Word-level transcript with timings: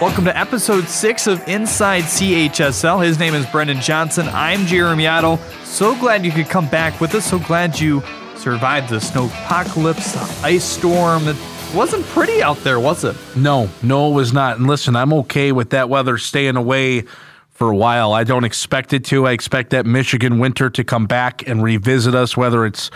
Welcome 0.00 0.24
to 0.24 0.34
episode 0.34 0.88
six 0.88 1.26
of 1.26 1.46
Inside 1.46 2.04
CHSL. 2.04 3.04
His 3.04 3.18
name 3.18 3.34
is 3.34 3.44
Brendan 3.44 3.82
Johnson. 3.82 4.26
I'm 4.30 4.64
Jeremy 4.64 5.06
Otto. 5.06 5.36
So 5.64 5.94
glad 5.94 6.24
you 6.24 6.32
could 6.32 6.48
come 6.48 6.66
back 6.68 7.02
with 7.02 7.14
us. 7.14 7.26
So 7.26 7.38
glad 7.38 7.78
you 7.78 8.02
survived 8.34 8.88
the 8.88 8.98
snow 8.98 9.26
apocalypse, 9.26 10.12
the 10.14 10.40
ice 10.42 10.64
storm. 10.64 11.28
It 11.28 11.36
wasn't 11.74 12.06
pretty 12.06 12.42
out 12.42 12.56
there, 12.64 12.80
was 12.80 13.04
it? 13.04 13.14
No, 13.36 13.68
no, 13.82 14.10
it 14.10 14.14
was 14.14 14.32
not. 14.32 14.56
And 14.56 14.66
listen, 14.66 14.96
I'm 14.96 15.12
okay 15.12 15.52
with 15.52 15.68
that 15.70 15.90
weather 15.90 16.16
staying 16.16 16.56
away 16.56 17.04
for 17.50 17.70
a 17.70 17.76
while. 17.76 18.14
I 18.14 18.24
don't 18.24 18.44
expect 18.44 18.94
it 18.94 19.04
to. 19.06 19.26
I 19.26 19.32
expect 19.32 19.68
that 19.68 19.84
Michigan 19.84 20.38
winter 20.38 20.70
to 20.70 20.82
come 20.82 21.04
back 21.04 21.46
and 21.46 21.62
revisit 21.62 22.14
us, 22.14 22.38
whether 22.38 22.64
it's 22.64 22.90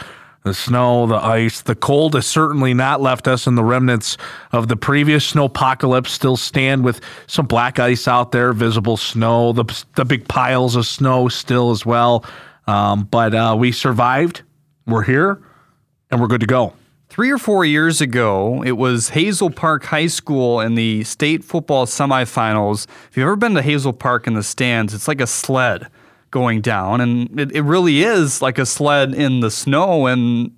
the 0.44 0.52
snow, 0.52 1.06
the 1.06 1.16
ice, 1.16 1.62
the 1.62 1.74
cold 1.74 2.14
has 2.14 2.26
certainly 2.26 2.74
not 2.74 3.00
left 3.00 3.26
us, 3.26 3.46
and 3.46 3.56
the 3.56 3.64
remnants 3.64 4.18
of 4.52 4.68
the 4.68 4.76
previous 4.76 5.24
snow 5.24 5.46
apocalypse 5.46 6.12
still 6.12 6.36
stand 6.36 6.84
with 6.84 7.00
some 7.26 7.46
black 7.46 7.78
ice 7.78 8.06
out 8.06 8.30
there, 8.30 8.52
visible 8.52 8.98
snow, 8.98 9.52
the, 9.54 9.84
the 9.96 10.04
big 10.04 10.28
piles 10.28 10.76
of 10.76 10.86
snow 10.86 11.28
still 11.28 11.70
as 11.70 11.86
well. 11.86 12.26
Um, 12.66 13.04
but 13.04 13.34
uh, 13.34 13.56
we 13.58 13.72
survived. 13.72 14.42
We're 14.86 15.02
here, 15.02 15.42
and 16.10 16.20
we're 16.20 16.26
good 16.26 16.42
to 16.42 16.46
go. 16.46 16.74
Three 17.08 17.30
or 17.30 17.38
four 17.38 17.64
years 17.64 18.02
ago, 18.02 18.62
it 18.64 18.72
was 18.72 19.10
Hazel 19.10 19.48
Park 19.48 19.84
High 19.84 20.08
School 20.08 20.60
in 20.60 20.74
the 20.74 21.04
state 21.04 21.42
football 21.42 21.86
semifinals. 21.86 22.86
If 23.08 23.16
you've 23.16 23.24
ever 23.24 23.36
been 23.36 23.54
to 23.54 23.62
Hazel 23.62 23.94
Park 23.94 24.26
in 24.26 24.34
the 24.34 24.42
stands, 24.42 24.92
it's 24.92 25.08
like 25.08 25.22
a 25.22 25.26
sled 25.26 25.88
going 26.34 26.60
down, 26.60 27.00
and 27.00 27.38
it, 27.38 27.52
it 27.52 27.62
really 27.62 28.02
is 28.02 28.42
like 28.42 28.58
a 28.58 28.66
sled 28.66 29.14
in 29.14 29.38
the 29.38 29.52
snow. 29.52 30.06
And 30.06 30.50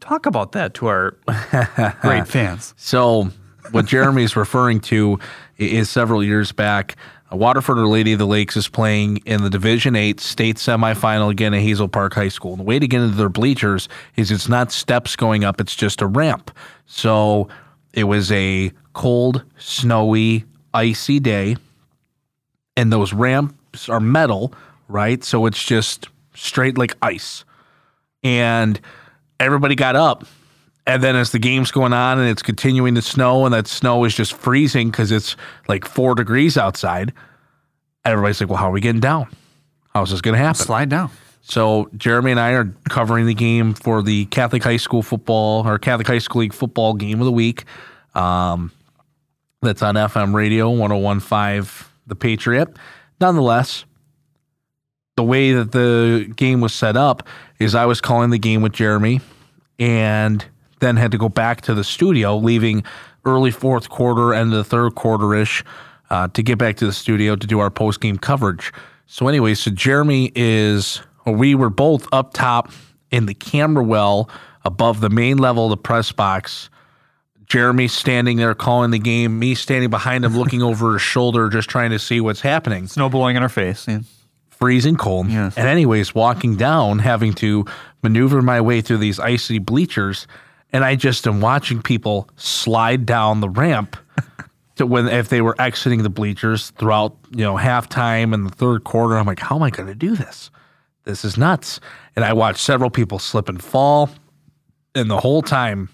talk 0.00 0.26
about 0.26 0.52
that 0.52 0.74
to 0.74 0.88
our 0.88 1.16
great 2.02 2.26
fans. 2.26 2.74
So, 2.76 3.30
what 3.70 3.86
Jeremy's 3.86 4.34
referring 4.34 4.80
to 4.80 5.20
is 5.56 5.88
several 5.88 6.24
years 6.24 6.50
back. 6.50 6.96
Waterford 7.30 7.78
or 7.78 7.86
Lady 7.86 8.14
of 8.14 8.18
the 8.18 8.26
Lakes 8.26 8.56
is 8.56 8.66
playing 8.66 9.18
in 9.18 9.44
the 9.44 9.50
Division 9.50 9.94
Eight 9.94 10.18
state 10.18 10.56
semifinal 10.56 11.30
again 11.30 11.54
at 11.54 11.60
Hazel 11.60 11.86
Park 11.86 12.14
High 12.14 12.28
School. 12.28 12.54
And 12.54 12.60
the 12.60 12.64
way 12.64 12.80
to 12.80 12.88
get 12.88 13.00
into 13.00 13.14
their 13.16 13.28
bleachers 13.28 13.88
is 14.16 14.32
it's 14.32 14.48
not 14.48 14.72
steps 14.72 15.14
going 15.14 15.44
up; 15.44 15.60
it's 15.60 15.76
just 15.76 16.02
a 16.02 16.08
ramp. 16.08 16.50
So 16.86 17.48
it 17.94 18.04
was 18.04 18.32
a 18.32 18.72
cold, 18.94 19.44
snowy, 19.58 20.44
icy 20.74 21.20
day, 21.20 21.56
and 22.76 22.92
those 22.92 23.12
ramps 23.12 23.88
are 23.88 24.00
metal, 24.00 24.52
right? 24.90 25.22
So 25.24 25.46
it's 25.46 25.62
just 25.62 26.08
straight 26.34 26.78
like 26.78 26.96
ice. 27.02 27.44
And 28.22 28.80
everybody 29.38 29.74
got 29.74 29.96
up. 29.96 30.24
And 30.86 31.02
then 31.02 31.14
as 31.14 31.30
the 31.30 31.38
game's 31.38 31.70
going 31.70 31.92
on 31.92 32.18
and 32.18 32.28
it's 32.28 32.42
continuing 32.42 32.94
to 32.96 33.02
snow, 33.02 33.44
and 33.44 33.54
that 33.54 33.66
snow 33.66 34.04
is 34.04 34.14
just 34.14 34.32
freezing 34.32 34.90
because 34.90 35.12
it's 35.12 35.36
like 35.68 35.84
four 35.84 36.14
degrees 36.14 36.56
outside, 36.56 37.12
everybody's 38.04 38.40
like, 38.40 38.50
well, 38.50 38.58
how 38.58 38.68
are 38.68 38.72
we 38.72 38.80
getting 38.80 39.00
down? 39.00 39.28
How's 39.94 40.10
this 40.10 40.20
going 40.20 40.34
to 40.34 40.38
happen? 40.38 40.56
Slide 40.56 40.88
down. 40.88 41.10
So 41.42 41.90
Jeremy 41.96 42.32
and 42.32 42.40
I 42.40 42.52
are 42.52 42.72
covering 42.88 43.26
the 43.26 43.34
game 43.34 43.74
for 43.74 44.02
the 44.02 44.26
Catholic 44.26 44.62
High 44.62 44.76
School 44.76 45.02
football 45.02 45.66
or 45.66 45.78
Catholic 45.78 46.06
High 46.06 46.18
School 46.18 46.40
League 46.40 46.52
football 46.52 46.94
game 46.94 47.20
of 47.20 47.24
the 47.24 47.32
week. 47.32 47.64
Um, 48.14 48.72
that's 49.62 49.82
on 49.82 49.94
FM 49.94 50.34
radio 50.34 50.70
1015 50.70 51.88
The 52.06 52.14
Patriot. 52.14 52.76
Nonetheless, 53.20 53.84
the 55.20 55.24
way 55.24 55.52
that 55.52 55.72
the 55.72 56.32
game 56.34 56.62
was 56.62 56.72
set 56.72 56.96
up 56.96 57.28
is 57.58 57.74
I 57.74 57.84
was 57.84 58.00
calling 58.00 58.30
the 58.30 58.38
game 58.38 58.62
with 58.62 58.72
Jeremy 58.72 59.20
and 59.78 60.42
then 60.78 60.96
had 60.96 61.12
to 61.12 61.18
go 61.18 61.28
back 61.28 61.60
to 61.62 61.74
the 61.74 61.84
studio, 61.84 62.38
leaving 62.38 62.84
early 63.26 63.50
fourth 63.50 63.90
quarter 63.90 64.32
and 64.32 64.50
the 64.50 64.64
third 64.64 64.94
quarter 64.94 65.34
ish 65.34 65.62
uh, 66.08 66.28
to 66.28 66.42
get 66.42 66.56
back 66.56 66.78
to 66.78 66.86
the 66.86 66.92
studio 66.94 67.36
to 67.36 67.46
do 67.46 67.58
our 67.58 67.68
post 67.68 68.00
game 68.00 68.16
coverage. 68.16 68.72
So, 69.08 69.28
anyway, 69.28 69.52
so 69.56 69.70
Jeremy 69.70 70.32
is, 70.34 71.02
we 71.26 71.54
were 71.54 71.68
both 71.68 72.08
up 72.12 72.32
top 72.32 72.72
in 73.10 73.26
the 73.26 73.34
camera 73.34 73.84
well 73.84 74.30
above 74.64 75.02
the 75.02 75.10
main 75.10 75.36
level 75.36 75.66
of 75.66 75.70
the 75.70 75.76
press 75.76 76.12
box. 76.12 76.70
Jeremy 77.44 77.88
standing 77.88 78.38
there 78.38 78.54
calling 78.54 78.90
the 78.90 78.98
game, 78.98 79.38
me 79.38 79.54
standing 79.54 79.90
behind 79.90 80.24
him 80.24 80.34
looking 80.34 80.62
over 80.70 80.94
his 80.94 81.02
shoulder, 81.02 81.50
just 81.50 81.68
trying 81.68 81.90
to 81.90 81.98
see 81.98 82.22
what's 82.22 82.40
happening. 82.40 82.86
Snow 82.86 83.10
blowing 83.10 83.36
in 83.36 83.42
our 83.42 83.50
face. 83.50 83.86
Yeah. 83.86 84.00
Freezing 84.60 84.96
cold. 84.96 85.28
Yes. 85.28 85.56
And, 85.56 85.66
anyways, 85.66 86.14
walking 86.14 86.56
down, 86.56 86.98
having 86.98 87.32
to 87.34 87.64
maneuver 88.02 88.42
my 88.42 88.60
way 88.60 88.80
through 88.80 88.98
these 88.98 89.18
icy 89.18 89.58
bleachers. 89.58 90.26
And 90.72 90.84
I 90.84 90.96
just 90.96 91.26
am 91.26 91.40
watching 91.40 91.82
people 91.82 92.28
slide 92.36 93.06
down 93.06 93.40
the 93.40 93.48
ramp 93.48 93.96
to 94.76 94.86
when 94.86 95.08
if 95.08 95.28
they 95.28 95.40
were 95.40 95.56
exiting 95.58 96.02
the 96.02 96.10
bleachers 96.10 96.70
throughout, 96.70 97.16
you 97.30 97.44
know, 97.44 97.56
halftime 97.56 98.34
and 98.34 98.46
the 98.46 98.54
third 98.54 98.84
quarter. 98.84 99.16
I'm 99.16 99.26
like, 99.26 99.40
how 99.40 99.56
am 99.56 99.62
I 99.62 99.70
going 99.70 99.88
to 99.88 99.94
do 99.94 100.14
this? 100.14 100.50
This 101.04 101.24
is 101.24 101.36
nuts. 101.36 101.80
And 102.14 102.24
I 102.24 102.32
watched 102.34 102.60
several 102.60 102.90
people 102.90 103.18
slip 103.18 103.48
and 103.48 103.62
fall. 103.62 104.10
And 104.94 105.10
the 105.10 105.20
whole 105.20 105.42
time, 105.42 105.88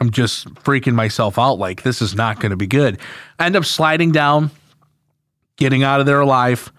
I'm 0.00 0.10
just 0.10 0.52
freaking 0.54 0.94
myself 0.94 1.38
out 1.38 1.58
like 1.58 1.82
this 1.82 2.02
is 2.02 2.14
not 2.14 2.40
going 2.40 2.50
to 2.50 2.56
be 2.56 2.66
good. 2.66 2.98
I 3.38 3.46
end 3.46 3.56
up 3.56 3.64
sliding 3.64 4.12
down, 4.12 4.50
getting 5.56 5.82
out 5.82 6.00
of 6.00 6.06
there 6.06 6.20
alive. 6.20 6.72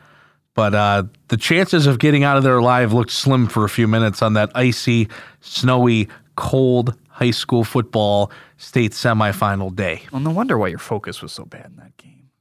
But 0.58 0.74
uh, 0.74 1.04
the 1.28 1.38
chances 1.38 1.86
of 1.86 2.00
getting 2.00 2.24
out 2.24 2.36
of 2.36 2.42
there 2.42 2.58
alive 2.58 2.92
looked 2.92 3.12
slim 3.12 3.46
for 3.46 3.64
a 3.64 3.70
few 3.70 3.88
minutes 3.88 4.24
on 4.24 4.34
that 4.34 4.52
icy, 4.56 5.08
snowy, 5.40 6.10
cold 6.36 6.98
high 7.10 7.30
school 7.30 7.64
football 7.64 8.32
state 8.58 8.94
semifinal 8.94 9.76
day. 9.76 10.02
Well, 10.12 10.20
no 10.20 10.32
wonder 10.32 10.58
why 10.58 10.70
your 10.70 10.80
focus 10.80 11.22
was 11.22 11.32
so 11.32 11.46
bad 11.46 11.68
in 11.68 11.76
that 11.76 11.96
game. 11.98 12.32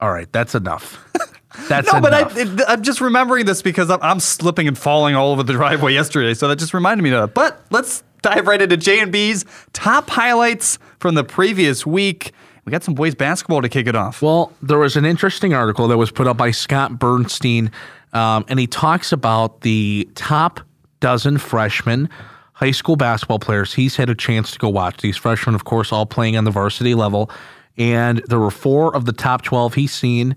All 0.00 0.12
right, 0.12 0.30
that's 0.30 0.54
enough. 0.54 1.02
That's 1.68 1.92
No, 1.92 2.00
but. 2.00 2.14
I, 2.14 2.40
it, 2.40 2.60
I'm 2.68 2.82
just 2.82 3.00
remembering 3.00 3.44
this 3.44 3.60
because 3.60 3.90
I'm, 3.90 3.98
I'm 4.02 4.20
slipping 4.20 4.68
and 4.68 4.78
falling 4.78 5.16
all 5.16 5.32
over 5.32 5.42
the 5.42 5.52
driveway 5.52 5.92
yesterday, 5.94 6.32
so 6.32 6.46
that 6.46 6.60
just 6.60 6.72
reminded 6.72 7.02
me 7.02 7.10
of 7.10 7.22
that. 7.22 7.34
But 7.34 7.60
let's 7.70 8.04
dive 8.22 8.46
right 8.46 8.62
into 8.62 8.76
J 8.76 9.00
and 9.00 9.10
B's 9.10 9.44
top 9.72 10.08
highlights 10.10 10.78
from 11.00 11.16
the 11.16 11.24
previous 11.24 11.84
week. 11.84 12.32
We 12.70 12.72
got 12.72 12.84
some 12.84 12.94
boys 12.94 13.16
basketball 13.16 13.62
to 13.62 13.68
kick 13.68 13.88
it 13.88 13.96
off. 13.96 14.22
Well, 14.22 14.52
there 14.62 14.78
was 14.78 14.94
an 14.94 15.04
interesting 15.04 15.52
article 15.54 15.88
that 15.88 15.96
was 15.96 16.12
put 16.12 16.28
up 16.28 16.36
by 16.36 16.52
Scott 16.52 16.92
Burnstein, 16.92 17.72
um, 18.12 18.44
and 18.46 18.60
he 18.60 18.68
talks 18.68 19.10
about 19.10 19.62
the 19.62 20.08
top 20.14 20.60
dozen 21.00 21.36
freshmen 21.38 22.08
high 22.52 22.70
school 22.70 22.94
basketball 22.94 23.40
players 23.40 23.74
he's 23.74 23.96
had 23.96 24.08
a 24.08 24.14
chance 24.14 24.52
to 24.52 24.58
go 24.60 24.68
watch. 24.68 24.98
These 24.98 25.16
freshmen, 25.16 25.56
of 25.56 25.64
course, 25.64 25.90
all 25.92 26.06
playing 26.06 26.36
on 26.36 26.44
the 26.44 26.52
varsity 26.52 26.94
level, 26.94 27.28
and 27.76 28.22
there 28.28 28.38
were 28.38 28.52
four 28.52 28.94
of 28.94 29.04
the 29.04 29.12
top 29.12 29.42
12 29.42 29.74
he's 29.74 29.92
seen 29.92 30.36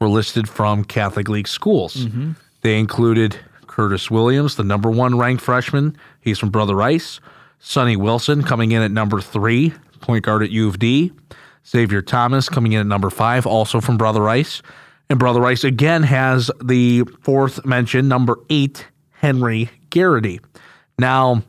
were 0.00 0.06
listed 0.06 0.48
from 0.48 0.84
Catholic 0.84 1.28
League 1.28 1.48
schools. 1.48 2.06
They 2.60 2.78
included 2.78 3.40
Curtis 3.66 4.08
Williams, 4.08 4.54
the 4.54 4.62
number 4.62 4.88
one 4.88 5.18
ranked 5.18 5.42
freshman. 5.42 5.96
He's 6.20 6.38
from 6.38 6.50
Brother 6.50 6.76
Rice. 6.76 7.18
Sonny 7.58 7.96
Wilson 7.96 8.44
coming 8.44 8.70
in 8.70 8.82
at 8.82 8.92
number 8.92 9.20
three, 9.20 9.74
point 10.00 10.24
guard 10.24 10.44
at 10.44 10.50
U 10.50 10.68
of 10.68 10.78
D. 10.78 11.10
Xavier 11.66 12.02
Thomas 12.02 12.48
coming 12.48 12.72
in 12.72 12.80
at 12.80 12.86
number 12.86 13.10
five, 13.10 13.46
also 13.46 13.80
from 13.80 13.96
Brother 13.96 14.20
Rice. 14.20 14.62
And 15.08 15.18
Brother 15.18 15.40
Rice 15.40 15.64
again 15.64 16.02
has 16.02 16.50
the 16.62 17.02
fourth 17.20 17.64
mention, 17.64 18.08
number 18.08 18.38
eight, 18.50 18.86
Henry 19.10 19.70
Garrity. 19.90 20.40
Now, 20.98 21.42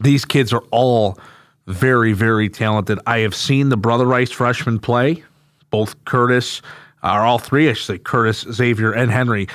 these 0.00 0.24
kids 0.24 0.52
are 0.52 0.64
all 0.70 1.18
very, 1.66 2.12
very 2.12 2.48
talented. 2.48 2.98
I 3.06 3.18
have 3.20 3.34
seen 3.34 3.68
the 3.68 3.76
Brother 3.76 4.06
Rice 4.06 4.30
freshmen 4.30 4.78
play, 4.78 5.22
both 5.70 6.04
Curtis, 6.04 6.60
uh, 7.02 7.08
are 7.08 7.24
all 7.24 7.38
three, 7.38 7.68
I 7.68 7.72
should 7.72 7.86
say, 7.86 7.98
Curtis, 7.98 8.40
Xavier, 8.50 8.92
and 8.92 9.10
Henry, 9.10 9.48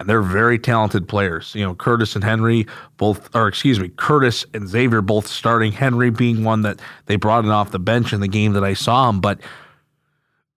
and 0.00 0.08
they're 0.08 0.22
very 0.22 0.58
talented 0.58 1.06
players. 1.06 1.54
You 1.54 1.62
know, 1.62 1.74
Curtis 1.74 2.14
and 2.16 2.24
Henry 2.24 2.66
both, 2.96 3.32
or 3.36 3.46
excuse 3.46 3.78
me, 3.78 3.90
Curtis 3.90 4.46
and 4.54 4.66
Xavier 4.66 5.02
both 5.02 5.26
starting, 5.26 5.72
Henry 5.72 6.10
being 6.10 6.42
one 6.42 6.62
that 6.62 6.80
they 7.04 7.16
brought 7.16 7.44
in 7.44 7.50
off 7.50 7.70
the 7.70 7.78
bench 7.78 8.14
in 8.14 8.20
the 8.20 8.28
game 8.28 8.54
that 8.54 8.64
I 8.64 8.72
saw 8.72 9.10
him, 9.10 9.20
but 9.20 9.40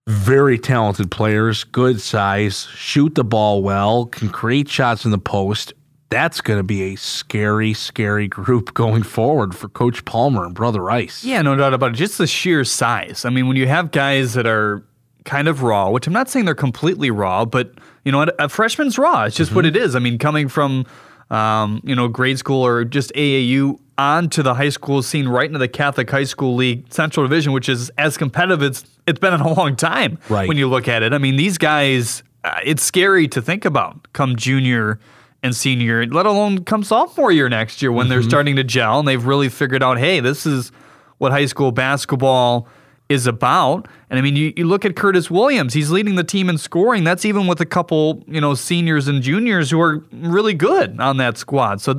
very 0.07 0.57
talented 0.57 1.11
players, 1.11 1.65
good 1.65 1.99
size, 1.99 2.67
shoot 2.73 3.15
the 3.15 3.23
ball 3.23 3.61
well, 3.61 4.05
can 4.05 4.29
create 4.29 4.69
shots 4.69 5.03
in 5.03 5.11
the 5.11 5.17
post. 5.17 5.73
That's 6.09 6.39
going 6.39 6.59
to 6.59 6.63
be 6.63 6.93
a 6.93 6.95
scary, 6.95 7.73
scary 7.73 8.27
group 8.29 8.73
going 8.73 9.03
forward 9.03 9.55
for 9.55 9.67
Coach 9.67 10.05
Palmer 10.05 10.45
and 10.45 10.55
Brother 10.55 10.81
Rice. 10.81 11.23
Yeah, 11.23 11.41
no 11.41 11.55
doubt 11.57 11.73
about 11.73 11.91
it. 11.91 11.95
Just 11.95 12.17
the 12.17 12.27
sheer 12.27 12.63
size. 12.63 13.25
I 13.25 13.29
mean, 13.29 13.47
when 13.47 13.57
you 13.57 13.67
have 13.67 13.91
guys 13.91 14.35
that 14.35 14.47
are 14.47 14.83
kind 15.25 15.47
of 15.47 15.63
raw, 15.63 15.89
which 15.89 16.07
I'm 16.07 16.13
not 16.13 16.29
saying 16.29 16.45
they're 16.45 16.55
completely 16.55 17.11
raw, 17.11 17.45
but 17.45 17.71
you 18.03 18.11
know, 18.11 18.25
a 18.39 18.49
freshman's 18.49 18.97
raw. 18.97 19.23
It's 19.23 19.35
just 19.35 19.53
what 19.53 19.65
it 19.65 19.75
is. 19.75 19.95
I 19.95 19.99
mean, 19.99 20.17
coming 20.17 20.47
from 20.47 20.85
um, 21.29 21.81
you 21.83 21.95
know 21.95 22.07
grade 22.07 22.37
school 22.37 22.65
or 22.65 22.83
just 22.83 23.13
AAU 23.13 23.79
onto 23.97 24.41
the 24.41 24.53
high 24.53 24.69
school 24.69 25.01
scene, 25.01 25.27
right 25.27 25.45
into 25.45 25.59
the 25.59 25.67
Catholic 25.67 26.09
High 26.09 26.23
School 26.23 26.55
League 26.55 26.91
Central 26.91 27.25
Division, 27.25 27.53
which 27.53 27.69
is 27.69 27.89
as 27.97 28.17
competitive 28.17 28.61
as 28.63 28.85
it's 29.07 29.19
been 29.19 29.33
in 29.33 29.41
a 29.41 29.53
long 29.53 29.75
time. 29.75 30.17
Right. 30.29 30.47
When 30.47 30.57
you 30.57 30.67
look 30.67 30.87
at 30.87 31.03
it, 31.03 31.13
I 31.13 31.17
mean, 31.17 31.35
these 31.35 31.57
guys. 31.57 32.23
Uh, 32.45 32.59
it's 32.65 32.83
scary 32.83 33.25
to 33.29 33.41
think 33.41 33.63
about 33.63 34.11
come 34.11 34.35
junior 34.35 34.99
and 35.43 35.55
senior, 35.55 36.05
let 36.07 36.25
alone 36.25 36.65
come 36.65 36.83
sophomore 36.83 37.31
year 37.31 37.47
next 37.47 37.81
year 37.81 37.89
when 37.89 38.09
they're 38.09 38.21
starting 38.21 38.57
to 38.57 38.63
gel 38.63 38.99
and 38.99 39.07
they've 39.07 39.25
really 39.25 39.47
figured 39.47 39.81
out, 39.81 39.97
hey, 39.97 40.19
this 40.19 40.45
is 40.45 40.71
what 41.19 41.31
high 41.31 41.45
school 41.45 41.71
basketball 41.71 42.67
is 43.09 43.27
about. 43.27 43.87
And 44.09 44.17
I 44.17 44.21
mean, 44.21 44.35
you, 44.35 44.53
you 44.55 44.65
look 44.65 44.85
at 44.85 44.95
Curtis 44.95 45.29
Williams, 45.29 45.73
he's 45.73 45.91
leading 45.91 46.15
the 46.15 46.23
team 46.23 46.49
in 46.49 46.57
scoring. 46.57 47.03
That's 47.03 47.25
even 47.25 47.47
with 47.47 47.59
a 47.61 47.65
couple, 47.65 48.23
you 48.27 48.39
know, 48.41 48.53
seniors 48.55 49.07
and 49.07 49.21
juniors 49.21 49.69
who 49.71 49.79
are 49.81 50.03
really 50.11 50.53
good 50.53 50.99
on 50.99 51.17
that 51.17 51.37
squad. 51.37 51.81
So, 51.81 51.93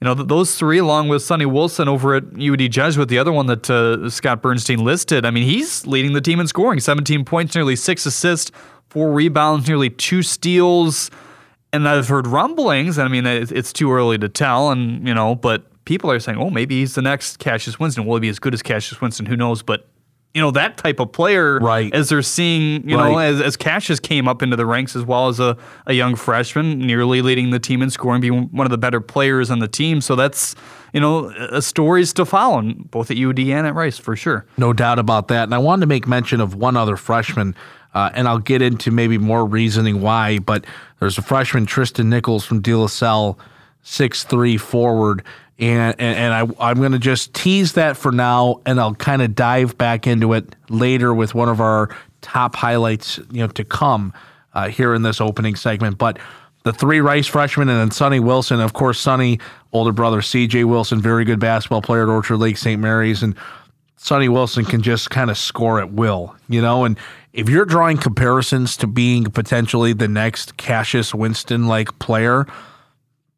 you 0.00 0.06
know, 0.06 0.14
th- 0.14 0.28
those 0.28 0.54
three, 0.56 0.78
along 0.78 1.08
with 1.08 1.22
Sonny 1.22 1.44
Wilson 1.46 1.88
over 1.88 2.14
at 2.14 2.24
UD 2.40 2.70
Jesuit, 2.70 3.08
the 3.08 3.18
other 3.18 3.32
one 3.32 3.46
that 3.46 3.68
uh, 3.68 4.08
Scott 4.08 4.42
Burnstein 4.42 4.78
listed, 4.78 5.26
I 5.26 5.30
mean, 5.30 5.44
he's 5.44 5.86
leading 5.86 6.14
the 6.14 6.22
team 6.22 6.40
in 6.40 6.46
scoring 6.46 6.80
17 6.80 7.24
points, 7.26 7.54
nearly 7.54 7.76
six 7.76 8.06
assists, 8.06 8.50
four 8.88 9.12
rebounds, 9.12 9.68
nearly 9.68 9.90
two 9.90 10.22
steals. 10.22 11.10
And 11.72 11.86
I've 11.86 12.08
heard 12.08 12.26
rumblings, 12.26 12.96
and 12.98 13.06
I 13.06 13.12
mean, 13.12 13.26
it- 13.26 13.52
it's 13.52 13.72
too 13.74 13.92
early 13.92 14.16
to 14.18 14.28
tell, 14.28 14.70
and, 14.70 15.06
you 15.06 15.12
know, 15.14 15.34
but 15.34 15.66
people 15.84 16.10
are 16.10 16.18
saying, 16.18 16.38
oh, 16.38 16.48
maybe 16.50 16.80
he's 16.80 16.94
the 16.94 17.02
next 17.02 17.38
Cassius 17.38 17.78
Winston. 17.78 18.06
Will 18.06 18.16
he 18.16 18.20
be 18.20 18.28
as 18.30 18.38
good 18.38 18.54
as 18.54 18.62
Cassius 18.62 19.00
Winston? 19.02 19.26
Who 19.26 19.36
knows? 19.36 19.62
But 19.62 19.86
you 20.34 20.40
know 20.40 20.50
that 20.52 20.76
type 20.76 21.00
of 21.00 21.10
player 21.12 21.58
Right. 21.58 21.92
as 21.92 22.08
they're 22.08 22.22
seeing 22.22 22.88
you 22.88 22.96
know 22.96 23.16
Right. 23.16 23.26
as, 23.28 23.40
as 23.40 23.56
Cassius 23.56 23.98
came 23.98 24.28
up 24.28 24.42
into 24.42 24.54
the 24.56 24.64
ranks 24.66 24.94
as 24.94 25.04
well 25.04 25.28
as 25.28 25.40
a, 25.40 25.56
a 25.86 25.92
young 25.92 26.14
freshman 26.14 26.78
nearly 26.78 27.20
leading 27.22 27.50
the 27.50 27.58
team 27.58 27.82
in 27.82 27.90
scoring 27.90 28.20
being 28.20 28.44
one 28.52 28.66
of 28.66 28.70
the 28.70 28.78
better 28.78 29.00
players 29.00 29.50
on 29.50 29.58
the 29.58 29.66
team 29.68 30.00
so 30.00 30.14
that's 30.14 30.54
you 30.92 31.00
know 31.00 31.30
a 31.50 31.60
stories 31.60 32.12
to 32.12 32.24
follow 32.24 32.62
both 32.90 33.10
at 33.10 33.16
UD 33.18 33.38
and 33.40 33.66
at 33.66 33.74
Rice 33.74 33.98
for 33.98 34.14
sure 34.16 34.46
No 34.56 34.72
doubt 34.72 34.98
about 34.98 35.28
that. 35.28 35.44
And 35.44 35.54
I 35.54 35.58
wanted 35.58 35.80
to 35.80 35.86
make 35.86 36.06
mention 36.06 36.40
of 36.40 36.54
one 36.54 36.76
other 36.76 36.96
freshman, 36.96 37.54
uh, 37.94 38.10
and 38.14 38.28
I'll 38.28 38.38
get 38.38 38.60
into 38.62 38.90
maybe 38.90 39.16
more 39.18 39.44
reasoning 39.46 40.00
why. 40.00 40.38
But 40.38 40.64
there's 41.00 41.18
a 41.18 41.22
freshman, 41.22 41.66
Tristan 41.66 42.08
Nichols 42.10 42.44
from 42.44 42.60
De 42.60 42.74
La 42.74 42.86
Salle, 42.88 43.38
six 43.82 44.24
three 44.24 44.56
forward. 44.56 45.24
And, 45.60 45.94
and, 45.98 46.16
and 46.16 46.34
I, 46.34 46.70
I'm 46.70 46.78
going 46.78 46.92
to 46.92 46.98
just 46.98 47.34
tease 47.34 47.74
that 47.74 47.96
for 47.96 48.10
now, 48.10 48.62
and 48.64 48.80
I'll 48.80 48.94
kind 48.94 49.20
of 49.20 49.34
dive 49.34 49.76
back 49.76 50.06
into 50.06 50.32
it 50.32 50.56
later 50.70 51.12
with 51.14 51.34
one 51.34 51.50
of 51.50 51.60
our 51.60 51.94
top 52.22 52.56
highlights, 52.56 53.18
you 53.30 53.40
know, 53.40 53.48
to 53.48 53.64
come 53.64 54.14
uh, 54.54 54.68
here 54.68 54.94
in 54.94 55.02
this 55.02 55.20
opening 55.20 55.54
segment. 55.56 55.98
But 55.98 56.18
the 56.62 56.72
three 56.72 57.00
Rice 57.00 57.26
freshmen 57.26 57.68
and 57.68 57.78
then 57.78 57.90
Sonny 57.90 58.20
Wilson, 58.20 58.60
of 58.60 58.72
course, 58.72 58.98
Sonny, 58.98 59.38
older 59.72 59.92
brother 59.92 60.22
C.J. 60.22 60.64
Wilson, 60.64 61.00
very 61.00 61.24
good 61.24 61.40
basketball 61.40 61.82
player 61.82 62.02
at 62.02 62.08
Orchard 62.08 62.38
Lake 62.38 62.56
St. 62.56 62.80
Mary's, 62.80 63.22
and 63.22 63.34
Sonny 63.96 64.28
Wilson 64.28 64.64
can 64.64 64.80
just 64.82 65.10
kind 65.10 65.30
of 65.30 65.36
score 65.36 65.78
at 65.78 65.92
will, 65.92 66.34
you 66.48 66.62
know. 66.62 66.84
And 66.84 66.98
if 67.32 67.48
you're 67.48 67.66
drawing 67.66 67.98
comparisons 67.98 68.76
to 68.78 68.86
being 68.86 69.24
potentially 69.24 69.92
the 69.92 70.08
next 70.08 70.56
Cassius 70.56 71.14
Winston 71.14 71.66
like 71.66 71.98
player, 71.98 72.46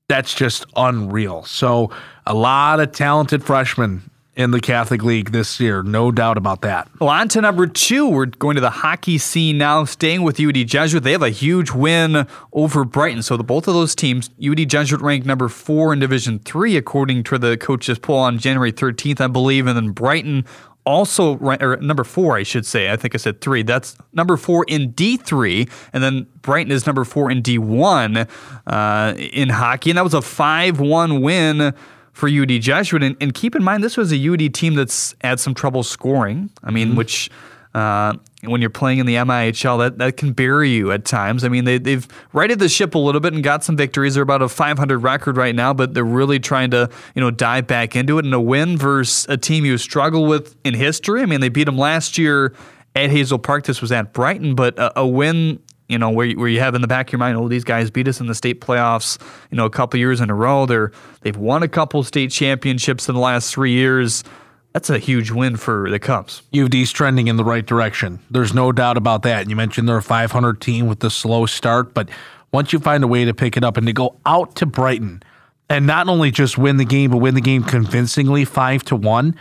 that's 0.08 0.34
just 0.34 0.66
unreal. 0.76 1.44
So 1.44 1.90
a 2.26 2.34
lot 2.34 2.80
of 2.80 2.92
talented 2.92 3.44
freshmen 3.44 4.10
in 4.34 4.50
the 4.50 4.60
Catholic 4.60 5.02
League 5.02 5.30
this 5.30 5.60
year, 5.60 5.82
no 5.82 6.10
doubt 6.10 6.38
about 6.38 6.62
that. 6.62 6.88
Well, 6.98 7.10
on 7.10 7.28
to 7.28 7.40
number 7.40 7.66
two. 7.66 8.08
We're 8.08 8.26
going 8.26 8.54
to 8.54 8.62
the 8.62 8.70
hockey 8.70 9.18
scene 9.18 9.58
now. 9.58 9.84
Staying 9.84 10.22
with 10.22 10.40
UD 10.40 10.66
Jesuit, 10.66 11.02
they 11.02 11.12
have 11.12 11.22
a 11.22 11.28
huge 11.30 11.70
win 11.72 12.26
over 12.52 12.84
Brighton. 12.84 13.22
So 13.22 13.36
the 13.36 13.44
both 13.44 13.68
of 13.68 13.74
those 13.74 13.94
teams, 13.94 14.30
UD 14.42 14.68
Jesuit 14.68 15.02
ranked 15.02 15.26
number 15.26 15.48
four 15.48 15.92
in 15.92 15.98
Division 15.98 16.38
Three, 16.38 16.76
according 16.76 17.24
to 17.24 17.38
the 17.38 17.58
coaches 17.58 17.98
poll 17.98 18.18
on 18.18 18.38
January 18.38 18.72
13th, 18.72 19.20
I 19.20 19.26
believe, 19.26 19.66
and 19.66 19.76
then 19.76 19.90
Brighton 19.90 20.46
also 20.84 21.38
or 21.38 21.76
number 21.76 22.04
four, 22.04 22.36
I 22.36 22.42
should 22.42 22.66
say. 22.66 22.90
I 22.90 22.96
think 22.96 23.14
I 23.14 23.18
said 23.18 23.40
three. 23.40 23.62
That's 23.62 23.96
number 24.12 24.36
four 24.36 24.64
in 24.68 24.90
D 24.92 25.16
three, 25.16 25.68
and 25.92 26.02
then 26.02 26.26
Brighton 26.42 26.72
is 26.72 26.86
number 26.86 27.04
four 27.04 27.30
in 27.30 27.42
D 27.42 27.58
one 27.58 28.26
uh, 28.66 29.14
in 29.16 29.48
hockey, 29.48 29.90
and 29.90 29.96
that 29.96 30.04
was 30.04 30.14
a 30.14 30.22
five-one 30.22 31.22
win 31.22 31.74
for 32.12 32.28
UD 32.28 32.60
Jesuit. 32.60 33.02
And, 33.02 33.16
and 33.20 33.32
keep 33.32 33.54
in 33.54 33.62
mind, 33.62 33.82
this 33.82 33.96
was 33.96 34.12
a 34.12 34.28
UD 34.28 34.52
team 34.54 34.74
that's 34.74 35.14
had 35.22 35.40
some 35.40 35.54
trouble 35.54 35.82
scoring. 35.82 36.50
I 36.62 36.70
mean, 36.70 36.94
which 36.94 37.30
uh, 37.74 38.14
when 38.44 38.60
you're 38.60 38.70
playing 38.70 38.98
in 38.98 39.06
the 39.06 39.14
MIHL, 39.14 39.78
that, 39.78 39.98
that 39.98 40.16
can 40.16 40.32
bury 40.32 40.70
you 40.70 40.92
at 40.92 41.04
times. 41.04 41.44
I 41.44 41.48
mean, 41.48 41.64
they, 41.64 41.78
they've 41.78 42.06
righted 42.32 42.58
the 42.58 42.68
ship 42.68 42.94
a 42.94 42.98
little 42.98 43.20
bit 43.20 43.32
and 43.32 43.42
got 43.42 43.64
some 43.64 43.76
victories. 43.76 44.14
They're 44.14 44.22
about 44.22 44.42
a 44.42 44.48
500 44.48 44.98
record 44.98 45.36
right 45.36 45.54
now, 45.54 45.72
but 45.72 45.94
they're 45.94 46.04
really 46.04 46.38
trying 46.38 46.70
to, 46.72 46.90
you 47.14 47.20
know, 47.20 47.30
dive 47.30 47.66
back 47.66 47.96
into 47.96 48.18
it. 48.18 48.24
And 48.24 48.34
a 48.34 48.40
win 48.40 48.76
versus 48.76 49.26
a 49.28 49.36
team 49.36 49.64
you 49.64 49.78
struggle 49.78 50.26
with 50.26 50.56
in 50.64 50.74
history. 50.74 51.22
I 51.22 51.26
mean, 51.26 51.40
they 51.40 51.48
beat 51.48 51.64
them 51.64 51.78
last 51.78 52.18
year 52.18 52.54
at 52.94 53.10
Hazel 53.10 53.38
Park. 53.38 53.64
This 53.64 53.80
was 53.80 53.92
at 53.92 54.12
Brighton, 54.12 54.54
but 54.54 54.78
a, 54.78 55.00
a 55.00 55.06
win 55.06 55.60
you 55.88 55.98
know, 55.98 56.08
where, 56.08 56.30
where 56.32 56.48
you 56.48 56.58
have 56.58 56.74
in 56.74 56.80
the 56.80 56.88
back 56.88 57.08
of 57.08 57.12
your 57.12 57.18
mind, 57.18 57.36
oh, 57.36 57.48
these 57.48 57.64
guys 57.64 57.90
beat 57.90 58.08
us 58.08 58.18
in 58.18 58.26
the 58.26 58.34
state 58.34 58.62
playoffs, 58.62 59.20
you 59.50 59.58
know, 59.58 59.66
a 59.66 59.70
couple 59.70 60.00
years 60.00 60.22
in 60.22 60.30
a 60.30 60.34
row. 60.34 60.64
They're 60.64 60.90
they've 61.20 61.36
won 61.36 61.62
a 61.62 61.68
couple 61.68 62.02
state 62.02 62.30
championships 62.30 63.10
in 63.10 63.14
the 63.14 63.20
last 63.20 63.52
three 63.52 63.72
years. 63.72 64.24
That's 64.72 64.88
a 64.88 64.98
huge 64.98 65.30
win 65.30 65.56
for 65.56 65.90
the 65.90 65.98
Cubs. 65.98 66.42
UD's 66.56 66.92
trending 66.92 67.28
in 67.28 67.36
the 67.36 67.44
right 67.44 67.64
direction. 67.64 68.20
There's 68.30 68.54
no 68.54 68.72
doubt 68.72 68.96
about 68.96 69.22
that. 69.22 69.50
You 69.50 69.56
mentioned 69.56 69.88
they're 69.88 69.98
a 69.98 70.02
500 70.02 70.60
team 70.60 70.86
with 70.86 71.00
the 71.00 71.10
slow 71.10 71.44
start, 71.44 71.92
but 71.92 72.08
once 72.52 72.72
you 72.72 72.78
find 72.78 73.04
a 73.04 73.06
way 73.06 73.24
to 73.24 73.34
pick 73.34 73.56
it 73.56 73.64
up 73.64 73.76
and 73.76 73.86
to 73.86 73.92
go 73.92 74.16
out 74.24 74.54
to 74.56 74.66
Brighton 74.66 75.22
and 75.68 75.86
not 75.86 76.08
only 76.08 76.30
just 76.30 76.56
win 76.56 76.78
the 76.78 76.84
game, 76.84 77.10
but 77.10 77.18
win 77.18 77.34
the 77.34 77.40
game 77.40 77.64
convincingly, 77.64 78.44
five 78.44 78.82
to 78.84 78.96
one, 78.96 79.34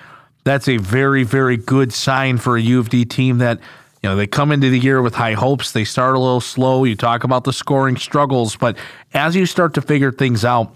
that's 0.44 0.68
a 0.68 0.78
very, 0.78 1.24
very 1.24 1.58
good 1.58 1.94
sign 1.94 2.38
for 2.38 2.58
a 2.58 2.62
U 2.62 2.80
of 2.80 2.90
D 2.90 3.06
team 3.06 3.38
that 3.38 3.60
you 4.02 4.10
know 4.10 4.16
they 4.16 4.28
come 4.28 4.52
into 4.52 4.70
the 4.70 4.80
year 4.80 5.02
with 5.02 5.14
high 5.14 5.34
hopes. 5.34 5.72
They 5.72 5.84
start 5.84 6.16
a 6.16 6.20
little 6.20 6.42
slow. 6.42 6.84
You 6.84 6.96
talk 6.96 7.24
about 7.24 7.44
the 7.44 7.54
scoring 7.54 7.98
struggles, 7.98 8.56
but 8.56 8.76
as 9.14 9.36
you 9.36 9.46
start 9.46 9.76
to 9.76 9.82
figure 9.82 10.12
things 10.12 10.44
out, 10.44 10.76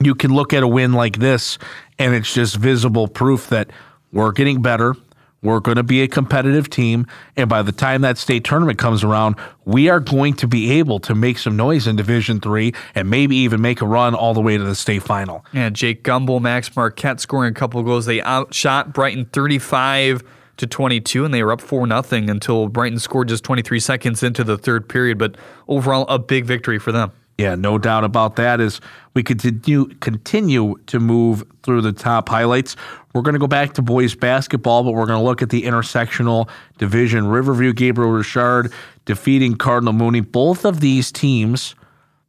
you 0.00 0.14
can 0.14 0.32
look 0.32 0.52
at 0.52 0.62
a 0.62 0.68
win 0.68 0.92
like 0.92 1.18
this 1.18 1.58
and 1.98 2.14
it's 2.14 2.32
just 2.32 2.56
visible 2.56 3.08
proof 3.08 3.48
that 3.48 3.70
we're 4.12 4.32
getting 4.32 4.62
better. 4.62 4.94
We're 5.42 5.60
going 5.60 5.76
to 5.76 5.82
be 5.82 6.02
a 6.02 6.08
competitive 6.08 6.68
team. 6.70 7.06
And 7.36 7.48
by 7.48 7.62
the 7.62 7.70
time 7.70 8.00
that 8.00 8.18
state 8.18 8.42
tournament 8.42 8.78
comes 8.78 9.04
around, 9.04 9.36
we 9.64 9.88
are 9.88 10.00
going 10.00 10.34
to 10.34 10.48
be 10.48 10.72
able 10.72 10.98
to 11.00 11.14
make 11.14 11.38
some 11.38 11.56
noise 11.56 11.86
in 11.86 11.94
Division 11.94 12.40
Three 12.40 12.74
and 12.94 13.08
maybe 13.08 13.36
even 13.36 13.60
make 13.60 13.80
a 13.80 13.86
run 13.86 14.14
all 14.14 14.34
the 14.34 14.40
way 14.40 14.56
to 14.56 14.64
the 14.64 14.74
state 14.74 15.02
final. 15.02 15.44
Yeah, 15.52 15.70
Jake 15.70 16.02
Gumbel, 16.02 16.40
Max 16.40 16.74
Marquette 16.74 17.20
scoring 17.20 17.52
a 17.52 17.54
couple 17.54 17.82
goals. 17.82 18.06
They 18.06 18.20
outshot 18.22 18.92
Brighton 18.92 19.26
35 19.26 20.24
to 20.56 20.66
22, 20.66 21.24
and 21.24 21.34
they 21.34 21.42
were 21.42 21.52
up 21.52 21.60
4 21.60 21.86
nothing 21.86 22.30
until 22.30 22.68
Brighton 22.68 22.98
scored 22.98 23.28
just 23.28 23.44
23 23.44 23.78
seconds 23.78 24.22
into 24.22 24.42
the 24.42 24.56
third 24.56 24.88
period. 24.88 25.18
But 25.18 25.36
overall, 25.68 26.06
a 26.08 26.18
big 26.18 26.46
victory 26.46 26.78
for 26.78 26.92
them. 26.92 27.12
Yeah, 27.38 27.54
no 27.54 27.76
doubt 27.76 28.04
about 28.04 28.36
that. 28.36 28.60
As 28.60 28.80
we 29.14 29.22
continue 29.22 29.86
continue 30.00 30.76
to 30.86 30.98
move 30.98 31.44
through 31.62 31.82
the 31.82 31.92
top 31.92 32.30
highlights, 32.30 32.76
we're 33.12 33.22
going 33.22 33.34
to 33.34 33.38
go 33.38 33.46
back 33.46 33.74
to 33.74 33.82
boys 33.82 34.14
basketball, 34.14 34.84
but 34.84 34.92
we're 34.92 35.06
going 35.06 35.18
to 35.18 35.24
look 35.24 35.42
at 35.42 35.50
the 35.50 35.64
intersectional 35.64 36.48
division. 36.78 37.26
Riverview 37.26 37.74
Gabriel 37.74 38.10
Richard 38.10 38.72
defeating 39.04 39.56
Cardinal 39.56 39.92
Mooney. 39.92 40.20
Both 40.20 40.64
of 40.64 40.80
these 40.80 41.12
teams 41.12 41.74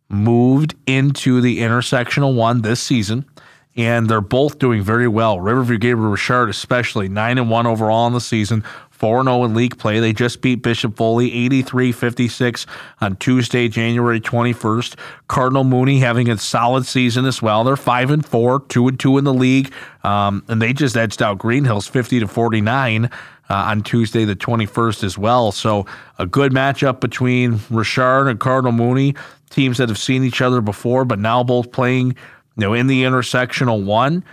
moved 0.10 0.76
into 0.86 1.40
the 1.42 1.60
intersectional 1.60 2.36
one 2.36 2.62
this 2.62 2.82
season, 2.82 3.26
and 3.78 4.10
they're 4.10 4.22
both 4.22 4.60
doing 4.60 4.82
very 4.82 5.08
well. 5.08 5.40
Riverview 5.40 5.78
Gabriel 5.78 6.12
Richard, 6.12 6.50
especially 6.50 7.08
nine 7.08 7.38
and 7.38 7.50
one 7.50 7.66
overall 7.66 8.08
in 8.08 8.14
the 8.14 8.22
season. 8.22 8.64
4 8.98 9.24
0 9.24 9.44
in 9.44 9.54
league 9.54 9.78
play. 9.78 10.00
They 10.00 10.12
just 10.12 10.42
beat 10.42 10.64
Bishop 10.64 10.98
Foley 10.98 11.32
83 11.32 11.92
56 11.92 12.66
on 13.00 13.16
Tuesday, 13.18 13.68
January 13.68 14.20
21st. 14.20 14.96
Cardinal 15.28 15.64
Mooney 15.64 16.00
having 16.00 16.30
a 16.30 16.38
solid 16.38 16.86
season 16.86 17.26
as 17.26 17.42
well. 17.42 17.64
They're 17.64 17.76
5 17.76 18.12
and 18.12 18.26
4, 18.26 18.62
2 18.62 18.88
and 18.88 19.00
2 19.00 19.18
in 19.20 19.24
the 19.24 19.34
league. 19.34 19.72
Um, 20.04 20.44
and 20.48 20.62
they 20.62 20.74
just 20.74 20.98
edged 20.98 21.22
out 21.22 21.38
Green 21.38 21.64
Hills 21.64 21.88
50 21.88 22.22
to 22.22 22.28
49 22.28 23.06
uh, 23.06 23.10
on 23.50 23.84
Tuesday, 23.84 24.26
the 24.26 24.36
21st, 24.36 25.04
as 25.04 25.18
well. 25.18 25.52
So 25.52 25.86
a 26.18 26.26
good 26.26 26.52
matchup 26.52 27.00
between 27.00 27.60
Richard 27.70 28.28
and 28.28 28.40
Cardinal 28.40 28.72
Mooney, 28.72 29.16
teams 29.50 29.78
that 29.78 29.90
have 29.90 30.00
seen 30.00 30.24
each 30.24 30.42
other 30.42 30.62
before, 30.62 31.06
but 31.06 31.20
now 31.20 31.44
both 31.44 31.72
playing 31.72 32.10
you 32.10 32.16
know, 32.58 32.74
in 32.74 32.88
the 32.88 33.04
intersectional 33.04 33.84
one. 33.84 34.24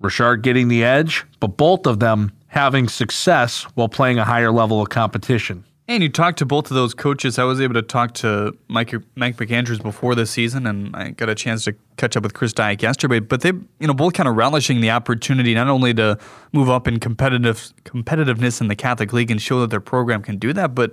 Richard 0.00 0.42
getting 0.42 0.68
the 0.68 0.84
edge, 0.84 1.24
but 1.40 1.56
both 1.56 1.86
of 1.86 2.00
them 2.00 2.32
having 2.48 2.88
success 2.88 3.64
while 3.74 3.88
playing 3.88 4.18
a 4.18 4.24
higher 4.24 4.50
level 4.50 4.80
of 4.80 4.88
competition. 4.88 5.64
And 5.88 6.02
you 6.02 6.08
talked 6.08 6.38
to 6.38 6.46
both 6.46 6.68
of 6.68 6.74
those 6.74 6.94
coaches. 6.94 7.38
I 7.38 7.44
was 7.44 7.60
able 7.60 7.74
to 7.74 7.82
talk 7.82 8.14
to 8.14 8.56
Mike 8.66 8.92
Mike 9.14 9.36
McAndrews 9.36 9.80
before 9.80 10.16
the 10.16 10.26
season, 10.26 10.66
and 10.66 10.94
I 10.96 11.10
got 11.10 11.28
a 11.28 11.34
chance 11.34 11.64
to 11.64 11.76
catch 11.96 12.16
up 12.16 12.24
with 12.24 12.34
Chris 12.34 12.52
Dyack 12.52 12.82
yesterday. 12.82 13.20
But 13.20 13.42
they, 13.42 13.50
you 13.50 13.86
know, 13.86 13.94
both 13.94 14.14
kind 14.14 14.28
of 14.28 14.34
relishing 14.34 14.80
the 14.80 14.90
opportunity 14.90 15.54
not 15.54 15.68
only 15.68 15.94
to 15.94 16.18
move 16.52 16.68
up 16.68 16.88
in 16.88 16.98
competitive 16.98 17.72
competitiveness 17.84 18.60
in 18.60 18.66
the 18.66 18.74
Catholic 18.74 19.12
League 19.12 19.30
and 19.30 19.40
show 19.40 19.60
that 19.60 19.70
their 19.70 19.80
program 19.80 20.22
can 20.22 20.38
do 20.38 20.52
that, 20.54 20.74
but 20.74 20.92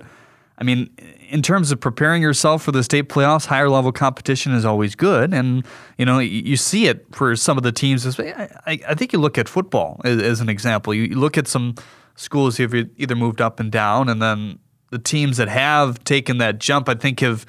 I 0.58 0.62
mean, 0.62 0.90
in 1.34 1.42
terms 1.42 1.72
of 1.72 1.80
preparing 1.80 2.22
yourself 2.22 2.62
for 2.62 2.70
the 2.70 2.84
state 2.84 3.08
playoffs, 3.08 3.46
higher 3.46 3.68
level 3.68 3.90
competition 3.90 4.54
is 4.54 4.64
always 4.64 4.94
good, 4.94 5.34
and 5.34 5.66
you 5.98 6.06
know 6.06 6.20
you 6.20 6.56
see 6.56 6.86
it 6.86 7.04
for 7.10 7.34
some 7.34 7.56
of 7.56 7.64
the 7.64 7.72
teams. 7.72 8.06
I, 8.20 8.94
think 8.94 9.12
you 9.12 9.18
look 9.18 9.36
at 9.36 9.48
football 9.48 10.00
as, 10.04 10.40
an 10.40 10.48
example. 10.48 10.94
You, 10.94 11.08
look 11.18 11.36
at 11.36 11.48
some 11.48 11.74
schools 12.14 12.56
who've 12.56 12.72
either 12.96 13.16
moved 13.16 13.40
up 13.40 13.58
and 13.58 13.72
down, 13.72 14.08
and 14.08 14.22
then 14.22 14.60
the 14.90 14.98
teams 15.00 15.36
that 15.38 15.48
have 15.48 16.04
taken 16.04 16.38
that 16.38 16.60
jump, 16.60 16.88
I 16.88 16.94
think, 16.94 17.18
have 17.18 17.44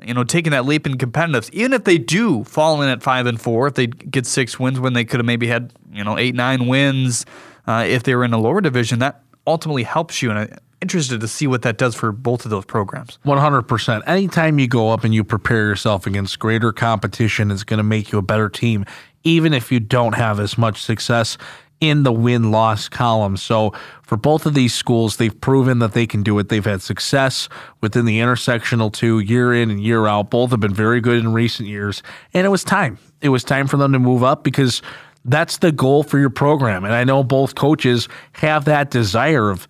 you 0.00 0.14
know 0.14 0.22
taken 0.22 0.52
that 0.52 0.64
leap 0.64 0.86
in 0.86 0.96
competitiveness. 0.96 1.50
Even 1.52 1.72
if 1.72 1.82
they 1.82 1.98
do 1.98 2.44
fall 2.44 2.80
in 2.80 2.88
at 2.88 3.02
five 3.02 3.26
and 3.26 3.40
four, 3.40 3.66
if 3.66 3.74
they 3.74 3.88
get 3.88 4.24
six 4.24 4.60
wins 4.60 4.78
when 4.78 4.92
they 4.92 5.04
could 5.04 5.18
have 5.18 5.26
maybe 5.26 5.48
had 5.48 5.72
you 5.90 6.04
know 6.04 6.16
eight 6.16 6.36
nine 6.36 6.68
wins, 6.68 7.26
uh, 7.66 7.84
if 7.88 8.04
they 8.04 8.14
were 8.14 8.22
in 8.22 8.32
a 8.32 8.38
lower 8.38 8.60
division, 8.60 9.00
that 9.00 9.24
ultimately 9.48 9.82
helps 9.82 10.22
you. 10.22 10.30
And 10.30 10.60
interested 10.80 11.20
to 11.20 11.28
see 11.28 11.46
what 11.46 11.62
that 11.62 11.78
does 11.78 11.94
for 11.94 12.12
both 12.12 12.44
of 12.44 12.50
those 12.50 12.64
programs. 12.64 13.18
100%. 13.24 14.02
Anytime 14.06 14.58
you 14.58 14.68
go 14.68 14.90
up 14.90 15.04
and 15.04 15.14
you 15.14 15.24
prepare 15.24 15.66
yourself 15.66 16.06
against 16.06 16.38
greater 16.38 16.72
competition, 16.72 17.50
it's 17.50 17.64
going 17.64 17.78
to 17.78 17.84
make 17.84 18.12
you 18.12 18.18
a 18.18 18.22
better 18.22 18.48
team, 18.48 18.84
even 19.24 19.54
if 19.54 19.72
you 19.72 19.80
don't 19.80 20.14
have 20.14 20.38
as 20.38 20.58
much 20.58 20.82
success 20.82 21.38
in 21.80 22.04
the 22.04 22.12
win 22.12 22.50
loss 22.50 22.88
column. 22.88 23.36
So, 23.36 23.72
for 24.02 24.16
both 24.16 24.46
of 24.46 24.54
these 24.54 24.72
schools, 24.72 25.16
they've 25.16 25.38
proven 25.40 25.80
that 25.80 25.92
they 25.92 26.06
can 26.06 26.22
do 26.22 26.38
it. 26.38 26.48
They've 26.48 26.64
had 26.64 26.80
success 26.80 27.48
within 27.80 28.04
the 28.04 28.20
intersectional 28.20 28.92
two 28.92 29.18
year 29.18 29.52
in 29.52 29.70
and 29.70 29.82
year 29.82 30.06
out. 30.06 30.30
Both 30.30 30.52
have 30.52 30.60
been 30.60 30.74
very 30.74 31.00
good 31.00 31.18
in 31.18 31.32
recent 31.32 31.68
years. 31.68 32.02
And 32.32 32.46
it 32.46 32.50
was 32.50 32.64
time. 32.64 32.98
It 33.20 33.30
was 33.30 33.44
time 33.44 33.66
for 33.66 33.76
them 33.76 33.92
to 33.92 33.98
move 33.98 34.22
up 34.22 34.44
because 34.44 34.80
that's 35.24 35.58
the 35.58 35.72
goal 35.72 36.02
for 36.02 36.18
your 36.18 36.30
program. 36.30 36.84
And 36.84 36.94
I 36.94 37.04
know 37.04 37.22
both 37.24 37.56
coaches 37.56 38.08
have 38.32 38.64
that 38.66 38.90
desire 38.90 39.50
of 39.50 39.66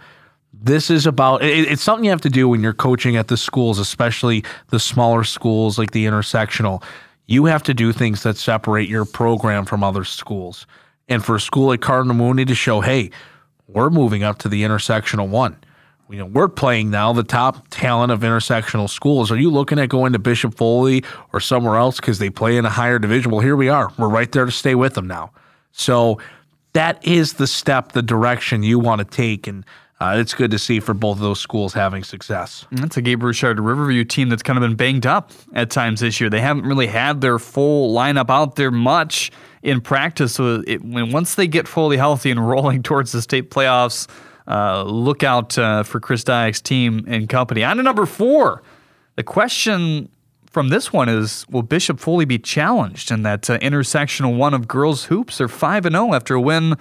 this 0.63 0.91
is 0.91 1.07
about 1.07 1.43
it, 1.43 1.71
it's 1.71 1.83
something 1.83 2.05
you 2.05 2.11
have 2.11 2.21
to 2.23 2.31
do 2.31 2.49
when 2.49 2.63
you're 2.63 2.73
coaching 2.73 3.17
at 3.17 3.29
the 3.29 3.37
schools, 3.37 3.79
especially 3.79 4.45
the 4.69 4.81
smaller 4.81 5.25
schools 5.25 5.79
like 5.79 5.93
the 5.93 6.07
intersectional. 6.07 6.83
You 7.27 7.47
have 7.47 7.63
to 7.65 7.75
do 7.75 7.93
things 7.93 8.23
that 8.23 8.37
separate 8.37 8.89
your 8.89 9.05
program 9.05 9.65
from 9.65 9.83
other 9.83 10.05
schools. 10.05 10.67
And 11.09 11.25
for 11.25 11.37
a 11.37 11.41
school 11.41 11.69
like 11.69 11.81
Cardinal 11.81 12.17
Mooney 12.17 12.45
to 12.45 12.55
show, 12.55 12.81
hey, 12.81 13.11
we're 13.69 13.91
moving 13.91 14.23
up 14.23 14.39
to 14.39 14.49
the 14.49 14.63
intersectional 14.63 15.29
one. 15.29 15.57
You 16.09 16.19
know, 16.19 16.27
we're 16.27 16.49
playing 16.49 16.91
now 16.91 17.13
the 17.13 17.25
top 17.25 17.67
talent 17.71 18.13
of 18.13 18.21
intersectional 18.21 18.89
schools. 18.89 19.33
Are 19.33 19.37
you 19.37 19.51
looking 19.51 19.79
at 19.81 19.89
going 19.89 20.13
to 20.13 20.21
Bishop 20.21 20.55
Foley 20.55 21.05
or 21.33 21.41
somewhere 21.41 21.77
else 21.77 21.97
because 21.97 22.21
they 22.21 22.31
play 22.31 22.57
in 22.57 22.65
a 22.65 22.71
higher 22.71 23.01
division? 23.01 23.33
Well, 23.33 23.41
here 23.41 23.57
we 23.57 23.69
are. 23.69 23.93
We're 23.99 24.09
right 24.09 24.31
there 24.31 24.45
to 24.45 24.53
stay 24.53 24.77
with 24.77 24.95
them 24.95 25.09
now. 25.09 25.33
So 25.73 26.21
that 26.75 27.05
is 27.05 27.35
the 27.35 27.49
step, 27.49 27.93
the 27.93 28.03
direction 28.03 28.63
you 28.63 28.79
want 28.79 29.01
to 29.01 29.05
take. 29.05 29.49
And 29.49 29.65
uh, 29.99 30.17
it's 30.19 30.35
good 30.35 30.51
to 30.51 30.59
see 30.59 30.79
for 30.79 30.93
both 30.93 31.17
of 31.17 31.23
those 31.23 31.41
schools 31.41 31.73
having 31.73 32.05
success. 32.05 32.67
That's 32.71 32.99
a 32.99 33.03
Gabe 33.03 33.23
Richard 33.23 33.59
Riverview 33.59 34.05
team 34.05 34.29
that's 34.29 34.43
kind 34.43 34.59
of 34.59 34.63
been 34.63 34.77
banged 34.77 35.07
up 35.07 35.33
at 35.55 35.71
times 35.71 36.01
this 36.01 36.21
year. 36.21 36.29
They 36.29 36.43
haven't 36.43 36.67
really 36.67 36.87
had 36.87 37.23
their 37.23 37.39
full 37.39 37.95
lineup 37.95 38.29
out 38.29 38.57
there 38.57 38.71
much 38.71 39.31
in 39.63 39.81
practice. 39.81 40.35
So 40.35 40.63
it, 40.67 40.85
when 40.85 41.13
once 41.13 41.35
they 41.35 41.47
get 41.47 41.67
fully 41.67 41.97
healthy 41.97 42.31
and 42.31 42.47
rolling 42.49 42.83
towards 42.83 43.13
the 43.13 43.23
state 43.23 43.51
playoffs, 43.51 44.07
uh, 44.47 44.83
look 44.83 45.23
out 45.23 45.57
uh, 45.59 45.83
for 45.83 45.99
Chris 45.99 46.25
Dyak's 46.25 46.61
team 46.61 47.05
and 47.09 47.27
company. 47.29 47.65
On 47.65 47.79
to 47.79 47.83
number 47.83 48.05
four. 48.05 48.63
The 49.17 49.23
question 49.23 50.11
from 50.51 50.69
this 50.69 50.93
one 50.93 51.09
is 51.09 51.47
Will 51.49 51.63
Bishop 51.63 51.99
Foley 51.99 52.27
be 52.27 52.39
challenged 52.39 53.11
in 53.11 53.23
that 53.23 53.49
uh, 53.49 53.59
intersectional 53.61 54.37
one 54.37 54.53
of 54.53 54.69
girls' 54.69 55.05
hoops? 55.05 55.39
They're 55.39 55.49
5 55.49 55.85
0 55.85 56.13
after 56.13 56.35
a 56.35 56.41
win 56.41 56.75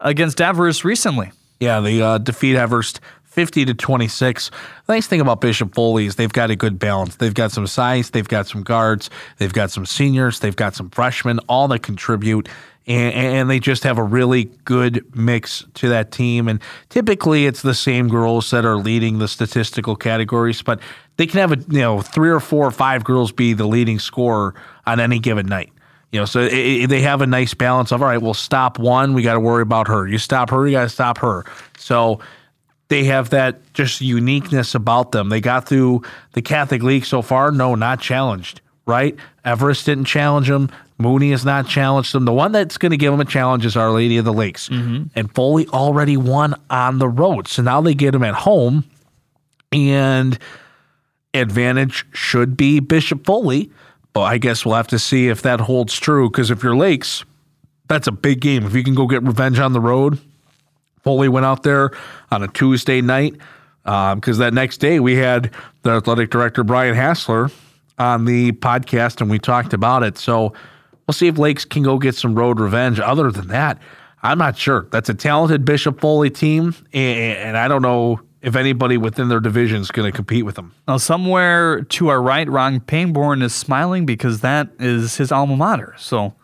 against 0.00 0.40
Everest 0.40 0.84
recently. 0.84 1.32
Yeah, 1.62 1.78
they 1.78 2.02
uh, 2.02 2.18
defeat 2.18 2.56
Everest 2.56 2.98
50 3.22 3.66
to 3.66 3.74
26. 3.74 4.50
The 4.86 4.92
nice 4.92 5.06
thing 5.06 5.20
about 5.20 5.40
Bishop 5.40 5.76
Foley 5.76 6.06
is 6.06 6.16
they've 6.16 6.32
got 6.32 6.50
a 6.50 6.56
good 6.56 6.76
balance. 6.80 7.14
They've 7.14 7.32
got 7.32 7.52
some 7.52 7.68
size, 7.68 8.10
they've 8.10 8.26
got 8.26 8.48
some 8.48 8.64
guards, 8.64 9.10
they've 9.38 9.52
got 9.52 9.70
some 9.70 9.86
seniors, 9.86 10.40
they've 10.40 10.56
got 10.56 10.74
some 10.74 10.90
freshmen, 10.90 11.38
all 11.48 11.68
that 11.68 11.84
contribute. 11.84 12.48
And, 12.88 13.14
and, 13.14 13.48
they 13.48 13.60
just 13.60 13.84
have 13.84 13.96
a 13.96 14.02
really 14.02 14.50
good 14.64 15.04
mix 15.14 15.64
to 15.74 15.88
that 15.90 16.10
team. 16.10 16.48
And 16.48 16.60
typically, 16.88 17.46
it's 17.46 17.62
the 17.62 17.74
same 17.74 18.08
girls 18.08 18.50
that 18.50 18.64
are 18.64 18.76
leading 18.76 19.20
the 19.20 19.28
statistical 19.28 19.94
categories, 19.94 20.62
but 20.62 20.80
they 21.16 21.28
can 21.28 21.38
have 21.38 21.52
a 21.52 21.58
you 21.70 21.78
know 21.78 22.00
three 22.00 22.30
or 22.30 22.40
four 22.40 22.66
or 22.66 22.72
five 22.72 23.04
girls 23.04 23.30
be 23.30 23.52
the 23.52 23.68
leading 23.68 24.00
scorer 24.00 24.56
on 24.84 24.98
any 24.98 25.20
given 25.20 25.46
night. 25.46 25.72
You 26.12 26.20
know, 26.20 26.26
so 26.26 26.40
it, 26.40 26.52
it, 26.52 26.86
they 26.88 27.00
have 27.00 27.22
a 27.22 27.26
nice 27.26 27.54
balance 27.54 27.90
of 27.90 28.02
all 28.02 28.08
right. 28.08 28.20
We'll 28.20 28.34
stop 28.34 28.78
one. 28.78 29.14
We 29.14 29.22
got 29.22 29.34
to 29.34 29.40
worry 29.40 29.62
about 29.62 29.88
her. 29.88 30.06
You 30.06 30.18
stop 30.18 30.50
her. 30.50 30.66
You 30.66 30.72
got 30.72 30.82
to 30.82 30.88
stop 30.90 31.18
her. 31.18 31.44
So 31.78 32.20
they 32.88 33.04
have 33.04 33.30
that 33.30 33.72
just 33.72 34.02
uniqueness 34.02 34.74
about 34.74 35.12
them. 35.12 35.30
They 35.30 35.40
got 35.40 35.66
through 35.66 36.02
the 36.32 36.42
Catholic 36.42 36.82
League 36.82 37.06
so 37.06 37.22
far. 37.22 37.50
No, 37.50 37.74
not 37.74 38.00
challenged. 38.00 38.60
Right? 38.84 39.16
Everest 39.44 39.86
didn't 39.86 40.04
challenge 40.04 40.48
them. 40.48 40.68
Mooney 40.98 41.30
has 41.30 41.44
not 41.44 41.66
challenged 41.66 42.12
them. 42.12 42.26
The 42.26 42.32
one 42.32 42.52
that's 42.52 42.78
going 42.78 42.90
to 42.90 42.96
give 42.96 43.12
them 43.12 43.20
a 43.20 43.24
challenge 43.24 43.64
is 43.64 43.76
Our 43.76 43.90
Lady 43.90 44.18
of 44.18 44.24
the 44.24 44.32
Lakes. 44.32 44.68
Mm-hmm. 44.68 45.04
And 45.14 45.34
Foley 45.34 45.66
already 45.68 46.16
won 46.16 46.54
on 46.68 46.98
the 46.98 47.08
road. 47.08 47.48
So 47.48 47.62
now 47.62 47.80
they 47.80 47.94
get 47.94 48.10
them 48.10 48.22
at 48.22 48.34
home. 48.34 48.84
And 49.72 50.38
advantage 51.32 52.04
should 52.12 52.56
be 52.56 52.80
Bishop 52.80 53.24
Foley. 53.24 53.70
But 54.12 54.22
I 54.22 54.38
guess 54.38 54.64
we'll 54.64 54.74
have 54.74 54.88
to 54.88 54.98
see 54.98 55.28
if 55.28 55.42
that 55.42 55.60
holds 55.60 55.98
true. 55.98 56.28
Because 56.30 56.50
if 56.50 56.62
you're 56.62 56.76
Lakes, 56.76 57.24
that's 57.88 58.06
a 58.06 58.12
big 58.12 58.40
game. 58.40 58.64
If 58.64 58.74
you 58.74 58.84
can 58.84 58.94
go 58.94 59.06
get 59.06 59.22
revenge 59.22 59.58
on 59.58 59.72
the 59.72 59.80
road, 59.80 60.18
Foley 61.02 61.28
went 61.28 61.46
out 61.46 61.62
there 61.62 61.90
on 62.30 62.42
a 62.42 62.48
Tuesday 62.48 63.00
night. 63.00 63.34
Because 63.84 64.36
um, 64.36 64.38
that 64.38 64.54
next 64.54 64.78
day 64.78 65.00
we 65.00 65.16
had 65.16 65.50
the 65.82 65.90
athletic 65.90 66.30
director, 66.30 66.62
Brian 66.62 66.94
Hassler, 66.94 67.50
on 67.98 68.24
the 68.26 68.52
podcast 68.52 69.20
and 69.20 69.28
we 69.28 69.38
talked 69.38 69.72
about 69.72 70.02
it. 70.02 70.18
So 70.18 70.52
we'll 71.06 71.14
see 71.14 71.26
if 71.26 71.36
Lakes 71.36 71.64
can 71.64 71.82
go 71.82 71.98
get 71.98 72.14
some 72.14 72.34
road 72.34 72.60
revenge. 72.60 73.00
Other 73.00 73.30
than 73.30 73.48
that, 73.48 73.78
I'm 74.22 74.38
not 74.38 74.56
sure. 74.56 74.86
That's 74.92 75.08
a 75.08 75.14
talented 75.14 75.64
Bishop 75.64 76.00
Foley 76.00 76.30
team, 76.30 76.76
and 76.92 77.56
I 77.56 77.66
don't 77.66 77.82
know 77.82 78.20
if 78.42 78.56
anybody 78.56 78.96
within 78.96 79.28
their 79.28 79.40
division 79.40 79.80
is 79.80 79.90
going 79.90 80.10
to 80.10 80.14
compete 80.14 80.44
with 80.44 80.56
them. 80.56 80.74
Now, 80.86 80.96
somewhere 80.96 81.82
to 81.82 82.08
our 82.08 82.20
right, 82.20 82.48
Ron 82.48 82.80
Pangborn 82.80 83.42
is 83.42 83.54
smiling 83.54 84.04
because 84.04 84.40
that 84.40 84.68
is 84.78 85.16
his 85.16 85.32
alma 85.32 85.56
mater. 85.56 85.94
So. 85.98 86.34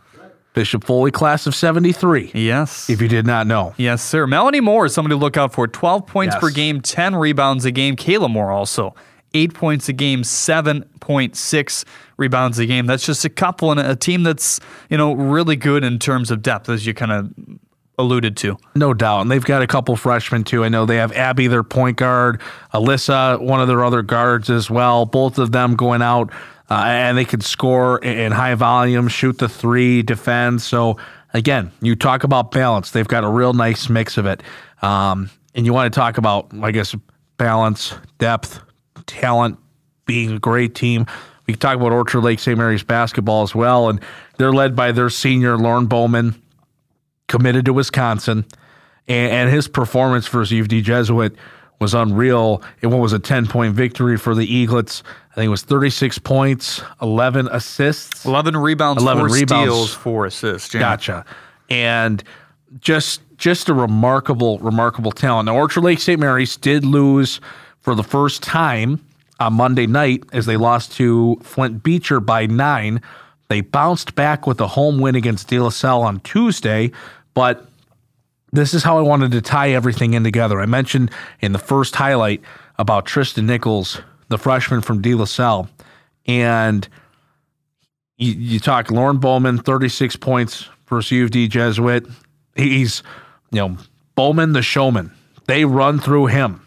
Bishop 0.54 0.82
Foley, 0.82 1.12
class 1.12 1.46
of 1.46 1.54
73. 1.54 2.32
Yes. 2.34 2.90
If 2.90 3.00
you 3.00 3.06
did 3.06 3.24
not 3.24 3.46
know. 3.46 3.74
Yes, 3.76 4.02
sir. 4.02 4.26
Melanie 4.26 4.60
Moore 4.60 4.86
is 4.86 4.94
somebody 4.94 5.14
to 5.14 5.18
look 5.18 5.36
out 5.36 5.52
for. 5.52 5.68
12 5.68 6.04
points 6.06 6.34
yes. 6.34 6.40
per 6.40 6.50
game, 6.50 6.80
10 6.80 7.14
rebounds 7.14 7.64
a 7.64 7.70
game. 7.70 7.94
Kayla 7.94 8.28
Moore 8.28 8.50
also 8.50 8.92
eight 9.34 9.54
points 9.54 9.88
a 9.88 9.92
game, 9.92 10.22
7.6 10.22 11.84
rebounds 12.16 12.58
a 12.58 12.66
game. 12.66 12.86
That's 12.86 13.04
just 13.04 13.24
a 13.24 13.28
couple 13.28 13.70
and 13.70 13.80
a 13.80 13.96
team 13.96 14.22
that's, 14.22 14.60
you 14.90 14.96
know, 14.96 15.12
really 15.12 15.56
good 15.56 15.84
in 15.84 15.98
terms 15.98 16.30
of 16.30 16.42
depth, 16.42 16.68
as 16.68 16.86
you 16.86 16.94
kind 16.94 17.12
of 17.12 17.32
alluded 17.98 18.36
to. 18.38 18.56
No 18.74 18.94
doubt. 18.94 19.22
And 19.22 19.30
they've 19.30 19.44
got 19.44 19.62
a 19.62 19.66
couple 19.66 19.96
freshmen 19.96 20.44
too. 20.44 20.64
I 20.64 20.68
know 20.68 20.86
they 20.86 20.96
have 20.96 21.12
Abby, 21.12 21.48
their 21.48 21.64
point 21.64 21.96
guard, 21.96 22.40
Alyssa, 22.72 23.40
one 23.40 23.60
of 23.60 23.68
their 23.68 23.84
other 23.84 24.02
guards 24.02 24.48
as 24.50 24.70
well. 24.70 25.04
Both 25.04 25.38
of 25.38 25.52
them 25.52 25.76
going 25.76 26.02
out 26.02 26.32
uh, 26.70 26.84
and 26.86 27.18
they 27.18 27.24
can 27.24 27.40
score 27.40 27.98
in 27.98 28.32
high 28.32 28.54
volume, 28.54 29.08
shoot 29.08 29.38
the 29.38 29.48
three, 29.48 30.02
defend. 30.02 30.62
So 30.62 30.98
again, 31.32 31.72
you 31.80 31.96
talk 31.96 32.24
about 32.24 32.50
balance. 32.50 32.90
They've 32.90 33.08
got 33.08 33.24
a 33.24 33.28
real 33.28 33.52
nice 33.52 33.88
mix 33.88 34.16
of 34.16 34.26
it. 34.26 34.42
Um, 34.82 35.30
and 35.54 35.66
you 35.66 35.72
want 35.72 35.92
to 35.92 35.98
talk 35.98 36.18
about, 36.18 36.48
I 36.62 36.70
guess, 36.70 36.94
balance, 37.36 37.94
depth, 38.18 38.60
talent, 39.06 39.58
being 40.06 40.32
a 40.32 40.38
great 40.38 40.74
team. 40.74 41.06
We 41.46 41.54
can 41.54 41.60
talk 41.60 41.76
about 41.76 41.92
Orchard 41.92 42.20
Lake 42.20 42.38
St. 42.38 42.58
Mary's 42.58 42.82
basketball 42.82 43.42
as 43.42 43.54
well, 43.54 43.88
and 43.88 44.00
they're 44.36 44.52
led 44.52 44.76
by 44.76 44.92
their 44.92 45.08
senior 45.08 45.56
Lorne 45.56 45.86
Bowman, 45.86 46.40
committed 47.28 47.64
to 47.66 47.72
Wisconsin, 47.72 48.44
and, 49.06 49.32
and 49.32 49.50
his 49.50 49.68
performance 49.68 50.26
for 50.26 50.42
U 50.42 50.60
of 50.62 50.68
Jesuit 50.68 51.36
was 51.80 51.94
unreal. 51.94 52.62
It 52.80 52.88
was 52.88 53.12
a 53.12 53.18
10 53.18 53.46
point 53.46 53.74
victory 53.74 54.16
for 54.16 54.34
the 54.34 54.46
Eaglets. 54.46 55.02
I 55.30 55.34
think 55.36 55.46
it 55.46 55.50
was 55.50 55.62
36 55.62 56.18
points, 56.18 56.82
11 57.00 57.48
assists, 57.48 58.24
11 58.24 58.56
rebounds, 58.56 59.02
11 59.02 59.20
four 59.20 59.34
rebounds, 59.34 59.72
steals, 59.72 59.94
four 59.94 60.26
assists. 60.26 60.74
Yeah. 60.74 60.80
Gotcha. 60.80 61.24
And 61.70 62.22
just 62.80 63.20
just 63.36 63.68
a 63.68 63.74
remarkable, 63.74 64.58
remarkable 64.58 65.12
talent. 65.12 65.46
Now, 65.46 65.54
Orchard 65.54 65.82
Lake 65.82 66.00
St. 66.00 66.18
Mary's 66.18 66.56
did 66.56 66.84
lose 66.84 67.40
for 67.80 67.94
the 67.94 68.02
first 68.02 68.42
time 68.42 69.00
on 69.38 69.54
Monday 69.54 69.86
night 69.86 70.24
as 70.32 70.46
they 70.46 70.56
lost 70.56 70.92
to 70.94 71.38
Flint 71.42 71.82
Beecher 71.82 72.18
by 72.18 72.46
nine. 72.46 73.00
They 73.48 73.60
bounced 73.60 74.14
back 74.14 74.46
with 74.46 74.60
a 74.60 74.66
home 74.66 74.98
win 74.98 75.14
against 75.14 75.48
De 75.48 75.58
La 75.58 75.70
Salle 75.70 76.02
on 76.02 76.20
Tuesday, 76.20 76.90
but 77.38 77.68
this 78.50 78.74
is 78.74 78.82
how 78.82 78.98
I 78.98 79.02
wanted 79.02 79.30
to 79.30 79.40
tie 79.40 79.70
everything 79.70 80.14
in 80.14 80.24
together. 80.24 80.60
I 80.60 80.66
mentioned 80.66 81.12
in 81.40 81.52
the 81.52 81.60
first 81.60 81.94
highlight 81.94 82.42
about 82.80 83.06
Tristan 83.06 83.46
Nichols, 83.46 84.02
the 84.28 84.38
freshman 84.38 84.80
from 84.80 85.00
De 85.02 85.14
La 85.14 85.24
Salle, 85.24 85.68
and 86.26 86.88
you, 88.16 88.32
you 88.32 88.58
talk 88.58 88.90
Lorne 88.90 89.18
Bowman, 89.18 89.58
36 89.58 90.16
points 90.16 90.68
versus 90.88 91.12
U 91.12 91.22
of 91.26 91.30
D 91.30 91.46
Jesuit. 91.46 92.08
He's, 92.56 93.04
you 93.52 93.60
know, 93.60 93.76
Bowman 94.16 94.52
the 94.52 94.60
showman. 94.60 95.12
They 95.46 95.64
run 95.64 96.00
through 96.00 96.26
him. 96.26 96.66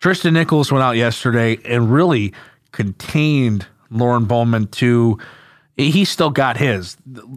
Tristan 0.00 0.34
Nichols 0.34 0.72
went 0.72 0.82
out 0.82 0.96
yesterday 0.96 1.60
and 1.64 1.92
really 1.92 2.32
contained 2.72 3.68
Lorne 3.88 4.24
Bowman 4.24 4.66
to. 4.66 5.20
He 5.76 6.04
still 6.04 6.30
got 6.30 6.56
his. 6.56 6.96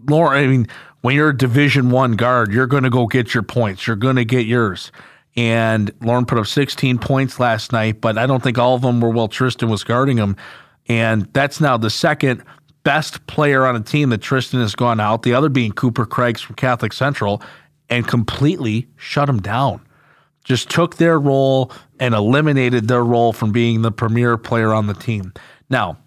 Lorne, 0.09 0.35
I 0.35 0.47
mean, 0.47 0.67
when 1.01 1.15
you're 1.15 1.29
a 1.29 1.37
Division 1.37 1.89
One 1.89 2.13
guard, 2.13 2.51
you're 2.51 2.67
going 2.67 2.83
to 2.83 2.89
go 2.89 3.07
get 3.07 3.33
your 3.33 3.43
points. 3.43 3.85
You're 3.87 3.95
going 3.95 4.15
to 4.15 4.25
get 4.25 4.45
yours. 4.45 4.91
And 5.35 5.91
Lorne 6.01 6.25
put 6.25 6.37
up 6.37 6.47
16 6.47 6.99
points 6.99 7.39
last 7.39 7.71
night, 7.71 8.01
but 8.01 8.17
I 8.17 8.25
don't 8.25 8.43
think 8.43 8.57
all 8.57 8.75
of 8.75 8.81
them 8.81 8.99
were 8.99 9.09
while 9.09 9.27
Tristan 9.27 9.69
was 9.69 9.83
guarding 9.83 10.17
him. 10.17 10.35
And 10.87 11.31
that's 11.33 11.61
now 11.61 11.77
the 11.77 11.89
second 11.89 12.43
best 12.83 13.25
player 13.27 13.65
on 13.65 13.75
a 13.75 13.81
team 13.81 14.09
that 14.09 14.21
Tristan 14.21 14.59
has 14.59 14.75
gone 14.75 14.99
out. 14.99 15.23
The 15.23 15.33
other 15.33 15.49
being 15.49 15.71
Cooper 15.71 16.05
Craigs 16.05 16.41
from 16.41 16.55
Catholic 16.55 16.93
Central, 16.93 17.41
and 17.91 18.07
completely 18.07 18.87
shut 18.95 19.29
him 19.29 19.41
down. 19.41 19.81
just 20.43 20.71
took 20.71 20.95
their 20.95 21.19
role 21.19 21.71
and 21.99 22.15
eliminated 22.15 22.87
their 22.87 23.03
role 23.03 23.31
from 23.31 23.51
being 23.51 23.83
the 23.83 23.91
premier 23.91 24.37
player 24.37 24.73
on 24.73 24.87
the 24.87 24.93
team. 24.95 25.31
Now, 25.69 25.97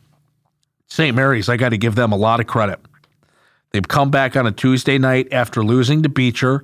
St. 0.88 1.14
Mary's, 1.14 1.48
I 1.48 1.56
got 1.56 1.68
to 1.68 1.78
give 1.78 1.94
them 1.94 2.10
a 2.10 2.16
lot 2.16 2.40
of 2.40 2.48
credit. 2.48 2.80
They've 3.74 3.88
come 3.88 4.12
back 4.12 4.36
on 4.36 4.46
a 4.46 4.52
Tuesday 4.52 4.98
night 4.98 5.32
after 5.32 5.64
losing 5.64 6.04
to 6.04 6.08
Beecher, 6.08 6.62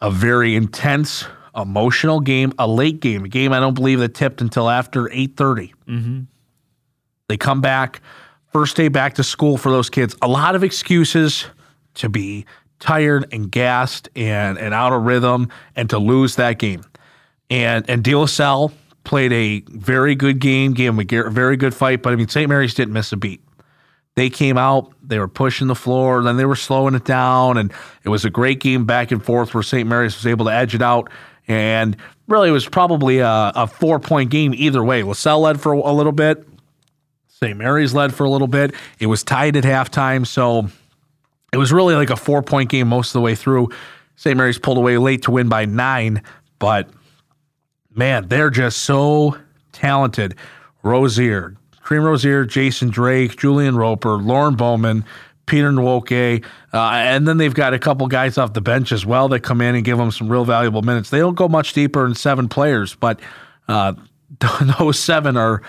a 0.00 0.10
very 0.10 0.56
intense, 0.56 1.26
emotional 1.54 2.18
game, 2.18 2.54
a 2.58 2.66
late 2.66 3.00
game, 3.00 3.26
a 3.26 3.28
game 3.28 3.52
I 3.52 3.60
don't 3.60 3.74
believe 3.74 3.98
that 3.98 4.14
tipped 4.14 4.40
until 4.40 4.70
after 4.70 5.02
8:30. 5.02 5.74
Mm-hmm. 5.86 6.20
They 7.28 7.36
come 7.36 7.60
back, 7.60 8.00
first 8.54 8.74
day 8.74 8.88
back 8.88 9.16
to 9.16 9.22
school 9.22 9.58
for 9.58 9.70
those 9.70 9.90
kids. 9.90 10.16
A 10.22 10.28
lot 10.28 10.54
of 10.54 10.64
excuses 10.64 11.44
to 11.96 12.08
be 12.08 12.46
tired 12.78 13.26
and 13.34 13.52
gassed 13.52 14.08
and, 14.16 14.56
and 14.56 14.72
out 14.72 14.94
of 14.94 15.02
rhythm 15.02 15.50
and 15.76 15.90
to 15.90 15.98
lose 15.98 16.36
that 16.36 16.58
game. 16.58 16.84
And 17.50 17.84
and 17.90 18.02
De 18.02 18.14
La 18.14 18.24
Salle 18.24 18.72
played 19.04 19.34
a 19.34 19.62
very 19.68 20.14
good 20.14 20.38
game, 20.38 20.72
gave 20.72 20.98
him 20.98 21.00
a 21.00 21.30
very 21.30 21.58
good 21.58 21.74
fight, 21.74 22.02
but 22.02 22.14
I 22.14 22.16
mean 22.16 22.28
St. 22.28 22.48
Mary's 22.48 22.72
didn't 22.72 22.94
miss 22.94 23.12
a 23.12 23.18
beat. 23.18 23.42
They 24.16 24.30
came 24.30 24.56
out, 24.56 24.92
they 25.02 25.18
were 25.18 25.28
pushing 25.28 25.66
the 25.66 25.74
floor, 25.74 26.22
then 26.22 26.38
they 26.38 26.46
were 26.46 26.56
slowing 26.56 26.94
it 26.94 27.04
down, 27.04 27.58
and 27.58 27.72
it 28.02 28.08
was 28.08 28.24
a 28.24 28.30
great 28.30 28.60
game 28.60 28.86
back 28.86 29.12
and 29.12 29.22
forth 29.22 29.52
where 29.52 29.62
St. 29.62 29.86
Mary's 29.86 30.16
was 30.16 30.26
able 30.26 30.46
to 30.46 30.52
edge 30.52 30.74
it 30.74 30.82
out. 30.82 31.10
And 31.46 31.96
really, 32.26 32.48
it 32.48 32.52
was 32.52 32.66
probably 32.66 33.18
a, 33.18 33.52
a 33.54 33.66
four 33.66 34.00
point 34.00 34.30
game 34.30 34.54
either 34.54 34.82
way. 34.82 35.02
LaSalle 35.02 35.40
led 35.40 35.60
for 35.60 35.72
a 35.72 35.92
little 35.92 36.12
bit, 36.12 36.48
St. 37.28 37.58
Mary's 37.58 37.92
led 37.92 38.14
for 38.14 38.24
a 38.24 38.30
little 38.30 38.48
bit. 38.48 38.74
It 38.98 39.06
was 39.06 39.22
tied 39.22 39.56
at 39.56 39.64
halftime, 39.64 40.26
so 40.26 40.68
it 41.52 41.58
was 41.58 41.70
really 41.70 41.94
like 41.94 42.08
a 42.08 42.16
four 42.16 42.42
point 42.42 42.70
game 42.70 42.88
most 42.88 43.10
of 43.10 43.12
the 43.12 43.20
way 43.20 43.34
through. 43.34 43.68
St. 44.16 44.34
Mary's 44.34 44.58
pulled 44.58 44.78
away 44.78 44.96
late 44.96 45.22
to 45.24 45.30
win 45.30 45.50
by 45.50 45.66
nine, 45.66 46.22
but 46.58 46.88
man, 47.94 48.28
they're 48.28 48.48
just 48.48 48.78
so 48.78 49.36
talented. 49.72 50.34
Rosier, 50.82 51.54
Cream 51.86 52.02
Rosier, 52.02 52.44
Jason 52.44 52.90
Drake, 52.90 53.36
Julian 53.36 53.76
Roper, 53.76 54.14
Lorne 54.14 54.56
Bowman, 54.56 55.04
Peter 55.46 55.70
Nwoke, 55.70 56.44
uh, 56.74 56.76
and 56.76 57.28
then 57.28 57.36
they've 57.36 57.54
got 57.54 57.74
a 57.74 57.78
couple 57.78 58.08
guys 58.08 58.36
off 58.38 58.54
the 58.54 58.60
bench 58.60 58.90
as 58.90 59.06
well 59.06 59.28
that 59.28 59.44
come 59.44 59.60
in 59.60 59.76
and 59.76 59.84
give 59.84 59.96
them 59.96 60.10
some 60.10 60.28
real 60.28 60.44
valuable 60.44 60.82
minutes. 60.82 61.10
They 61.10 61.20
don't 61.20 61.36
go 61.36 61.46
much 61.46 61.74
deeper 61.74 62.02
than 62.02 62.16
seven 62.16 62.48
players, 62.48 62.96
but 62.96 63.20
uh, 63.68 63.92
those 64.80 64.98
seven 64.98 65.36
are 65.36 65.62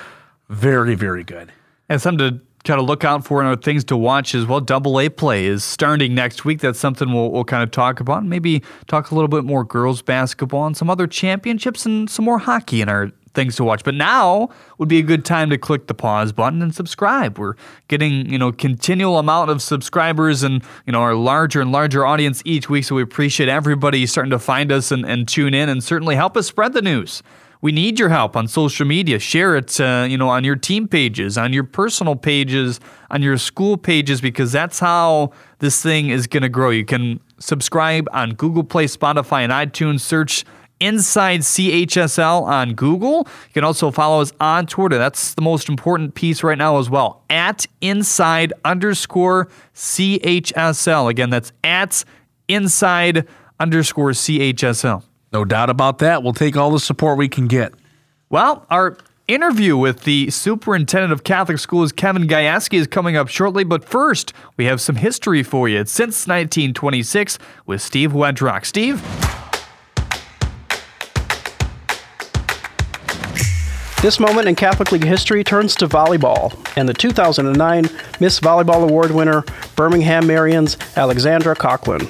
very, 0.50 0.96
very 0.96 1.24
good. 1.24 1.52
And 1.88 2.02
something 2.02 2.40
to 2.40 2.42
kind 2.64 2.80
of 2.80 2.88
look 2.88 3.04
out 3.04 3.24
for 3.24 3.44
and 3.44 3.64
things 3.64 3.84
to 3.84 3.96
watch 3.96 4.34
as 4.34 4.48
well. 4.48 4.60
Double 4.60 5.00
A 5.00 5.10
play 5.10 5.46
is 5.46 5.64
starting 5.64 6.16
next 6.16 6.46
week. 6.46 6.62
That's 6.62 6.80
something 6.80 7.14
we'll, 7.14 7.30
we'll 7.30 7.46
kind 7.46 7.62
of 7.62 7.70
talk 7.70 8.00
about. 8.00 8.26
Maybe 8.26 8.64
talk 8.88 9.12
a 9.12 9.14
little 9.14 9.28
bit 9.28 9.44
more 9.44 9.64
girls 9.64 10.02
basketball 10.02 10.66
and 10.66 10.76
some 10.76 10.90
other 10.90 11.06
championships 11.06 11.86
and 11.86 12.10
some 12.10 12.26
more 12.26 12.40
hockey 12.40 12.82
in 12.82 12.90
our 12.90 13.12
things 13.34 13.56
to 13.58 13.64
watch. 13.64 13.84
But 13.84 13.96
now 13.96 14.50
would 14.78 14.90
be 14.90 15.00
a 15.00 15.04
good 15.04 15.26
time 15.26 15.50
to 15.50 15.58
click 15.58 15.88
the 15.88 15.94
pause 15.94 16.32
button 16.32 16.62
and 16.62 16.74
subscribe. 16.74 17.38
We're 17.38 17.56
getting, 17.88 18.30
you 18.30 18.38
know, 18.38 18.52
continual 18.52 19.20
amount 19.20 19.50
of 19.50 19.62
subscribers 19.62 20.44
and, 20.44 20.64
you 20.86 20.94
know, 20.94 21.02
our 21.02 21.16
larger 21.16 21.62
and 21.62 21.72
larger 21.72 22.06
audience 22.06 22.42
each 22.46 22.70
week. 22.70 22.86
So 22.86 22.96
we 22.96 23.02
appreciate 23.02 23.50
everybody 23.50 24.06
starting 24.06 24.32
to 24.32 24.40
find 24.40 24.72
us 24.72 24.92
and, 24.92 25.06
and 25.06 25.28
tune 25.28 25.54
in 25.54 25.70
and 25.70 25.84
certainly 25.84 26.16
help 26.16 26.38
us 26.38 26.48
spread 26.48 26.74
the 26.74 26.82
news 26.82 27.22
we 27.62 27.72
need 27.72 28.00
your 28.00 28.10
help 28.10 28.36
on 28.36 28.48
social 28.48 28.86
media. 28.86 29.20
Share 29.20 29.56
it, 29.56 29.80
uh, 29.80 30.06
you 30.08 30.18
know, 30.18 30.30
on 30.30 30.44
your 30.44 30.56
team 30.56 30.88
pages, 30.88 31.38
on 31.38 31.54
your 31.54 31.64
personal 31.64 32.16
pages, 32.16 32.80
on 33.10 33.22
your 33.22 33.38
school 33.38 33.78
pages, 33.78 34.22
because 34.22 34.52
that's 34.52 34.80
how 34.80 35.32
this 35.60 35.82
thing 35.82 36.10
is 36.10 36.28
going 36.28 36.44
to 36.44 36.50
grow. 36.50 36.70
You 36.70 36.86
can 36.86 37.20
subscribe 37.40 38.08
on 38.12 38.32
Google 38.32 38.64
Play, 38.64 38.86
Spotify, 38.86 39.42
and 39.42 39.52
iTunes. 39.52 40.02
Search 40.02 40.46
Inside 40.80 41.40
CHSL 41.40 42.44
on 42.44 42.74
Google. 42.74 43.28
You 43.48 43.54
can 43.54 43.64
also 43.64 43.90
follow 43.90 44.22
us 44.22 44.32
on 44.40 44.68
Twitter. 44.68 44.98
That's 44.98 45.34
the 45.34 45.42
most 45.42 45.70
important 45.70 46.14
piece 46.14 46.44
right 46.44 46.58
now 46.58 46.78
as 46.78 46.90
well. 46.90 47.24
At 47.30 47.66
inside 47.82 48.54
underscore 48.64 49.48
CHSL. 49.74 51.10
Again, 51.10 51.30
that's 51.32 51.52
at 51.64 52.04
inside 52.48 53.28
underscore 53.60 54.12
CHSL. 54.12 55.04
No 55.34 55.46
doubt 55.46 55.70
about 55.70 55.98
that. 56.00 56.24
We'll 56.24 56.34
take 56.34 56.56
all 56.56 56.72
the 56.72 56.80
support 56.80 57.18
we 57.18 57.28
can 57.28 57.48
get. 57.48 57.74
Well, 58.30 58.66
our 58.70 58.98
interview 59.28 59.76
with 59.76 60.04
the 60.04 60.30
superintendent 60.30 61.12
of 61.12 61.24
Catholic 61.24 61.60
schools, 61.60 61.92
Kevin 61.92 62.28
Kijewski, 62.28 62.78
is 62.78 62.88
coming 62.88 63.18
up 63.18 63.28
shortly. 63.28 63.64
But 63.64 63.84
first, 63.84 64.34
we 64.58 64.66
have 64.66 64.80
some 64.80 64.96
history 64.96 65.44
for 65.44 65.68
you. 65.68 65.80
It's 65.80 65.92
since 65.92 66.28
1926 66.28 67.40
with 67.66 67.82
Steve 67.82 68.12
Wedrock. 68.12 68.66
Steve? 68.66 69.02
This 74.00 74.20
moment 74.20 74.48
in 74.48 74.54
Catholic 74.54 74.92
League 74.92 75.04
history 75.04 75.44
turns 75.44 75.74
to 75.78 75.88
volleyball, 75.88 76.56
and 76.78 76.88
the 76.88 76.94
2009 76.94 77.90
Miss 78.20 78.40
Volleyball 78.40 78.88
Award 78.88 79.10
winner, 79.10 79.44
Birmingham 79.76 80.28
Marian's 80.28 80.78
Alexandra 80.96 81.56
Coughlin. 81.56 82.08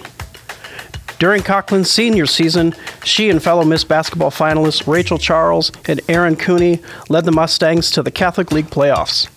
During 1.17 1.43
Coughlin's 1.43 1.89
senior 1.89 2.26
season, 2.26 2.76
she 3.06 3.30
and 3.30 3.41
fellow 3.41 3.63
Miss 3.63 3.86
Basketball 3.86 4.32
finalists 4.32 4.86
Rachel 4.86 5.17
Charles 5.17 5.71
and 5.88 6.02
Erin 6.10 6.36
Cooney 6.36 6.82
led 7.08 7.23
the 7.23 7.32
Mustangs 7.32 7.89
to 7.91 8.04
the 8.04 8.12
Catholic 8.12 8.52
League 8.52 8.69
playoffs. 8.69 9.30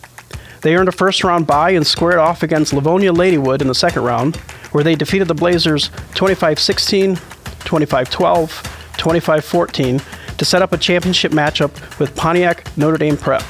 They 0.62 0.74
earned 0.74 0.88
a 0.88 0.92
first 0.92 1.22
round 1.22 1.46
bye 1.46 1.70
and 1.70 1.86
squared 1.86 2.18
off 2.18 2.42
against 2.42 2.72
Livonia 2.72 3.12
Ladywood 3.12 3.62
in 3.62 3.68
the 3.68 3.76
second 3.76 4.02
round, 4.02 4.34
where 4.72 4.82
they 4.82 4.96
defeated 4.96 5.28
the 5.28 5.34
Blazers 5.34 5.90
25 6.16 6.58
16, 6.58 7.16
25 7.60 8.10
12, 8.10 8.94
25 8.96 9.44
14 9.44 10.00
to 10.40 10.46
set 10.46 10.62
up 10.62 10.72
a 10.72 10.78
championship 10.78 11.32
matchup 11.32 11.98
with 11.98 12.16
Pontiac 12.16 12.66
Notre 12.78 12.96
Dame 12.96 13.18
Prep. 13.18 13.42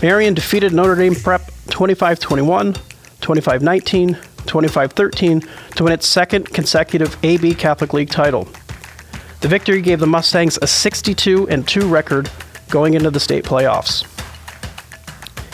Marian 0.00 0.32
defeated 0.32 0.72
Notre 0.72 0.94
Dame 0.94 1.14
Prep 1.14 1.42
25 1.68 2.18
21, 2.18 2.74
25 3.20 3.62
19, 3.62 4.18
25 4.46 4.92
13 4.92 5.40
to 5.74 5.84
win 5.84 5.92
its 5.92 6.06
second 6.06 6.48
consecutive 6.48 7.22
AB 7.22 7.54
Catholic 7.54 7.92
League 7.92 8.08
title. 8.08 8.48
The 9.42 9.48
victory 9.48 9.82
gave 9.82 10.00
the 10.00 10.06
Mustangs 10.06 10.58
a 10.62 10.66
62 10.66 11.46
2 11.46 11.88
record 11.88 12.30
going 12.70 12.94
into 12.94 13.10
the 13.10 13.20
state 13.20 13.44
playoffs. 13.44 14.06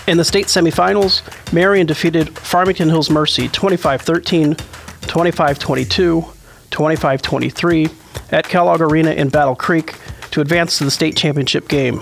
In 0.07 0.19
the 0.19 0.25
state 0.25 0.47
semifinals, 0.47 1.23
Marian 1.53 1.89
defeated 1.89 2.39
Farmington 2.39 2.91
Hills 2.91 3.11
Mercy 3.11 3.49
25 3.49 4.03
13, 4.03 4.55
25 5.01 5.59
22, 5.59 6.25
25 6.71 7.23
23 7.23 7.89
at 8.31 8.49
Kellogg 8.49 8.81
Arena 8.81 9.11
in 9.11 9.29
Battle 9.29 9.57
Creek 9.57 9.97
to 10.33 10.41
advance 10.41 10.79
to 10.79 10.85
the 10.85 10.91
state 10.91 11.17
championship 11.17 11.69
game. 11.69 12.01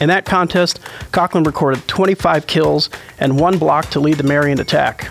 In 0.00 0.08
that 0.08 0.24
contest, 0.24 0.80
Coughlin 1.12 1.46
recorded 1.46 1.86
25 1.88 2.46
kills 2.46 2.90
and 3.18 3.38
one 3.38 3.58
block 3.58 3.90
to 3.90 4.00
lead 4.00 4.18
the 4.18 4.22
Marian 4.22 4.60
attack. 4.60 5.10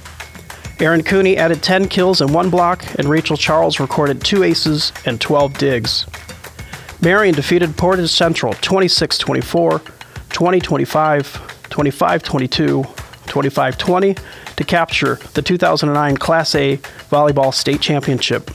Erin 0.79 1.03
Cooney 1.03 1.37
added 1.37 1.63
10 1.63 1.87
kills 1.87 2.21
and 2.21 2.33
one 2.33 2.49
block, 2.49 2.83
and 2.99 3.09
Rachel 3.09 3.35
Charles 3.35 3.79
recorded 3.79 4.23
two 4.23 4.43
aces 4.43 4.93
and 5.05 5.19
12 5.19 5.57
digs. 5.57 6.05
Marian 7.01 7.35
defeated 7.35 7.75
Portage 7.77 8.09
Central 8.11 8.53
26 8.53 9.17
24, 9.17 9.81
20 10.29 10.59
25, 10.59 11.69
25 11.69 12.23
22, 12.23 12.85
25 13.25 13.77
20 13.77 14.15
to 14.55 14.63
capture 14.63 15.15
the 15.33 15.41
2009 15.41 16.17
Class 16.17 16.55
A 16.55 16.77
Volleyball 17.11 17.53
State 17.53 17.81
Championship. 17.81 18.49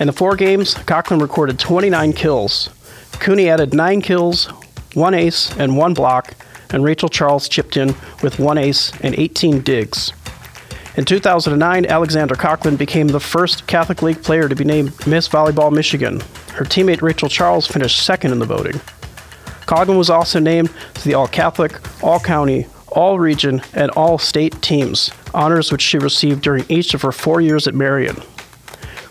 In 0.00 0.06
the 0.06 0.12
four 0.12 0.34
games, 0.36 0.74
Coughlin 0.74 1.20
recorded 1.20 1.58
29 1.58 2.12
kills. 2.12 2.70
Cooney 3.22 3.48
added 3.48 3.72
9 3.72 4.02
kills, 4.02 4.46
1 4.94 5.14
ace, 5.14 5.56
and 5.56 5.76
1 5.76 5.94
block, 5.94 6.34
and 6.70 6.82
Rachel 6.82 7.08
Charles 7.08 7.48
chipped 7.48 7.76
in 7.76 7.94
with 8.20 8.40
1 8.40 8.58
ace 8.58 8.90
and 9.00 9.14
18 9.14 9.60
digs. 9.60 10.12
In 10.96 11.04
2009, 11.04 11.86
Alexandra 11.86 12.36
Coughlin 12.36 12.76
became 12.76 13.06
the 13.06 13.20
first 13.20 13.68
Catholic 13.68 14.02
League 14.02 14.20
player 14.24 14.48
to 14.48 14.56
be 14.56 14.64
named 14.64 15.06
Miss 15.06 15.28
Volleyball 15.28 15.72
Michigan. 15.72 16.18
Her 16.54 16.64
teammate 16.64 17.00
Rachel 17.00 17.28
Charles 17.28 17.64
finished 17.64 18.04
second 18.04 18.32
in 18.32 18.40
the 18.40 18.44
voting. 18.44 18.80
Coughlin 19.66 19.96
was 19.96 20.10
also 20.10 20.40
named 20.40 20.70
to 20.94 21.04
the 21.04 21.14
All 21.14 21.28
Catholic, 21.28 21.78
All 22.02 22.18
County, 22.18 22.66
All 22.88 23.20
Region, 23.20 23.62
and 23.72 23.92
All 23.92 24.18
State 24.18 24.60
teams, 24.62 25.12
honors 25.32 25.70
which 25.70 25.82
she 25.82 25.96
received 25.96 26.42
during 26.42 26.64
each 26.68 26.92
of 26.92 27.02
her 27.02 27.12
four 27.12 27.40
years 27.40 27.68
at 27.68 27.74
Marian. 27.74 28.16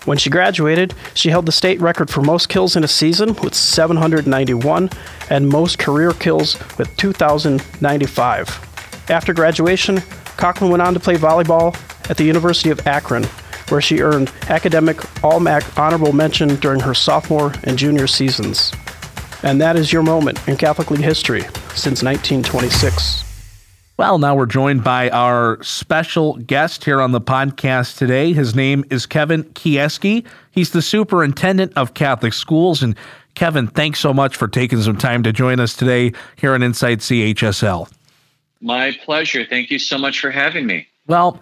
When 0.06 0.18
she 0.18 0.32
graduated, 0.32 0.96
she 1.14 1.30
held 1.30 1.46
the 1.46 1.52
state 1.52 1.80
record 1.80 2.10
for 2.10 2.22
most 2.22 2.50
kills 2.50 2.76
in 2.76 2.84
a 2.84 2.88
season 2.88 3.36
with 3.36 3.54
791 3.54 4.90
and 5.30 5.48
most 5.48 5.78
career 5.78 6.12
kills 6.14 6.58
with 6.80 6.96
2,095. 6.98 9.06
After 9.10 9.34
graduation, 9.34 9.98
Coughlin 10.38 10.72
went 10.72 10.82
on 10.82 10.96
to 10.96 11.00
play 11.00 11.16
volleyball 11.16 11.76
at 12.10 12.18
the 12.18 12.24
University 12.24 12.72
of 12.72 12.86
Akron, 12.88 13.26
where 13.70 13.82
she 13.82 14.02
earned 14.02 14.32
academic 14.50 14.98
All 15.24 15.40
MAC 15.40 15.78
honorable 15.78 16.14
mention 16.14 16.56
during 16.56 16.80
her 16.80 16.96
sophomore 16.96 17.54
and 17.64 17.78
junior 17.78 18.08
seasons. 18.08 18.72
And 19.44 19.62
that 19.62 19.76
is 19.76 19.94
your 19.94 20.04
moment 20.04 20.48
in 20.48 20.58
Catholic 20.58 20.90
League 20.90 21.02
history 21.02 21.42
since 21.76 22.02
1926. 22.02 23.31
Well, 23.97 24.17
now 24.17 24.36
we're 24.36 24.47
joined 24.47 24.84
by 24.84 25.10
our 25.10 25.62
special 25.62 26.38
guest 26.38 26.86
here 26.86 27.01
on 27.01 27.12
the 27.12 27.21
podcast 27.21 27.97
today. 27.97 28.34
His 28.34 28.56
name 28.56 28.84
is 28.89 29.06
Kevin 29.06 29.43
Kijewski. 29.43 30.25
He's 30.51 30.71
the 30.71 30.82
superintendent 30.82 31.73
of 31.75 31.93
Catholic 31.93 32.34
schools, 32.34 32.82
and 32.82 32.95
Kevin, 33.36 33.67
thanks 33.67 33.99
so 33.99 34.13
much 34.13 34.36
for 34.36 34.47
taking 34.47 34.82
some 34.82 34.97
time 34.97 35.23
to 35.23 35.32
join 35.32 35.60
us 35.60 35.75
today 35.75 36.13
here 36.36 36.54
on 36.54 36.63
Inside 36.63 36.99
CHSL. 36.99 37.91
My 38.62 38.97
pleasure. 39.04 39.45
Thank 39.45 39.71
you 39.71 39.80
so 39.80 39.97
much 39.97 40.19
for 40.19 40.32
having 40.32 40.65
me. 40.65 40.88
Well, 41.08 41.39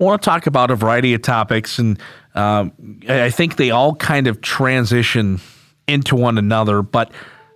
I 0.00 0.04
want 0.04 0.22
to 0.22 0.24
talk 0.24 0.46
about 0.46 0.70
a 0.70 0.76
variety 0.76 1.14
of 1.14 1.22
topics, 1.22 1.78
and 1.78 1.98
um, 2.34 3.00
I 3.08 3.30
think 3.30 3.56
they 3.56 3.70
all 3.70 3.94
kind 3.94 4.26
of 4.26 4.40
transition 4.40 5.40
into 5.86 6.16
one 6.16 6.38
another. 6.38 6.82
But 6.82 7.12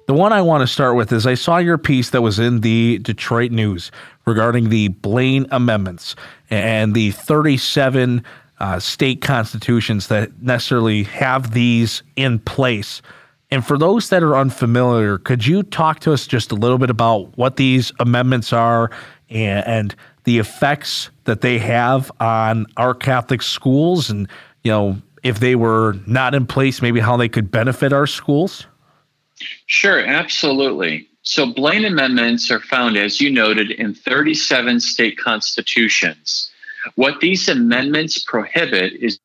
the 0.07 0.15
one 0.15 0.33
I 0.33 0.41
want 0.41 0.63
to 0.63 0.67
start 0.69 0.95
with 0.95 1.13
is 1.13 1.27
I 1.27 1.35
saw 1.35 1.59
your 1.59 1.79
piece 1.79 2.11
that 2.11 2.23
was 2.23 2.39
in 2.39 2.61
the 2.61 2.99
Detroit 2.99 3.51
News 3.51 3.91
regarding 4.25 4.69
the 4.69 4.89
Blaine 4.89 5.47
Amendments 5.51 6.15
and 6.49 6.95
the 6.95 7.11
37 7.11 8.25
uh, 8.59 8.79
state 8.79 9.21
constitutions 9.21 10.07
that 10.09 10.41
necessarily 10.41 11.03
have 11.05 11.53
these 11.53 12.05
in 12.15 12.39
place. 12.39 13.03
And 13.51 13.67
for 13.67 13.77
those 13.77 14.09
that 14.11 14.23
are 14.23 14.37
unfamiliar, 14.37 15.19
could 15.19 15.45
you 15.45 15.63
talk 15.65 16.01
to 16.01 16.13
us 16.13 16.27
just 16.27 16.53
a 16.53 16.55
little 16.55 16.79
bit 16.79 16.91
about 16.91 17.37
what 17.37 17.57
these 17.57 17.93
amendments 17.99 18.53
are 18.53 18.91
and, 19.29 19.67
and 19.67 19.97
the 20.25 20.39
effects 20.39 21.11
that 21.25 21.41
they 21.41 21.59
have 21.59 22.11
on 22.21 22.67
our 22.77 22.95
Catholic 22.95 23.43
schools 23.43 24.09
and, 24.09 24.29
you 24.63 24.71
know, 24.71 24.97
if 25.25 25.41
they 25.41 25.57
were 25.57 25.97
not 26.07 26.35
in 26.35 26.47
place, 26.47 26.81
maybe 26.81 27.01
how 27.01 27.17
they 27.17 27.29
could 27.29 27.51
benefit 27.51 27.93
our 27.93 28.07
schools? 28.07 28.67
Sure, 29.67 30.05
absolutely. 30.05 31.09
So, 31.23 31.47
Blaine 31.47 31.85
amendments 31.85 32.51
are 32.51 32.61
found, 32.61 32.97
as 32.97 33.21
you 33.21 33.31
noted, 33.31 33.71
in 33.73 33.95
37 33.95 34.81
state 34.81 35.19
constitutions. 35.19 36.51
What 36.95 37.21
these 37.21 37.49
amendments 37.49 38.19
prohibit 38.19 38.93
is 38.95 39.19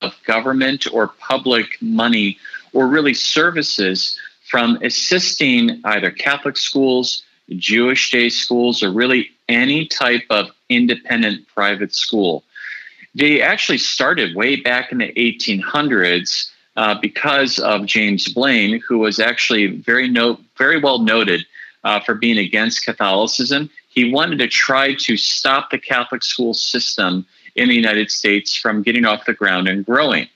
of 0.00 0.16
government 0.24 0.86
or 0.92 1.08
public 1.08 1.80
money 1.80 2.38
or 2.72 2.88
really 2.88 3.14
services 3.14 4.18
from 4.50 4.78
assisting 4.82 5.80
either 5.84 6.10
Catholic 6.10 6.56
schools, 6.56 7.22
Jewish 7.50 8.10
day 8.10 8.28
schools, 8.28 8.82
or 8.82 8.90
really 8.90 9.30
any 9.48 9.86
type 9.86 10.24
of 10.30 10.50
independent 10.68 11.46
private 11.48 11.94
school. 11.94 12.44
They 13.14 13.42
actually 13.42 13.78
started 13.78 14.34
way 14.34 14.56
back 14.56 14.90
in 14.90 14.98
the 14.98 15.12
1800s 15.12 16.50
uh, 16.76 16.94
because 17.00 17.58
of 17.58 17.86
James 17.86 18.32
Blaine, 18.32 18.80
who 18.86 18.98
was 18.98 19.18
actually 19.18 19.66
very 19.66 20.08
no, 20.08 20.38
very 20.56 20.80
well 20.80 20.98
noted 20.98 21.46
uh, 21.84 22.00
for 22.00 22.14
being 22.14 22.38
against 22.38 22.84
Catholicism. 22.84 23.70
He 23.88 24.10
wanted 24.10 24.38
to 24.38 24.48
try 24.48 24.94
to 24.94 25.16
stop 25.16 25.70
the 25.70 25.78
Catholic 25.78 26.22
school 26.22 26.54
system 26.54 27.26
in 27.54 27.68
the 27.68 27.74
United 27.74 28.10
States 28.10 28.56
from 28.56 28.82
getting 28.82 29.04
off 29.04 29.26
the 29.26 29.34
ground 29.34 29.68
and 29.68 29.84
growing. 29.84 30.28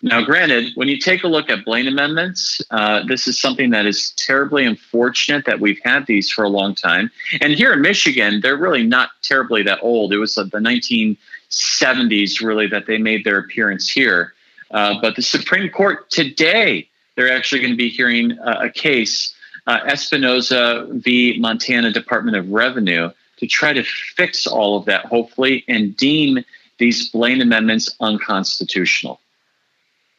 Now, 0.00 0.22
granted, 0.22 0.72
when 0.76 0.86
you 0.86 0.96
take 0.96 1.24
a 1.24 1.28
look 1.28 1.50
at 1.50 1.64
Blaine 1.64 1.88
amendments, 1.88 2.60
uh, 2.70 3.02
this 3.04 3.26
is 3.26 3.40
something 3.40 3.70
that 3.70 3.84
is 3.84 4.12
terribly 4.12 4.64
unfortunate 4.64 5.44
that 5.46 5.58
we've 5.58 5.80
had 5.84 6.06
these 6.06 6.30
for 6.30 6.44
a 6.44 6.48
long 6.48 6.76
time. 6.76 7.10
And 7.40 7.52
here 7.52 7.72
in 7.72 7.82
Michigan, 7.82 8.40
they're 8.40 8.56
really 8.56 8.84
not 8.84 9.10
terribly 9.22 9.64
that 9.64 9.80
old. 9.82 10.12
It 10.12 10.18
was 10.18 10.36
the 10.36 10.44
1970s, 10.44 12.40
really, 12.40 12.68
that 12.68 12.86
they 12.86 12.98
made 12.98 13.24
their 13.24 13.38
appearance 13.38 13.90
here. 13.90 14.34
Uh, 14.70 15.00
but 15.00 15.16
the 15.16 15.22
Supreme 15.22 15.70
Court 15.70 16.10
today, 16.10 16.88
they're 17.16 17.32
actually 17.32 17.60
going 17.60 17.72
to 17.72 17.76
be 17.76 17.88
hearing 17.88 18.38
uh, 18.38 18.60
a 18.62 18.70
case, 18.70 19.34
uh, 19.66 19.80
Espinoza 19.80 20.90
v. 21.02 21.38
Montana 21.38 21.90
Department 21.90 22.36
of 22.36 22.50
Revenue, 22.50 23.10
to 23.38 23.46
try 23.46 23.72
to 23.72 23.82
fix 23.82 24.46
all 24.46 24.76
of 24.76 24.84
that, 24.86 25.06
hopefully, 25.06 25.64
and 25.68 25.96
deem 25.96 26.44
these 26.78 27.08
Blaine 27.08 27.40
amendments 27.40 27.94
unconstitutional. 28.00 29.20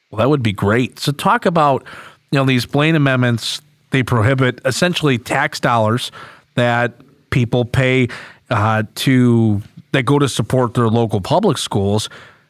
Well, 0.10 0.20
that 0.20 0.30
would 0.30 0.44
be 0.44 0.54
great. 0.54 1.00
So, 1.00 1.12
talk 1.12 1.46
about 1.46 1.84
you 2.32 2.40
know 2.40 2.46
these 2.46 2.66
Blaine 2.66 2.96
amendments. 2.96 3.62
They 3.92 4.04
prohibit 4.04 4.62
essentially 4.66 5.18
tax 5.18 5.60
dollars 5.60 6.12
that 6.56 6.94
people 7.30 7.66
pay 7.66 8.08
uh, 8.50 8.84
to 8.96 9.62
that 9.92 10.04
go 10.04 10.20
to 10.20 10.30
support 10.30 10.74
their 10.74 10.88
local 10.88 11.22
public 11.22 11.58
schools. 11.58 12.10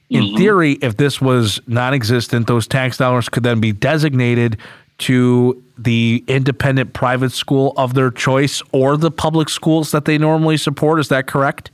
In 0.10 0.24
mm-hmm. 0.24 0.38
theory, 0.38 0.72
if 0.82 0.98
this 0.98 1.22
was 1.22 1.62
non-existent, 1.68 2.48
those 2.48 2.68
tax 2.68 2.98
dollars 2.98 3.30
could 3.30 3.44
then 3.44 3.60
be 3.60 3.72
designated 3.72 4.58
to 5.00 5.64
the 5.78 6.24
independent 6.28 6.94
private 6.94 7.32
school 7.32 7.74
of 7.78 7.94
their 7.94 8.12
choice 8.12 8.62
or 8.72 8.98
the 8.98 9.12
public 9.12 9.50
schools 9.50 9.92
that 9.92 10.06
they 10.06 10.18
normally 10.18 10.58
support. 10.58 11.00
Is 11.00 11.08
that 11.10 11.28
correct? 11.28 11.72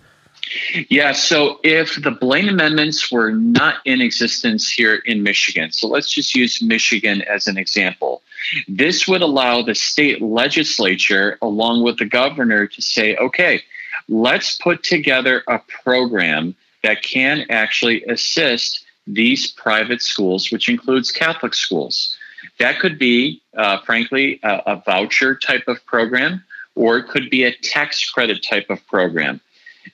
Yeah, 0.89 1.11
so 1.13 1.59
if 1.63 2.01
the 2.03 2.11
Blaine 2.11 2.49
amendments 2.49 3.11
were 3.11 3.31
not 3.31 3.77
in 3.85 3.99
existence 3.99 4.69
here 4.69 4.95
in 5.05 5.23
Michigan, 5.23 5.71
so 5.71 5.87
let's 5.87 6.11
just 6.11 6.35
use 6.35 6.61
Michigan 6.61 7.23
as 7.23 7.47
an 7.47 7.57
example, 7.57 8.21
this 8.67 9.07
would 9.07 9.21
allow 9.21 9.63
the 9.63 9.73
state 9.73 10.21
legislature, 10.21 11.39
along 11.41 11.83
with 11.83 11.97
the 11.97 12.05
governor, 12.05 12.67
to 12.67 12.81
say, 12.81 13.15
okay, 13.15 13.63
let's 14.07 14.57
put 14.57 14.83
together 14.83 15.43
a 15.47 15.59
program 15.83 16.55
that 16.85 17.01
can 17.01 17.45
actually 17.49 18.03
assist 18.03 18.85
these 19.07 19.51
private 19.51 20.01
schools, 20.01 20.51
which 20.51 20.69
includes 20.69 21.11
Catholic 21.11 21.55
schools. 21.55 22.15
That 22.59 22.79
could 22.79 22.99
be, 22.99 23.41
uh, 23.57 23.79
frankly, 23.81 24.39
a, 24.43 24.61
a 24.67 24.83
voucher 24.85 25.35
type 25.35 25.67
of 25.67 25.83
program, 25.87 26.43
or 26.75 26.97
it 26.97 27.07
could 27.07 27.31
be 27.31 27.43
a 27.43 27.55
tax 27.73 28.07
credit 28.11 28.43
type 28.43 28.67
of 28.69 28.85
program. 28.85 29.41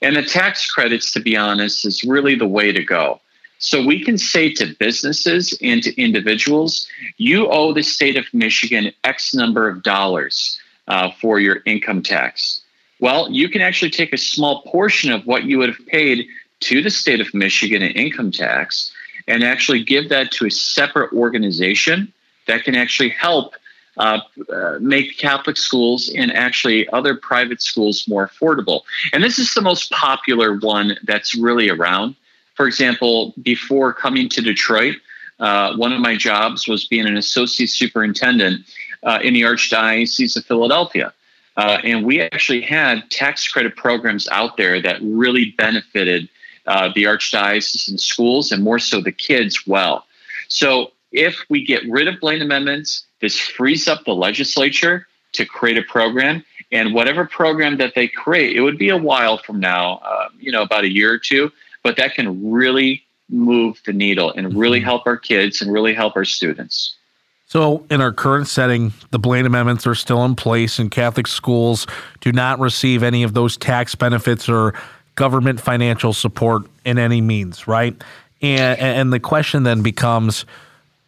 And 0.01 0.17
the 0.17 0.23
tax 0.23 0.69
credits, 0.69 1.13
to 1.13 1.21
be 1.21 1.37
honest, 1.37 1.85
is 1.85 2.03
really 2.03 2.35
the 2.35 2.47
way 2.47 2.73
to 2.73 2.83
go. 2.83 3.21
So 3.59 3.85
we 3.85 4.03
can 4.03 4.17
say 4.17 4.51
to 4.55 4.75
businesses 4.79 5.57
and 5.61 5.81
to 5.83 6.01
individuals, 6.01 6.87
you 7.17 7.47
owe 7.47 7.73
the 7.73 7.83
state 7.83 8.17
of 8.17 8.25
Michigan 8.33 8.91
X 9.05 9.33
number 9.33 9.69
of 9.69 9.83
dollars 9.83 10.59
uh, 10.89 11.11
for 11.21 11.39
your 11.39 11.61
income 11.65 12.01
tax. 12.03 12.61
Well, 12.99 13.31
you 13.31 13.49
can 13.49 13.61
actually 13.61 13.91
take 13.91 14.13
a 14.13 14.17
small 14.17 14.61
portion 14.63 15.11
of 15.11 15.25
what 15.25 15.43
you 15.45 15.57
would 15.57 15.69
have 15.69 15.87
paid 15.87 16.27
to 16.61 16.81
the 16.81 16.89
state 16.89 17.19
of 17.19 17.33
Michigan 17.33 17.81
in 17.81 17.91
income 17.91 18.31
tax 18.31 18.91
and 19.27 19.43
actually 19.43 19.83
give 19.83 20.09
that 20.09 20.31
to 20.31 20.45
a 20.45 20.51
separate 20.51 21.11
organization 21.13 22.11
that 22.47 22.63
can 22.63 22.75
actually 22.75 23.09
help 23.09 23.53
uh, 23.97 24.19
uh, 24.51 24.77
make 24.79 25.17
Catholic 25.17 25.57
schools 25.57 26.09
and 26.15 26.31
actually 26.31 26.87
other 26.89 27.15
private 27.15 27.61
schools 27.61 28.07
more 28.07 28.27
affordable. 28.27 28.81
And 29.13 29.23
this 29.23 29.37
is 29.37 29.53
the 29.53 29.61
most 29.61 29.91
popular 29.91 30.57
one 30.57 30.97
that's 31.03 31.35
really 31.35 31.69
around. 31.69 32.15
For 32.55 32.67
example, 32.67 33.33
before 33.41 33.93
coming 33.93 34.29
to 34.29 34.41
Detroit, 34.41 34.95
uh, 35.39 35.75
one 35.75 35.91
of 35.91 35.99
my 35.99 36.15
jobs 36.15 36.67
was 36.67 36.85
being 36.85 37.05
an 37.05 37.17
associate 37.17 37.69
superintendent 37.69 38.65
uh, 39.03 39.19
in 39.21 39.33
the 39.33 39.41
Archdiocese 39.41 40.37
of 40.37 40.45
Philadelphia. 40.45 41.13
Uh, 41.57 41.79
and 41.83 42.05
we 42.05 42.21
actually 42.21 42.61
had 42.61 43.09
tax 43.09 43.47
credit 43.47 43.75
programs 43.75 44.27
out 44.29 44.55
there 44.55 44.81
that 44.81 44.99
really 45.01 45.51
benefited 45.57 46.29
uh, 46.67 46.89
the 46.93 47.03
Archdiocese 47.03 47.89
and 47.89 47.99
schools, 47.99 48.51
and 48.51 48.63
more 48.63 48.79
so 48.79 49.01
the 49.01 49.11
kids 49.11 49.65
well. 49.65 50.05
So 50.47 50.91
if 51.11 51.43
we 51.49 51.63
get 51.63 51.83
rid 51.89 52.07
of 52.07 52.19
Blaine 52.19 52.41
amendments, 52.41 53.05
this 53.21 53.37
frees 53.39 53.87
up 53.87 54.05
the 54.05 54.13
legislature 54.13 55.07
to 55.33 55.45
create 55.45 55.77
a 55.77 55.83
program. 55.83 56.43
And 56.71 56.93
whatever 56.93 57.25
program 57.25 57.77
that 57.77 57.95
they 57.95 58.07
create, 58.07 58.55
it 58.55 58.61
would 58.61 58.77
be 58.77 58.89
a 58.89 58.97
while 58.97 59.37
from 59.37 59.59
now, 59.59 59.97
uh, 60.05 60.29
you 60.39 60.51
know, 60.51 60.61
about 60.61 60.85
a 60.85 60.89
year 60.89 61.11
or 61.11 61.17
two, 61.17 61.51
but 61.83 61.97
that 61.97 62.15
can 62.15 62.51
really 62.51 63.03
move 63.29 63.81
the 63.85 63.93
needle 63.93 64.31
and 64.31 64.57
really 64.57 64.79
mm-hmm. 64.79 64.85
help 64.85 65.07
our 65.07 65.17
kids 65.17 65.61
and 65.61 65.71
really 65.71 65.93
help 65.93 66.15
our 66.15 66.25
students. 66.25 66.95
So, 67.47 67.85
in 67.89 67.99
our 67.99 68.13
current 68.13 68.47
setting, 68.47 68.93
the 69.09 69.19
Blaine 69.19 69.45
amendments 69.45 69.85
are 69.85 69.95
still 69.95 70.23
in 70.23 70.35
place, 70.35 70.79
and 70.79 70.89
Catholic 70.89 71.27
schools 71.27 71.85
do 72.21 72.31
not 72.31 72.59
receive 72.59 73.03
any 73.03 73.23
of 73.23 73.33
those 73.33 73.57
tax 73.57 73.93
benefits 73.93 74.47
or 74.47 74.73
government 75.15 75.59
financial 75.59 76.13
support 76.13 76.63
in 76.85 76.97
any 76.97 77.21
means, 77.21 77.67
right? 77.67 78.01
And, 78.41 78.79
and 78.79 79.13
the 79.13 79.19
question 79.19 79.63
then 79.63 79.81
becomes 79.81 80.45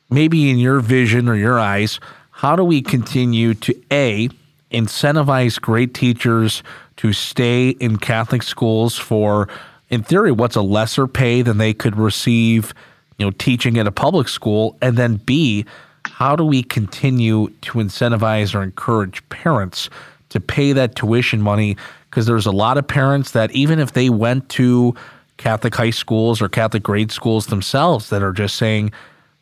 maybe 0.10 0.50
in 0.50 0.58
your 0.58 0.80
vision 0.80 1.28
or 1.28 1.36
your 1.36 1.60
eyes, 1.60 2.00
how 2.32 2.56
do 2.56 2.64
we 2.64 2.82
continue 2.82 3.54
to 3.56 3.76
A, 3.92 4.30
incentivize 4.72 5.60
great 5.60 5.94
teachers 5.94 6.64
to 6.98 7.14
stay 7.14 7.70
in 7.70 7.98
Catholic 7.98 8.44
schools 8.44 8.98
for, 8.98 9.48
in 9.90 10.04
theory, 10.04 10.32
what's 10.32 10.56
a 10.56 10.62
lesser 10.62 11.08
pay 11.08 11.42
than 11.42 11.58
they 11.58 11.74
could 11.74 11.96
receive, 11.96 12.74
you 13.18 13.26
know, 13.26 13.32
teaching 13.32 13.78
at 13.78 13.88
a 13.88 13.92
public 13.92 14.28
school? 14.28 14.78
And 14.82 14.98
then 14.98 15.16
B, 15.16 15.66
how 16.06 16.36
do 16.36 16.44
we 16.44 16.64
continue 16.64 17.50
to 17.62 17.74
incentivize 17.74 18.54
or 18.54 18.62
encourage 18.62 19.28
parents 19.30 19.90
to 20.30 20.40
pay 20.40 20.74
that 20.74 20.96
tuition 20.96 21.42
money? 21.42 21.78
Because 22.14 22.28
there's 22.28 22.46
a 22.46 22.52
lot 22.52 22.78
of 22.78 22.88
parents 22.88 23.32
that 23.32 23.50
even 23.54 23.80
if 23.80 23.94
they 23.94 24.12
went 24.12 24.48
to 24.50 24.94
Catholic 25.38 25.74
high 25.74 25.90
schools 25.90 26.44
or 26.44 26.48
Catholic 26.48 26.84
grade 26.84 27.12
schools 27.12 27.48
themselves 27.48 28.12
that 28.12 28.22
are 28.22 28.32
just 28.32 28.56
saying, 28.56 28.92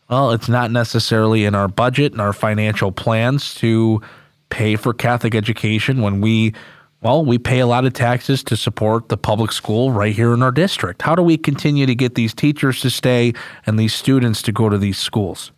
well, 0.10 0.32
it's 0.32 0.48
not 0.48 0.72
necessarily 0.72 1.44
in 1.44 1.54
our 1.54 1.68
budget 1.68 2.14
and 2.14 2.22
our 2.22 2.32
financial 2.32 2.94
plans 2.94 3.54
to 3.56 4.02
pay 4.50 4.78
for 4.78 4.94
Catholic 4.94 5.36
education 5.36 6.02
when 6.02 6.22
we, 6.22 6.54
well, 7.02 7.26
we 7.26 7.38
pay 7.38 7.60
a 7.60 7.68
lot 7.68 7.84
of 7.84 7.92
taxes 7.92 8.42
to 8.46 8.56
support 8.56 9.10
the 9.10 9.18
public 9.18 9.52
school 9.52 9.92
right 9.92 10.16
here 10.16 10.34
in 10.34 10.42
our 10.42 10.52
district. 10.52 11.02
How 11.02 11.14
do 11.14 11.22
we 11.22 11.38
continue 11.38 11.86
to 11.86 11.94
get 11.94 12.16
these 12.16 12.34
teachers 12.34 12.80
to 12.84 12.90
stay 12.90 13.34
and 13.66 13.78
these 13.78 13.94
students 13.94 14.42
to 14.44 14.54
go 14.54 14.70
to 14.70 14.78
these 14.78 14.98
schools? 14.98 15.52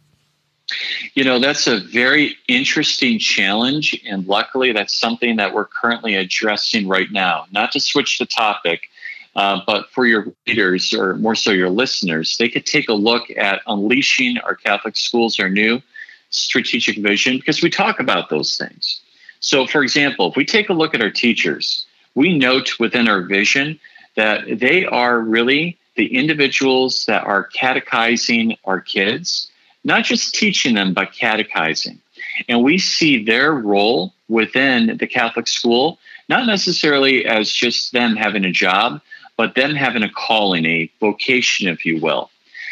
You 1.14 1.24
know, 1.24 1.40
that's 1.40 1.68
a 1.68 1.80
very 1.80 2.38
interesting 2.48 3.20
challenge. 3.20 4.02
And 4.08 4.26
luckily, 4.26 4.72
that's 4.72 4.98
something 4.98 5.36
that 5.36 5.54
we're 5.54 5.66
currently 5.66 6.16
addressing 6.16 6.88
right 6.88 7.12
now. 7.12 7.46
Not 7.52 7.72
to 7.74 7.80
switch 7.80 8.18
the 8.18 8.26
topic, 8.26 8.90
uh, 9.36 9.62
but 9.66 9.90
for 9.92 10.06
your 10.06 10.28
readers, 10.48 10.94
or 10.94 11.16
more 11.16 11.36
so 11.36 11.52
your 11.52 11.70
listeners, 11.70 12.38
they 12.38 12.50
could 12.50 12.66
take 12.66 12.90
a 12.90 12.94
look 12.94 13.30
at 13.36 13.62
Unleashing 13.68 14.38
Our 14.40 14.56
Catholic 14.56 14.96
Schools, 14.96 15.40
our 15.40 15.50
new 15.50 15.82
strategic 16.30 16.98
vision, 16.98 17.38
because 17.38 17.62
we 17.62 17.70
talk 17.70 18.00
about 18.00 18.30
those 18.30 18.58
things. 18.58 19.02
So, 19.40 19.68
for 19.68 19.84
example, 19.84 20.30
if 20.30 20.36
we 20.36 20.46
take 20.46 20.70
a 20.70 20.74
look 20.74 20.96
at 20.96 21.02
our 21.02 21.12
teachers, 21.12 21.86
we 22.16 22.38
note 22.38 22.80
within 22.80 23.08
our 23.10 23.22
vision 23.22 23.80
that 24.16 24.60
they 24.60 24.86
are 24.86 25.20
really 25.20 25.78
the 25.96 26.16
individuals 26.16 27.06
that 27.06 27.24
are 27.24 27.44
catechizing 27.44 28.58
our 28.66 28.80
kids, 28.80 29.52
not 29.84 30.04
just 30.04 30.36
teaching 30.36 30.76
them, 30.76 30.94
but 30.94 31.14
catechizing. 31.14 32.00
And 32.48 32.64
we 32.64 32.78
see 32.78 33.24
their 33.24 33.54
role 33.54 34.14
within 34.28 34.98
the 34.98 35.08
Catholic 35.08 35.48
school, 35.48 36.00
not 36.30 36.46
necessarily 36.46 37.26
as 37.26 37.52
just 37.52 37.92
them 37.92 38.16
having 38.16 38.46
a 38.46 38.52
job, 38.52 39.02
but 39.38 39.56
them 39.56 39.76
having 39.76 40.04
a 40.04 40.10
calling, 40.10 40.66
a 40.66 40.90
vocation, 41.00 41.68
if 41.68 41.86
you 41.86 42.00
will. 42.00 42.30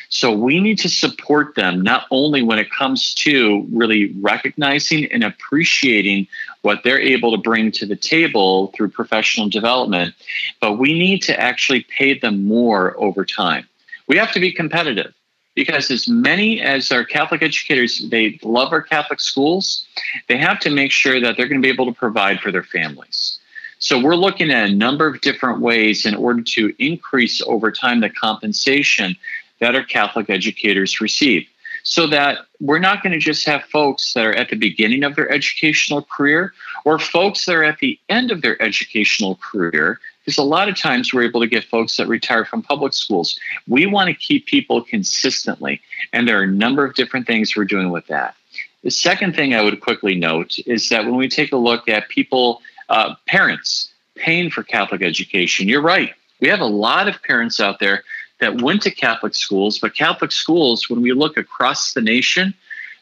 So 0.09 0.33
we 0.33 0.59
need 0.59 0.77
to 0.79 0.89
support 0.89 1.55
them 1.55 1.81
not 1.81 2.05
only 2.11 2.43
when 2.43 2.59
it 2.59 2.69
comes 2.69 3.13
to 3.15 3.65
really 3.71 4.11
recognizing 4.19 5.05
and 5.05 5.23
appreciating 5.23 6.27
what 6.63 6.83
they're 6.83 6.99
able 6.99 7.31
to 7.31 7.37
bring 7.37 7.71
to 7.73 7.85
the 7.85 7.95
table 7.95 8.73
through 8.75 8.89
professional 8.89 9.47
development, 9.47 10.13
but 10.59 10.73
we 10.73 10.93
need 10.99 11.19
to 11.23 11.39
actually 11.39 11.85
pay 11.97 12.19
them 12.19 12.45
more 12.45 12.93
over 13.01 13.23
time. 13.23 13.67
We 14.07 14.17
have 14.17 14.33
to 14.33 14.41
be 14.41 14.51
competitive 14.51 15.13
because 15.55 15.91
as 15.91 16.07
many 16.07 16.61
as 16.61 16.91
our 16.91 17.03
Catholic 17.03 17.41
educators, 17.41 18.07
they 18.09 18.39
love 18.43 18.71
our 18.71 18.81
Catholic 18.81 19.19
schools, 19.19 19.85
they 20.27 20.37
have 20.37 20.59
to 20.61 20.69
make 20.69 20.91
sure 20.91 21.19
that 21.19 21.35
they're 21.37 21.47
going 21.47 21.61
to 21.61 21.65
be 21.65 21.71
able 21.71 21.85
to 21.85 21.97
provide 21.97 22.39
for 22.39 22.51
their 22.51 22.63
families. 22.63 23.39
So 23.79 23.99
we're 23.99 24.15
looking 24.15 24.51
at 24.51 24.69
a 24.69 24.73
number 24.73 25.07
of 25.07 25.21
different 25.21 25.59
ways 25.59 26.05
in 26.05 26.13
order 26.15 26.43
to 26.43 26.73
increase 26.77 27.41
over 27.41 27.71
time 27.71 27.99
the 27.99 28.11
compensation 28.11 29.17
that 29.59 29.75
our 29.75 29.83
Catholic 29.83 30.29
educators 30.29 31.01
receive. 31.01 31.47
So 31.83 32.05
that 32.07 32.45
we're 32.59 32.77
not 32.77 33.01
going 33.01 33.13
to 33.13 33.19
just 33.19 33.43
have 33.47 33.63
folks 33.63 34.13
that 34.13 34.23
are 34.23 34.35
at 34.35 34.49
the 34.49 34.55
beginning 34.55 35.03
of 35.03 35.15
their 35.15 35.31
educational 35.31 36.03
career 36.03 36.53
or 36.85 36.99
folks 36.99 37.45
that 37.45 37.55
are 37.55 37.63
at 37.63 37.79
the 37.79 37.99
end 38.07 38.29
of 38.29 38.43
their 38.43 38.61
educational 38.61 39.35
career, 39.37 39.99
because 40.31 40.45
a 40.45 40.47
lot 40.47 40.69
of 40.69 40.77
times 40.77 41.13
we're 41.13 41.23
able 41.23 41.41
to 41.41 41.47
get 41.47 41.65
folks 41.65 41.97
that 41.97 42.07
retire 42.07 42.45
from 42.45 42.61
public 42.61 42.93
schools. 42.93 43.37
We 43.67 43.85
want 43.85 44.07
to 44.07 44.13
keep 44.13 44.45
people 44.45 44.81
consistently, 44.81 45.81
and 46.13 46.25
there 46.25 46.39
are 46.39 46.43
a 46.43 46.47
number 46.47 46.85
of 46.85 46.93
different 46.93 47.27
things 47.27 47.53
we're 47.53 47.65
doing 47.65 47.89
with 47.89 48.07
that. 48.07 48.33
The 48.81 48.91
second 48.91 49.35
thing 49.35 49.53
I 49.53 49.61
would 49.61 49.81
quickly 49.81 50.15
note 50.15 50.57
is 50.65 50.87
that 50.87 51.03
when 51.03 51.17
we 51.17 51.27
take 51.27 51.51
a 51.51 51.57
look 51.57 51.89
at 51.89 52.07
people, 52.07 52.61
uh, 52.87 53.15
parents 53.27 53.91
paying 54.15 54.49
for 54.49 54.63
Catholic 54.63 55.01
education, 55.01 55.67
you're 55.67 55.81
right. 55.81 56.13
We 56.39 56.47
have 56.47 56.61
a 56.61 56.65
lot 56.65 57.09
of 57.09 57.21
parents 57.23 57.59
out 57.59 57.79
there 57.79 58.05
that 58.39 58.61
went 58.61 58.83
to 58.83 58.91
Catholic 58.91 59.35
schools, 59.35 59.79
but 59.79 59.95
Catholic 59.95 60.31
schools, 60.31 60.89
when 60.89 61.01
we 61.01 61.11
look 61.11 61.35
across 61.35 61.91
the 61.91 62.01
nation, 62.01 62.53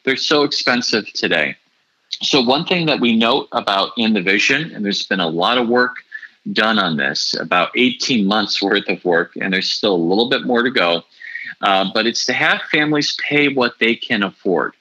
they're 0.02 0.16
so 0.16 0.42
expensive 0.42 1.06
today. 1.12 1.54
So, 2.22 2.42
one 2.42 2.64
thing 2.64 2.86
that 2.86 2.98
we 2.98 3.14
note 3.16 3.46
about 3.52 3.92
in 3.96 4.14
the 4.14 4.20
vision, 4.20 4.72
and 4.74 4.84
there's 4.84 5.06
been 5.06 5.20
a 5.20 5.28
lot 5.28 5.58
of 5.58 5.68
work 5.68 5.98
done 6.52 6.78
on 6.78 6.96
this, 6.96 7.34
about 7.38 7.70
18 7.76 8.26
months 8.26 8.62
worth 8.62 8.88
of 8.88 9.04
work, 9.04 9.32
and 9.40 9.52
there's 9.52 9.70
still 9.70 9.94
a 9.94 9.96
little 9.96 10.28
bit 10.28 10.44
more 10.44 10.62
to 10.62 10.70
go, 10.70 11.02
uh, 11.60 11.90
but 11.92 12.06
it's 12.06 12.26
to 12.26 12.32
have 12.32 12.60
families 12.72 13.16
pay 13.28 13.48
what 13.48 13.78
they 13.78 13.94
can 13.94 14.22
afford. 14.22 14.74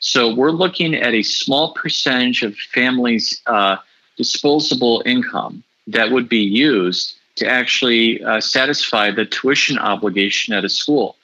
So, 0.00 0.34
we're 0.34 0.50
looking 0.50 0.94
at 0.94 1.14
a 1.14 1.22
small 1.22 1.72
percentage 1.72 2.42
of 2.42 2.56
families' 2.56 3.40
uh, 3.46 3.76
disposable 4.16 5.02
income 5.06 5.62
that 5.86 6.10
would 6.10 6.28
be 6.28 6.42
used 6.42 7.16
to 7.36 7.48
actually 7.48 8.22
uh, 8.22 8.40
satisfy 8.40 9.10
the 9.10 9.24
tuition 9.24 9.78
obligation 9.78 10.54
at 10.54 10.64
a 10.64 10.68
school. 10.68 11.16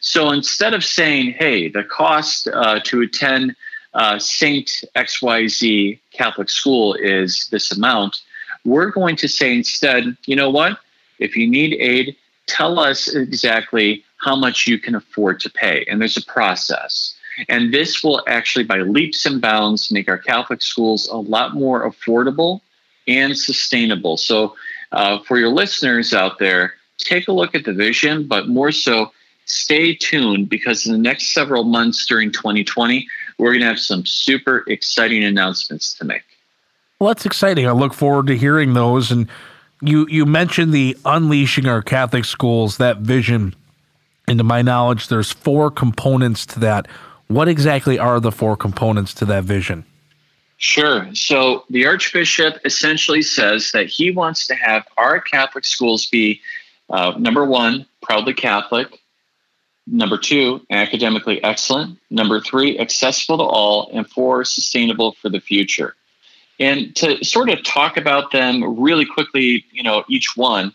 So 0.00 0.30
instead 0.30 0.74
of 0.74 0.84
saying, 0.84 1.32
hey, 1.32 1.68
the 1.68 1.84
cost 1.84 2.48
uh, 2.48 2.80
to 2.84 3.02
attend 3.02 3.56
uh, 3.94 4.18
Saint 4.18 4.84
XYZ 4.96 5.98
Catholic 6.12 6.48
school 6.48 6.94
is 6.94 7.48
this 7.50 7.72
amount, 7.72 8.22
we're 8.68 8.90
going 8.90 9.16
to 9.16 9.28
say 9.28 9.54
instead, 9.54 10.16
you 10.26 10.36
know 10.36 10.50
what? 10.50 10.78
If 11.18 11.36
you 11.36 11.48
need 11.48 11.74
aid, 11.80 12.16
tell 12.46 12.78
us 12.78 13.08
exactly 13.08 14.04
how 14.18 14.36
much 14.36 14.66
you 14.66 14.78
can 14.78 14.94
afford 14.94 15.40
to 15.40 15.50
pay. 15.50 15.84
And 15.88 16.00
there's 16.00 16.16
a 16.16 16.24
process. 16.24 17.14
And 17.48 17.72
this 17.72 18.02
will 18.02 18.22
actually, 18.26 18.64
by 18.64 18.78
leaps 18.78 19.24
and 19.24 19.40
bounds, 19.40 19.92
make 19.92 20.08
our 20.08 20.18
Catholic 20.18 20.60
schools 20.60 21.08
a 21.08 21.16
lot 21.16 21.54
more 21.54 21.88
affordable 21.88 22.60
and 23.06 23.38
sustainable. 23.38 24.16
So 24.16 24.56
uh, 24.92 25.20
for 25.20 25.38
your 25.38 25.50
listeners 25.50 26.12
out 26.12 26.38
there, 26.38 26.74
take 26.98 27.28
a 27.28 27.32
look 27.32 27.54
at 27.54 27.64
the 27.64 27.72
vision, 27.72 28.26
but 28.26 28.48
more 28.48 28.72
so, 28.72 29.12
stay 29.44 29.94
tuned 29.94 30.48
because 30.48 30.86
in 30.86 30.92
the 30.92 30.98
next 30.98 31.32
several 31.32 31.64
months 31.64 32.06
during 32.06 32.32
2020, 32.32 33.06
we're 33.38 33.52
going 33.52 33.60
to 33.60 33.66
have 33.66 33.78
some 33.78 34.04
super 34.04 34.64
exciting 34.66 35.24
announcements 35.24 35.94
to 35.94 36.04
make. 36.04 36.27
Well, 36.98 37.08
that's 37.08 37.26
exciting. 37.26 37.66
I 37.66 37.72
look 37.72 37.94
forward 37.94 38.26
to 38.26 38.36
hearing 38.36 38.74
those. 38.74 39.10
And 39.10 39.28
you 39.80 40.06
you 40.08 40.26
mentioned 40.26 40.72
the 40.72 40.96
unleashing 41.04 41.66
our 41.66 41.82
Catholic 41.82 42.24
schools 42.24 42.78
that 42.78 42.98
vision. 42.98 43.54
And 44.26 44.38
to 44.38 44.44
my 44.44 44.62
knowledge, 44.62 45.08
there's 45.08 45.32
four 45.32 45.70
components 45.70 46.44
to 46.46 46.60
that. 46.60 46.86
What 47.28 47.48
exactly 47.48 47.98
are 47.98 48.20
the 48.20 48.32
four 48.32 48.56
components 48.56 49.14
to 49.14 49.24
that 49.26 49.44
vision? 49.44 49.84
Sure. 50.58 51.08
So 51.14 51.64
the 51.70 51.86
Archbishop 51.86 52.58
essentially 52.64 53.22
says 53.22 53.70
that 53.72 53.86
he 53.86 54.10
wants 54.10 54.46
to 54.48 54.54
have 54.56 54.86
our 54.96 55.20
Catholic 55.20 55.64
schools 55.64 56.06
be 56.06 56.40
uh, 56.90 57.14
number 57.16 57.44
one, 57.44 57.86
proudly 58.02 58.34
Catholic, 58.34 59.00
number 59.86 60.18
two, 60.18 60.60
academically 60.70 61.42
excellent, 61.44 61.98
number 62.10 62.40
three, 62.40 62.78
accessible 62.78 63.38
to 63.38 63.44
all, 63.44 63.90
and 63.92 64.08
four, 64.08 64.44
sustainable 64.44 65.12
for 65.12 65.28
the 65.28 65.40
future. 65.40 65.94
And 66.58 66.94
to 66.96 67.24
sort 67.24 67.50
of 67.50 67.62
talk 67.62 67.96
about 67.96 68.32
them 68.32 68.78
really 68.80 69.06
quickly, 69.06 69.64
you 69.70 69.82
know, 69.82 70.04
each 70.08 70.36
one, 70.36 70.72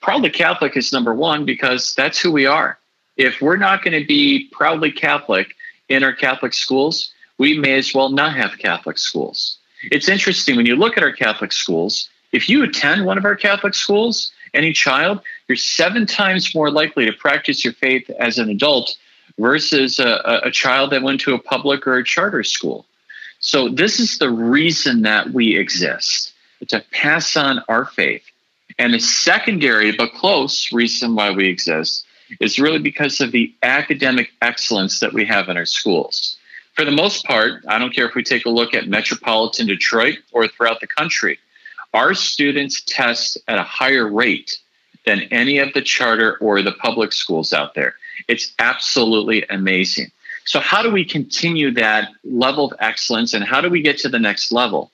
proudly 0.00 0.30
Catholic 0.30 0.76
is 0.76 0.92
number 0.92 1.14
one 1.14 1.44
because 1.44 1.94
that's 1.94 2.18
who 2.20 2.30
we 2.30 2.46
are. 2.46 2.78
If 3.16 3.40
we're 3.40 3.56
not 3.56 3.82
going 3.82 3.98
to 4.00 4.06
be 4.06 4.48
proudly 4.52 4.92
Catholic 4.92 5.54
in 5.88 6.04
our 6.04 6.12
Catholic 6.12 6.52
schools, 6.52 7.12
we 7.38 7.58
may 7.58 7.76
as 7.76 7.94
well 7.94 8.10
not 8.10 8.36
have 8.36 8.58
Catholic 8.58 8.98
schools. 8.98 9.58
It's 9.90 10.08
interesting 10.08 10.56
when 10.56 10.66
you 10.66 10.76
look 10.76 10.96
at 10.96 11.02
our 11.02 11.12
Catholic 11.12 11.52
schools, 11.52 12.08
if 12.32 12.48
you 12.48 12.62
attend 12.62 13.06
one 13.06 13.16
of 13.16 13.24
our 13.24 13.36
Catholic 13.36 13.74
schools, 13.74 14.32
any 14.54 14.72
child, 14.72 15.20
you're 15.46 15.56
seven 15.56 16.06
times 16.06 16.54
more 16.54 16.70
likely 16.70 17.06
to 17.06 17.12
practice 17.12 17.64
your 17.64 17.72
faith 17.72 18.10
as 18.18 18.38
an 18.38 18.50
adult 18.50 18.96
versus 19.38 19.98
a, 19.98 20.40
a 20.44 20.50
child 20.50 20.90
that 20.90 21.02
went 21.02 21.20
to 21.20 21.34
a 21.34 21.38
public 21.38 21.86
or 21.86 21.96
a 21.96 22.04
charter 22.04 22.42
school. 22.42 22.86
So, 23.48 23.68
this 23.68 23.98
is 23.98 24.18
the 24.18 24.30
reason 24.30 25.02
that 25.02 25.32
we 25.32 25.56
exist 25.56 26.32
to 26.68 26.84
pass 26.92 27.36
on 27.36 27.62
our 27.68 27.86
faith. 27.86 28.24
And 28.78 28.92
the 28.92 29.00
secondary 29.00 29.92
but 29.92 30.12
close 30.12 30.70
reason 30.72 31.14
why 31.14 31.30
we 31.30 31.48
exist 31.48 32.04
is 32.40 32.58
really 32.58 32.78
because 32.78 33.20
of 33.20 33.32
the 33.32 33.54
academic 33.62 34.30
excellence 34.42 35.00
that 35.00 35.12
we 35.12 35.24
have 35.24 35.48
in 35.48 35.56
our 35.56 35.64
schools 35.64 36.36
for 36.78 36.84
the 36.84 36.92
most 36.92 37.24
part, 37.24 37.64
I 37.66 37.76
don't 37.76 37.92
care 37.92 38.06
if 38.06 38.14
we 38.14 38.22
take 38.22 38.46
a 38.46 38.50
look 38.50 38.72
at 38.72 38.86
metropolitan 38.86 39.66
Detroit 39.66 40.18
or 40.30 40.46
throughout 40.46 40.80
the 40.80 40.86
country, 40.86 41.40
our 41.92 42.14
students 42.14 42.82
test 42.86 43.36
at 43.48 43.58
a 43.58 43.64
higher 43.64 44.06
rate 44.06 44.60
than 45.04 45.22
any 45.32 45.58
of 45.58 45.72
the 45.72 45.82
charter 45.82 46.38
or 46.38 46.62
the 46.62 46.70
public 46.70 47.12
schools 47.12 47.52
out 47.52 47.74
there. 47.74 47.96
It's 48.28 48.54
absolutely 48.60 49.44
amazing. 49.50 50.12
So, 50.48 50.60
how 50.60 50.82
do 50.82 50.90
we 50.90 51.04
continue 51.04 51.70
that 51.72 52.08
level 52.24 52.64
of 52.64 52.72
excellence 52.80 53.34
and 53.34 53.44
how 53.44 53.60
do 53.60 53.68
we 53.68 53.82
get 53.82 53.98
to 53.98 54.08
the 54.08 54.18
next 54.18 54.50
level? 54.50 54.90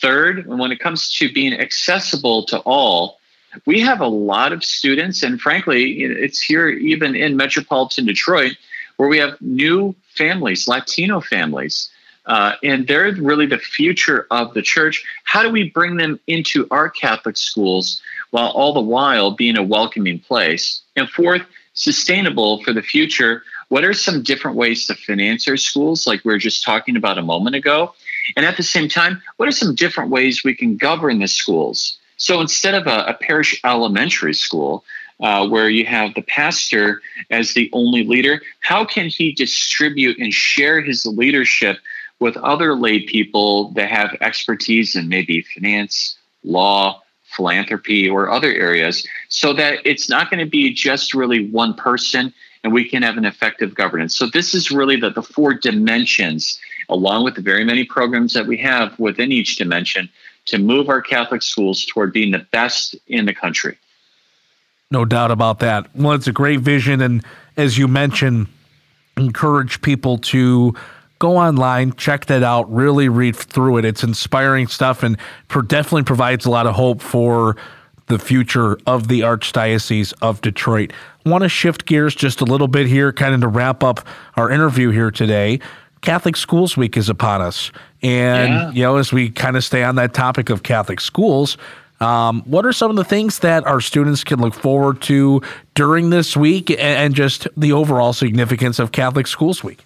Third, 0.00 0.46
when 0.46 0.70
it 0.70 0.78
comes 0.78 1.12
to 1.14 1.32
being 1.32 1.54
accessible 1.54 2.44
to 2.44 2.60
all, 2.60 3.18
we 3.66 3.80
have 3.80 4.00
a 4.00 4.06
lot 4.06 4.52
of 4.52 4.62
students, 4.62 5.24
and 5.24 5.40
frankly, 5.40 6.02
it's 6.02 6.40
here 6.40 6.68
even 6.68 7.16
in 7.16 7.36
metropolitan 7.36 8.06
Detroit 8.06 8.56
where 8.96 9.08
we 9.08 9.18
have 9.18 9.36
new 9.40 9.92
families, 10.14 10.68
Latino 10.68 11.20
families, 11.20 11.90
uh, 12.26 12.52
and 12.62 12.86
they're 12.86 13.12
really 13.14 13.46
the 13.46 13.58
future 13.58 14.28
of 14.30 14.54
the 14.54 14.62
church. 14.62 15.04
How 15.24 15.42
do 15.42 15.50
we 15.50 15.68
bring 15.68 15.96
them 15.96 16.20
into 16.28 16.68
our 16.70 16.88
Catholic 16.88 17.36
schools 17.36 18.00
while 18.30 18.50
all 18.50 18.72
the 18.72 18.80
while 18.80 19.32
being 19.32 19.58
a 19.58 19.64
welcoming 19.64 20.20
place? 20.20 20.80
And 20.94 21.10
fourth, 21.10 21.42
sustainable 21.76 22.62
for 22.62 22.72
the 22.72 22.82
future. 22.82 23.42
What 23.68 23.84
are 23.84 23.92
some 23.92 24.22
different 24.22 24.56
ways 24.56 24.86
to 24.86 24.94
finance 24.94 25.48
our 25.48 25.56
schools, 25.56 26.06
like 26.06 26.24
we 26.24 26.32
were 26.32 26.38
just 26.38 26.62
talking 26.62 26.96
about 26.96 27.18
a 27.18 27.22
moment 27.22 27.56
ago? 27.56 27.94
And 28.36 28.46
at 28.46 28.56
the 28.56 28.62
same 28.62 28.88
time, 28.88 29.22
what 29.36 29.48
are 29.48 29.52
some 29.52 29.74
different 29.74 30.10
ways 30.10 30.44
we 30.44 30.54
can 30.54 30.76
govern 30.76 31.18
the 31.18 31.28
schools? 31.28 31.98
So 32.16 32.40
instead 32.40 32.74
of 32.74 32.86
a, 32.86 33.04
a 33.06 33.14
parish 33.14 33.60
elementary 33.64 34.34
school, 34.34 34.84
uh, 35.20 35.48
where 35.48 35.70
you 35.70 35.86
have 35.86 36.14
the 36.14 36.22
pastor 36.22 37.00
as 37.30 37.54
the 37.54 37.70
only 37.72 38.04
leader, 38.04 38.42
how 38.60 38.84
can 38.84 39.08
he 39.08 39.32
distribute 39.32 40.18
and 40.18 40.32
share 40.32 40.80
his 40.80 41.06
leadership 41.06 41.78
with 42.18 42.36
other 42.38 42.74
lay 42.74 43.00
people 43.00 43.70
that 43.72 43.90
have 43.90 44.16
expertise 44.20 44.96
in 44.96 45.08
maybe 45.08 45.42
finance, 45.42 46.16
law, 46.44 47.02
philanthropy, 47.24 48.08
or 48.08 48.30
other 48.30 48.52
areas 48.52 49.06
so 49.28 49.52
that 49.52 49.78
it's 49.84 50.08
not 50.08 50.30
going 50.30 50.40
to 50.40 50.50
be 50.50 50.72
just 50.72 51.14
really 51.14 51.48
one 51.50 51.74
person 51.74 52.32
and 52.66 52.74
we 52.74 52.82
can 52.84 53.04
have 53.04 53.16
an 53.16 53.24
effective 53.24 53.76
governance. 53.76 54.16
So, 54.16 54.26
this 54.26 54.52
is 54.52 54.72
really 54.72 54.96
the, 54.96 55.10
the 55.10 55.22
four 55.22 55.54
dimensions, 55.54 56.58
along 56.88 57.22
with 57.22 57.36
the 57.36 57.40
very 57.40 57.64
many 57.64 57.84
programs 57.84 58.32
that 58.32 58.44
we 58.44 58.56
have 58.56 58.98
within 58.98 59.30
each 59.30 59.54
dimension 59.54 60.10
to 60.46 60.58
move 60.58 60.88
our 60.88 61.00
Catholic 61.00 61.42
schools 61.42 61.84
toward 61.84 62.12
being 62.12 62.32
the 62.32 62.44
best 62.50 62.96
in 63.06 63.24
the 63.24 63.32
country. 63.32 63.78
No 64.90 65.04
doubt 65.04 65.30
about 65.30 65.60
that. 65.60 65.94
Well, 65.94 66.14
it's 66.14 66.26
a 66.26 66.32
great 66.32 66.58
vision. 66.58 67.00
And 67.00 67.24
as 67.56 67.78
you 67.78 67.86
mentioned, 67.86 68.48
encourage 69.16 69.80
people 69.80 70.18
to 70.18 70.74
go 71.20 71.36
online, 71.36 71.92
check 71.92 72.26
that 72.26 72.42
out, 72.42 72.72
really 72.72 73.08
read 73.08 73.36
through 73.36 73.76
it. 73.76 73.84
It's 73.84 74.02
inspiring 74.02 74.66
stuff 74.66 75.04
and 75.04 75.16
definitely 75.68 76.02
provides 76.02 76.46
a 76.46 76.50
lot 76.50 76.66
of 76.66 76.74
hope 76.74 77.00
for 77.00 77.56
the 78.06 78.18
future 78.18 78.78
of 78.86 79.08
the 79.08 79.20
Archdiocese 79.20 80.14
of 80.22 80.40
Detroit. 80.40 80.92
Want 81.24 81.42
to 81.42 81.48
shift 81.48 81.86
gears 81.86 82.14
just 82.14 82.40
a 82.40 82.44
little 82.44 82.68
bit 82.68 82.86
here, 82.86 83.12
kind 83.12 83.34
of 83.34 83.40
to 83.40 83.48
wrap 83.48 83.82
up 83.82 84.06
our 84.36 84.50
interview 84.50 84.90
here 84.90 85.10
today. 85.10 85.60
Catholic 86.02 86.36
Schools 86.36 86.76
Week 86.76 86.96
is 86.96 87.08
upon 87.08 87.42
us. 87.42 87.72
And, 88.02 88.52
yeah. 88.52 88.70
you 88.70 88.82
know, 88.82 88.96
as 88.96 89.12
we 89.12 89.30
kind 89.30 89.56
of 89.56 89.64
stay 89.64 89.82
on 89.82 89.96
that 89.96 90.14
topic 90.14 90.50
of 90.50 90.62
Catholic 90.62 91.00
schools, 91.00 91.56
um, 92.00 92.42
what 92.42 92.64
are 92.66 92.72
some 92.72 92.90
of 92.90 92.96
the 92.96 93.04
things 93.04 93.40
that 93.40 93.66
our 93.66 93.80
students 93.80 94.22
can 94.22 94.40
look 94.40 94.54
forward 94.54 95.00
to 95.02 95.40
during 95.74 96.10
this 96.10 96.36
week 96.36 96.70
and, 96.70 96.80
and 96.80 97.14
just 97.14 97.48
the 97.56 97.72
overall 97.72 98.12
significance 98.12 98.78
of 98.78 98.92
Catholic 98.92 99.26
Schools 99.26 99.64
Week? 99.64 99.84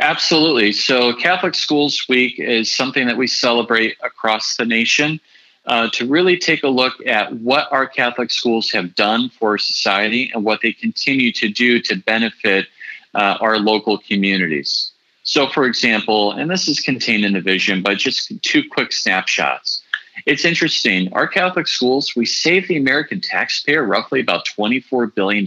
Absolutely. 0.00 0.72
So, 0.72 1.14
Catholic 1.14 1.54
Schools 1.54 2.06
Week 2.08 2.38
is 2.38 2.74
something 2.74 3.06
that 3.06 3.16
we 3.16 3.26
celebrate 3.26 3.96
across 4.02 4.56
the 4.56 4.64
nation 4.64 5.20
uh, 5.68 5.88
to 5.90 6.06
really 6.06 6.38
take 6.38 6.62
a 6.62 6.68
look 6.68 6.94
at 7.06 7.32
what 7.34 7.70
our 7.70 7.86
Catholic 7.86 8.30
schools 8.30 8.70
have 8.70 8.94
done 8.94 9.30
for 9.38 9.58
society 9.58 10.30
and 10.32 10.42
what 10.42 10.60
they 10.62 10.72
continue 10.72 11.30
to 11.32 11.48
do 11.48 11.80
to 11.82 11.94
benefit 11.94 12.66
uh, 13.14 13.36
our 13.40 13.58
local 13.58 13.98
communities. 13.98 14.92
So, 15.24 15.46
for 15.46 15.66
example, 15.66 16.32
and 16.32 16.50
this 16.50 16.68
is 16.68 16.80
contained 16.80 17.26
in 17.26 17.34
the 17.34 17.42
vision, 17.42 17.82
but 17.82 17.98
just 17.98 18.32
two 18.42 18.62
quick 18.70 18.92
snapshots. 18.92 19.82
It's 20.24 20.46
interesting. 20.46 21.12
Our 21.12 21.28
Catholic 21.28 21.66
schools, 21.66 22.16
we 22.16 22.24
save 22.24 22.66
the 22.66 22.78
American 22.78 23.20
taxpayer 23.20 23.84
roughly 23.84 24.20
about 24.20 24.46
$24 24.46 25.14
billion 25.14 25.46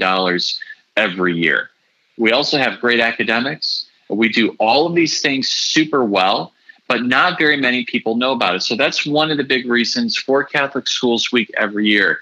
every 0.95 1.35
year. 1.35 1.71
We 2.17 2.31
also 2.31 2.59
have 2.59 2.79
great 2.79 2.99
academics. 2.99 3.87
We 4.07 4.29
do 4.29 4.55
all 4.59 4.85
of 4.85 4.93
these 4.93 5.19
things 5.19 5.49
super 5.49 6.03
well, 6.03 6.53
but 6.91 7.05
not 7.05 7.39
very 7.39 7.55
many 7.55 7.85
people 7.85 8.17
know 8.17 8.33
about 8.33 8.53
it. 8.53 8.61
So 8.63 8.75
that's 8.75 9.05
one 9.05 9.31
of 9.31 9.37
the 9.37 9.45
big 9.45 9.65
reasons 9.65 10.17
for 10.17 10.43
Catholic 10.43 10.89
Schools 10.89 11.31
Week 11.31 11.49
every 11.57 11.87
year. 11.87 12.19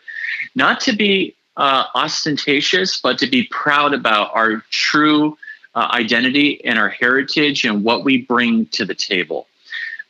Not 0.53 0.79
to 0.81 0.95
be 0.95 1.35
uh, 1.57 1.85
ostentatious, 1.95 3.01
but 3.01 3.17
to 3.17 3.25
be 3.25 3.45
proud 3.49 3.95
about 3.95 4.29
our 4.35 4.63
true 4.69 5.39
uh, 5.73 5.87
identity 5.91 6.63
and 6.63 6.77
our 6.77 6.89
heritage 6.89 7.65
and 7.65 7.83
what 7.83 8.03
we 8.03 8.21
bring 8.21 8.67
to 8.67 8.85
the 8.85 8.93
table. 8.93 9.47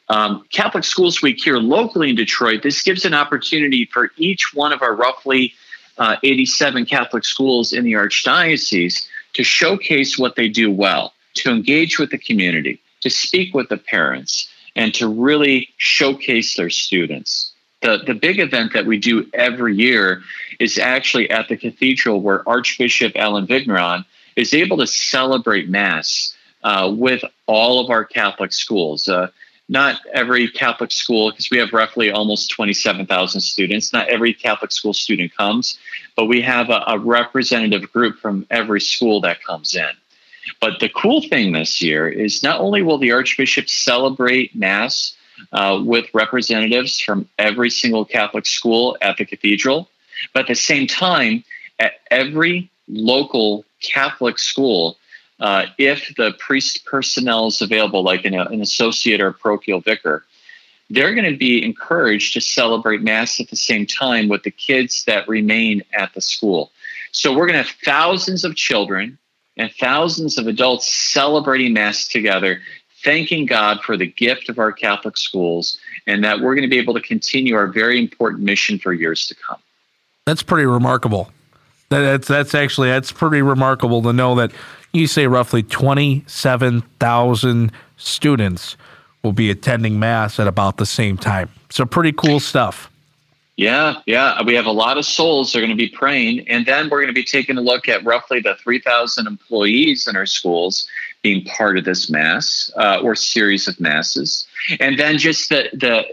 Um, 0.10 0.44
Catholic 0.52 0.84
Schools 0.84 1.22
Week 1.22 1.42
here 1.42 1.56
locally 1.56 2.10
in 2.10 2.18
Detroit, 2.18 2.62
this 2.62 2.82
gives 2.82 3.06
an 3.06 3.14
opportunity 3.14 3.86
for 3.86 4.12
each 4.18 4.54
one 4.54 4.74
of 4.74 4.82
our 4.82 4.94
roughly 4.94 5.54
uh, 5.98 6.18
87 6.22 6.86
Catholic 6.86 7.24
schools 7.24 7.72
in 7.72 7.86
the 7.86 7.94
Archdiocese 7.94 9.08
to 9.36 9.44
showcase 9.46 10.20
what 10.20 10.36
they 10.36 10.50
do 10.50 10.70
well 10.70 11.14
to 11.36 11.50
engage 11.50 11.98
with 11.98 12.10
the 12.10 12.18
community, 12.18 12.82
to 13.02 13.10
speak 13.10 13.54
with 13.54 13.70
the 13.70 13.78
parents, 13.78 14.50
and 14.76 14.94
to 14.96 15.08
really 15.08 15.70
showcase 15.78 16.56
their 16.56 16.70
students. 16.70 17.52
The, 17.82 18.00
the 18.06 18.14
big 18.14 18.40
event 18.40 18.74
that 18.74 18.86
we 18.86 18.98
do 18.98 19.26
every 19.34 19.76
year 19.76 20.22
is 20.60 20.78
actually 20.78 21.30
at 21.30 21.48
the 21.48 21.56
cathedral 21.56 22.22
where 22.22 22.48
Archbishop 22.48 23.14
Allen 23.16 23.48
Vigneron 23.48 24.04
is 24.36 24.54
able 24.54 24.78
to 24.78 24.88
celebrate 24.88 25.70
Mass 25.70 26.36
uh, 26.64 26.94
with 26.94 27.24
all 27.46 27.84
of 27.84 27.90
our 27.90 28.04
Catholic 28.04 28.52
schools. 28.52 29.08
Uh, 29.08 29.28
not 29.70 30.02
every 30.14 30.50
Catholic 30.50 30.92
school, 30.92 31.30
because 31.30 31.50
we 31.52 31.60
have 31.60 31.72
roughly 31.72 32.12
almost 32.12 32.50
27,000 32.50 33.40
students, 33.40 33.94
not 33.94 34.10
every 34.10 34.34
Catholic 34.34 34.72
school 34.72 34.94
student 34.94 35.36
comes, 35.36 35.78
but 36.16 36.26
we 36.26 36.42
have 36.42 36.70
a, 36.70 36.84
a 36.88 36.98
representative 36.98 37.92
group 37.94 38.18
from 38.18 38.48
every 38.50 38.82
school 38.82 39.22
that 39.22 39.44
comes 39.44 39.76
in. 39.76 39.90
But 40.60 40.80
the 40.80 40.90
cool 40.90 41.22
thing 41.22 41.52
this 41.52 41.82
year 41.82 42.08
is 42.08 42.44
not 42.44 42.60
only 42.60 42.82
will 42.82 42.98
the 42.98 43.12
Archbishop 43.12 43.70
celebrate 43.70 44.56
Mass 44.56 45.16
uh, 45.52 45.82
with 45.84 46.06
representatives 46.14 47.00
from 47.00 47.28
every 47.38 47.70
single 47.70 48.06
Catholic 48.06 48.46
school 48.46 48.98
at 49.02 49.18
the 49.18 49.26
cathedral, 49.26 49.90
but 50.34 50.42
at 50.42 50.48
the 50.48 50.56
same 50.56 50.88
time, 50.88 51.44
at 51.80 51.94
every 52.12 52.70
local 52.88 53.64
Catholic 53.82 54.38
school, 54.38 54.98
uh, 55.40 55.68
if 55.78 56.14
the 56.18 56.34
priest 56.40 56.86
personnel 56.86 57.48
is 57.48 57.62
available, 57.62 58.04
like 58.04 58.26
an, 58.26 58.34
an 58.34 58.62
associate 58.62 59.22
or 59.22 59.32
parochial 59.32 59.80
vicar, 59.80 60.26
they're 60.90 61.14
going 61.14 61.32
to 61.32 61.38
be 61.38 61.64
encouraged 61.64 62.34
to 62.34 62.42
celebrate 62.42 63.02
Mass 63.02 63.40
at 63.40 63.50
the 63.50 63.56
same 63.56 63.86
time 63.86 64.28
with 64.28 64.44
the 64.44 64.52
kids 64.52 65.06
that 65.06 65.28
remain 65.28 65.84
at 65.94 66.14
the 66.14 66.22
school. 66.22 66.72
So 67.12 67.32
we're 67.32 67.48
going 67.48 67.60
to 67.60 67.64
have 67.64 67.76
thousands 67.86 68.44
of 68.44 68.56
children 68.56 69.18
and 69.60 69.72
thousands 69.74 70.38
of 70.38 70.48
adults 70.48 70.92
celebrating 70.92 71.74
Mass 71.74 72.08
together, 72.08 72.62
thanking 73.04 73.46
God 73.46 73.82
for 73.82 73.98
the 73.98 74.08
gift 74.08 74.50
of 74.50 74.58
our 74.58 74.72
Catholic 74.72 75.18
schools, 75.18 75.78
and 76.08 76.24
that 76.24 76.40
we're 76.40 76.56
going 76.56 76.68
to 76.68 76.70
be 76.70 76.80
able 76.80 76.94
to 76.94 77.02
continue 77.02 77.56
our 77.56 77.68
very 77.68 78.00
important 78.00 78.42
mission 78.42 78.80
for 78.80 78.94
years 78.94 79.28
to 79.28 79.36
come. 79.36 79.60
That's 80.26 80.42
pretty 80.42 80.66
remarkable. 80.66 81.32
That's 81.90 82.28
that's 82.28 82.56
actually 82.56 82.90
that's 82.90 83.12
pretty 83.12 83.42
remarkable 83.42 84.02
to 84.04 84.14
know 84.14 84.36
that 84.36 84.52
you 84.94 85.08
say 85.08 85.28
roughly 85.28 85.64
twenty 85.64 86.24
seven 86.28 86.82
thousand 87.00 87.72
students 87.98 88.78
will 89.24 89.34
be 89.34 89.50
attending 89.50 90.00
mass 90.00 90.40
at 90.40 90.48
about 90.48 90.78
the 90.78 90.86
same 90.86 91.18
time. 91.18 91.50
So 91.70 91.86
pretty 91.86 92.14
cool 92.14 92.40
stuff. 92.40 92.90
Yeah, 93.60 93.96
yeah. 94.06 94.42
We 94.42 94.54
have 94.54 94.68
a 94.68 94.72
lot 94.72 94.98
of 94.98 95.06
souls 95.06 95.52
that 95.52 95.60
are 95.60 95.62
going 95.62 95.70
to 95.70 95.76
be 95.76 95.90
praying. 95.90 96.48
And 96.48 96.66
then 96.66 96.86
we're 96.90 97.00
going 97.00 97.08
to 97.08 97.14
be 97.14 97.26
taking 97.26 97.58
a 97.58 97.62
look 97.62 97.90
at 97.90 98.06
roughly 98.06 98.40
the 98.40 98.56
3,000 98.56 99.28
employees 99.28 100.08
in 100.08 100.16
our 100.16 100.26
schools 100.26 100.88
being 101.24 101.44
part 101.44 101.78
of 101.78 101.84
this 101.84 102.10
mass 102.10 102.72
uh, 102.78 103.02
or 103.04 103.16
series 103.16 103.68
of 103.68 103.78
masses. 103.78 104.48
And 104.80 104.98
then 104.98 105.18
just 105.18 105.50
the, 105.50 105.68
the 105.74 106.06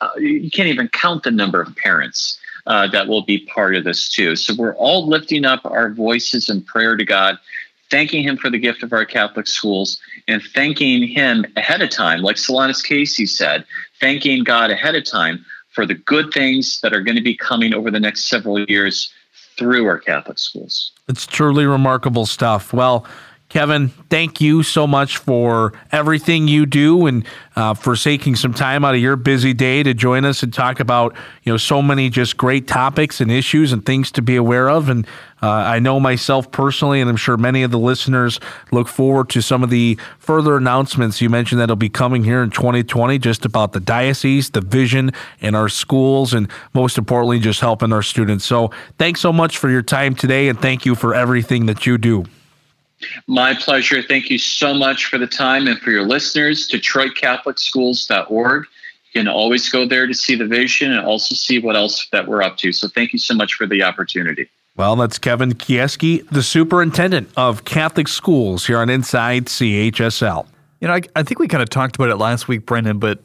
uh, 0.00 0.10
you 0.16 0.50
can't 0.50 0.70
even 0.70 0.88
count 0.88 1.24
the 1.24 1.30
number 1.30 1.60
of 1.60 1.76
parents 1.76 2.38
uh, 2.66 2.86
that 2.86 3.06
will 3.06 3.22
be 3.22 3.40
part 3.40 3.76
of 3.76 3.84
this 3.84 4.08
too. 4.08 4.34
So 4.34 4.54
we're 4.56 4.74
all 4.76 5.06
lifting 5.06 5.44
up 5.44 5.60
our 5.66 5.90
voices 5.90 6.48
in 6.48 6.62
prayer 6.62 6.96
to 6.96 7.04
God, 7.04 7.38
thanking 7.90 8.22
Him 8.22 8.38
for 8.38 8.48
the 8.48 8.58
gift 8.58 8.82
of 8.82 8.94
our 8.94 9.04
Catholic 9.04 9.46
schools, 9.46 10.00
and 10.26 10.42
thanking 10.54 11.06
Him 11.06 11.44
ahead 11.54 11.82
of 11.82 11.90
time, 11.90 12.22
like 12.22 12.36
Solanus 12.36 12.82
Casey 12.82 13.26
said, 13.26 13.66
thanking 14.00 14.42
God 14.42 14.70
ahead 14.70 14.94
of 14.94 15.04
time 15.04 15.44
for 15.78 15.86
the 15.86 15.94
good 15.94 16.32
things 16.32 16.80
that 16.80 16.92
are 16.92 17.00
going 17.00 17.14
to 17.14 17.22
be 17.22 17.36
coming 17.36 17.72
over 17.72 17.88
the 17.88 18.00
next 18.00 18.28
several 18.28 18.58
years 18.64 19.12
through 19.56 19.86
our 19.86 19.96
Catholic 19.96 20.36
schools. 20.36 20.90
It's 21.06 21.24
truly 21.24 21.66
remarkable 21.66 22.26
stuff. 22.26 22.72
Well, 22.72 23.06
Kevin, 23.48 23.88
thank 24.10 24.42
you 24.42 24.62
so 24.62 24.86
much 24.86 25.16
for 25.16 25.72
everything 25.90 26.48
you 26.48 26.66
do 26.66 27.06
and 27.06 27.24
uh, 27.56 27.72
for 27.72 27.96
taking 27.96 28.36
some 28.36 28.52
time 28.52 28.84
out 28.84 28.94
of 28.94 29.00
your 29.00 29.16
busy 29.16 29.54
day 29.54 29.82
to 29.82 29.94
join 29.94 30.26
us 30.26 30.42
and 30.42 30.52
talk 30.52 30.80
about 30.80 31.16
you 31.44 31.52
know 31.52 31.56
so 31.56 31.80
many 31.80 32.10
just 32.10 32.36
great 32.36 32.68
topics 32.68 33.22
and 33.22 33.30
issues 33.32 33.72
and 33.72 33.86
things 33.86 34.10
to 34.12 34.20
be 34.20 34.36
aware 34.36 34.68
of. 34.68 34.90
And 34.90 35.06
uh, 35.40 35.48
I 35.48 35.78
know 35.78 35.98
myself 35.98 36.52
personally, 36.52 37.00
and 37.00 37.08
I'm 37.08 37.16
sure 37.16 37.38
many 37.38 37.62
of 37.62 37.70
the 37.70 37.78
listeners 37.78 38.38
look 38.70 38.86
forward 38.86 39.30
to 39.30 39.40
some 39.40 39.62
of 39.62 39.70
the 39.70 39.98
further 40.18 40.58
announcements 40.58 41.22
you 41.22 41.30
mentioned 41.30 41.58
that'll 41.58 41.74
be 41.74 41.88
coming 41.88 42.24
here 42.24 42.42
in 42.42 42.50
2020, 42.50 43.18
just 43.18 43.46
about 43.46 43.72
the 43.72 43.80
diocese, 43.80 44.50
the 44.50 44.60
vision, 44.60 45.10
and 45.40 45.56
our 45.56 45.70
schools, 45.70 46.34
and 46.34 46.50
most 46.74 46.98
importantly, 46.98 47.38
just 47.38 47.60
helping 47.60 47.94
our 47.94 48.02
students. 48.02 48.44
So, 48.44 48.72
thanks 48.98 49.22
so 49.22 49.32
much 49.32 49.56
for 49.56 49.70
your 49.70 49.82
time 49.82 50.14
today, 50.14 50.48
and 50.48 50.60
thank 50.60 50.84
you 50.84 50.94
for 50.94 51.14
everything 51.14 51.64
that 51.64 51.86
you 51.86 51.96
do. 51.96 52.26
My 53.26 53.54
pleasure. 53.54 54.02
Thank 54.02 54.28
you 54.30 54.38
so 54.38 54.74
much 54.74 55.06
for 55.06 55.18
the 55.18 55.26
time 55.26 55.66
and 55.68 55.78
for 55.80 55.90
your 55.90 56.04
listeners. 56.06 56.68
DetroitCatholicSchools.org. 56.68 58.64
You 59.14 59.20
can 59.20 59.28
always 59.28 59.68
go 59.68 59.86
there 59.86 60.06
to 60.06 60.14
see 60.14 60.34
the 60.34 60.46
vision 60.46 60.92
and 60.92 61.06
also 61.06 61.34
see 61.34 61.58
what 61.58 61.76
else 61.76 62.06
that 62.12 62.26
we're 62.28 62.42
up 62.42 62.56
to. 62.58 62.72
So 62.72 62.88
thank 62.88 63.12
you 63.12 63.18
so 63.18 63.34
much 63.34 63.54
for 63.54 63.66
the 63.66 63.82
opportunity. 63.82 64.48
Well, 64.76 64.94
that's 64.96 65.18
Kevin 65.18 65.54
Kijewski, 65.54 66.28
the 66.30 66.42
superintendent 66.42 67.30
of 67.36 67.64
Catholic 67.64 68.06
schools 68.06 68.66
here 68.66 68.78
on 68.78 68.88
Inside 68.90 69.46
CHSL. 69.46 70.46
You 70.80 70.88
know, 70.88 70.94
I, 70.94 71.02
I 71.16 71.22
think 71.24 71.40
we 71.40 71.48
kind 71.48 71.62
of 71.62 71.68
talked 71.70 71.96
about 71.96 72.10
it 72.10 72.16
last 72.16 72.46
week, 72.46 72.64
Brendan, 72.66 72.98
but 72.98 73.20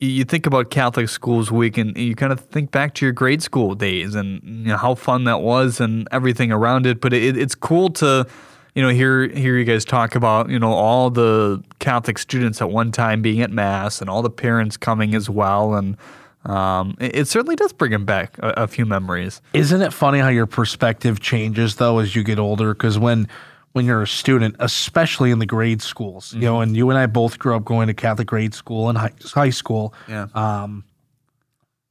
you- 0.00 0.10
you 0.10 0.24
think 0.24 0.44
about 0.46 0.70
Catholic 0.70 1.08
Schools 1.08 1.50
Week 1.50 1.78
and 1.78 1.96
you 1.96 2.14
kind 2.14 2.32
of 2.32 2.40
think 2.40 2.70
back 2.72 2.92
to 2.94 3.06
your 3.06 3.12
grade 3.12 3.42
school 3.42 3.74
days 3.74 4.14
and 4.14 4.42
you 4.42 4.66
know, 4.72 4.76
how 4.76 4.94
fun 4.94 5.24
that 5.24 5.40
was 5.40 5.80
and 5.80 6.06
everything 6.12 6.50
around 6.52 6.84
it. 6.86 7.00
But 7.00 7.12
it, 7.14 7.36
it's 7.38 7.54
cool 7.54 7.88
to, 7.90 8.26
you 8.74 8.82
know, 8.82 8.88
hear 8.88 9.28
hear 9.28 9.58
you 9.58 9.64
guys 9.64 9.84
talk 9.84 10.14
about 10.14 10.48
you 10.48 10.58
know 10.58 10.72
all 10.72 11.10
the 11.10 11.62
Catholic 11.78 12.18
students 12.18 12.60
at 12.62 12.70
one 12.70 12.92
time 12.92 13.22
being 13.22 13.42
at 13.42 13.50
mass 13.50 14.00
and 14.00 14.08
all 14.08 14.22
the 14.22 14.30
parents 14.30 14.76
coming 14.76 15.14
as 15.14 15.28
well 15.28 15.74
and. 15.74 15.96
Um, 16.44 16.96
it, 16.98 17.14
it 17.14 17.28
certainly 17.28 17.54
does 17.54 17.72
bring 17.72 17.92
him 17.92 18.04
back 18.04 18.36
a, 18.38 18.64
a 18.64 18.66
few 18.66 18.84
memories. 18.84 19.40
Isn't 19.52 19.80
it 19.80 19.92
funny 19.92 20.18
how 20.18 20.26
your 20.26 20.46
perspective 20.46 21.20
changes 21.20 21.76
though 21.76 22.00
as 22.00 22.16
you 22.16 22.24
get 22.24 22.40
older? 22.40 22.74
Because 22.74 22.98
when 22.98 23.28
when 23.72 23.86
you're 23.86 24.02
a 24.02 24.08
student, 24.08 24.56
especially 24.58 25.30
in 25.30 25.38
the 25.38 25.46
grade 25.46 25.82
schools, 25.82 26.34
you 26.34 26.40
know, 26.40 26.60
and 26.60 26.76
you 26.76 26.90
and 26.90 26.98
I 26.98 27.06
both 27.06 27.38
grew 27.38 27.54
up 27.54 27.64
going 27.64 27.86
to 27.86 27.94
Catholic 27.94 28.26
grade 28.26 28.54
school 28.54 28.88
and 28.88 28.98
high, 28.98 29.12
high 29.24 29.50
school. 29.50 29.94
Yeah. 30.08 30.26
Um, 30.34 30.84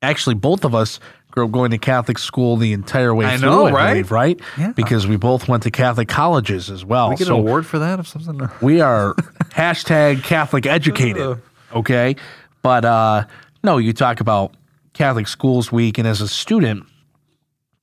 actually, 0.01 0.35
both 0.35 0.63
of 0.63 0.75
us 0.75 0.99
going 1.31 1.71
to 1.71 1.77
Catholic 1.77 2.17
school 2.17 2.57
the 2.57 2.73
entire 2.73 3.13
way 3.15 3.25
I 3.25 3.37
through. 3.37 3.49
know, 3.49 3.65
I 3.67 3.71
right? 3.71 3.89
believe, 3.93 4.11
right? 4.11 4.39
Yeah. 4.57 4.71
Because 4.75 5.07
we 5.07 5.15
both 5.15 5.47
went 5.47 5.63
to 5.63 5.71
Catholic 5.71 6.07
colleges 6.07 6.69
as 6.69 6.83
well. 6.85 7.09
we 7.09 7.15
get 7.15 7.27
So 7.27 7.35
an 7.35 7.39
award 7.41 7.65
for 7.65 7.79
that 7.79 7.99
or 7.99 8.03
something. 8.03 8.49
we 8.61 8.81
are 8.81 9.13
hashtag 9.51 10.23
Catholic 10.23 10.65
educated. 10.65 11.39
Okay. 11.73 12.15
But 12.61 12.85
uh, 12.85 13.25
no, 13.63 13.77
you 13.77 13.93
talk 13.93 14.19
about 14.19 14.53
Catholic 14.93 15.27
Schools 15.27 15.71
Week, 15.71 15.97
and 15.97 16.07
as 16.07 16.21
a 16.21 16.27
student, 16.27 16.85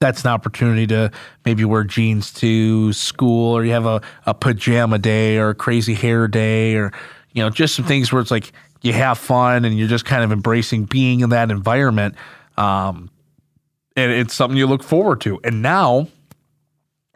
that's 0.00 0.22
an 0.22 0.30
opportunity 0.30 0.86
to 0.88 1.10
maybe 1.44 1.64
wear 1.64 1.82
jeans 1.84 2.32
to 2.34 2.92
school, 2.92 3.56
or 3.56 3.64
you 3.64 3.72
have 3.72 3.86
a, 3.86 4.00
a 4.26 4.34
pajama 4.34 4.98
day, 4.98 5.38
or 5.38 5.48
a 5.50 5.54
crazy 5.54 5.94
hair 5.94 6.28
day, 6.28 6.74
or 6.76 6.92
you 7.32 7.42
know, 7.42 7.50
just 7.50 7.74
some 7.74 7.84
things 7.84 8.12
where 8.12 8.20
it's 8.22 8.30
like 8.30 8.52
you 8.82 8.92
have 8.92 9.18
fun 9.18 9.64
and 9.64 9.76
you're 9.76 9.88
just 9.88 10.04
kind 10.04 10.22
of 10.22 10.30
embracing 10.30 10.84
being 10.84 11.20
in 11.20 11.30
that 11.30 11.50
environment. 11.50 12.14
Um, 12.56 13.10
and 13.98 14.12
it's 14.12 14.32
something 14.32 14.56
you 14.56 14.66
look 14.66 14.84
forward 14.84 15.20
to. 15.22 15.40
And 15.42 15.60
now, 15.60 16.06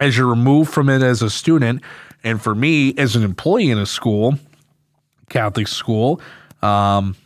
as 0.00 0.16
you're 0.16 0.26
removed 0.26 0.72
from 0.72 0.88
it 0.88 1.00
as 1.00 1.22
a 1.22 1.30
student, 1.30 1.82
and 2.24 2.42
for 2.42 2.54
me 2.54 2.94
as 2.98 3.14
an 3.14 3.22
employee 3.22 3.70
in 3.70 3.78
a 3.78 3.86
school, 3.86 4.38
Catholic 5.28 5.68
school, 5.68 6.20
um, 6.60 7.16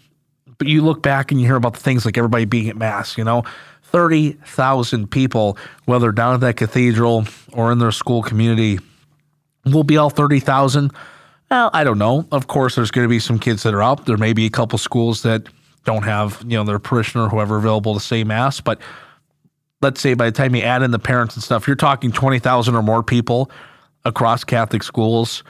but 0.59 0.69
you 0.69 0.83
look 0.83 1.03
back 1.03 1.31
and 1.31 1.41
you 1.41 1.47
hear 1.47 1.57
about 1.57 1.75
the 1.75 1.81
things 1.81 2.05
like 2.05 2.19
everybody 2.19 2.45
being 2.45 2.69
at 2.69 2.77
mass, 2.77 3.17
you 3.17 3.25
know, 3.25 3.45
30,000 3.85 5.11
people, 5.11 5.57
whether 5.87 6.13
down 6.13 6.35
at 6.35 6.41
that 6.41 6.57
cathedral 6.57 7.27
or 7.53 7.73
in 7.73 7.79
their 7.79 7.93
school 7.93 8.23
community, 8.23 8.79
will 9.65 9.85
be 9.85 9.97
all 9.97 10.11
30,000. 10.11 10.93
Well, 11.51 11.71
I 11.73 11.85
don't 11.85 11.99
know. 11.99 12.27
Of 12.31 12.47
course, 12.47 12.75
there's 12.75 12.91
going 12.91 13.05
to 13.05 13.09
be 13.09 13.21
some 13.21 13.39
kids 13.39 13.63
that 13.63 13.73
are 13.73 13.83
out. 13.83 14.05
There 14.05 14.17
may 14.17 14.33
be 14.33 14.45
a 14.47 14.51
couple 14.51 14.79
schools 14.79 15.23
that 15.23 15.47
don't 15.85 16.03
have, 16.03 16.43
you 16.47 16.59
know, 16.59 16.65
their 16.65 16.79
parishioner 16.79 17.27
or 17.27 17.29
whoever 17.29 17.57
available 17.57 17.95
to 17.95 18.01
say 18.01 18.25
mass, 18.25 18.61
but 18.61 18.81
let's 19.83 20.01
say 20.01 20.15
by 20.15 20.27
the 20.27 20.33
time 20.33 20.55
you 20.55 20.63
add 20.63 20.83
in 20.83 20.91
the 20.91 20.99
parents 20.99 21.35
and 21.35 21.43
stuff, 21.43 21.67
you're 21.67 21.77
talking 21.77 22.13
20,000 22.13 22.75
or 22.75 22.83
more 22.83 23.03
people 23.03 23.51
across 24.05 24.45
Catholic 24.45 24.83
schools, 24.83 25.43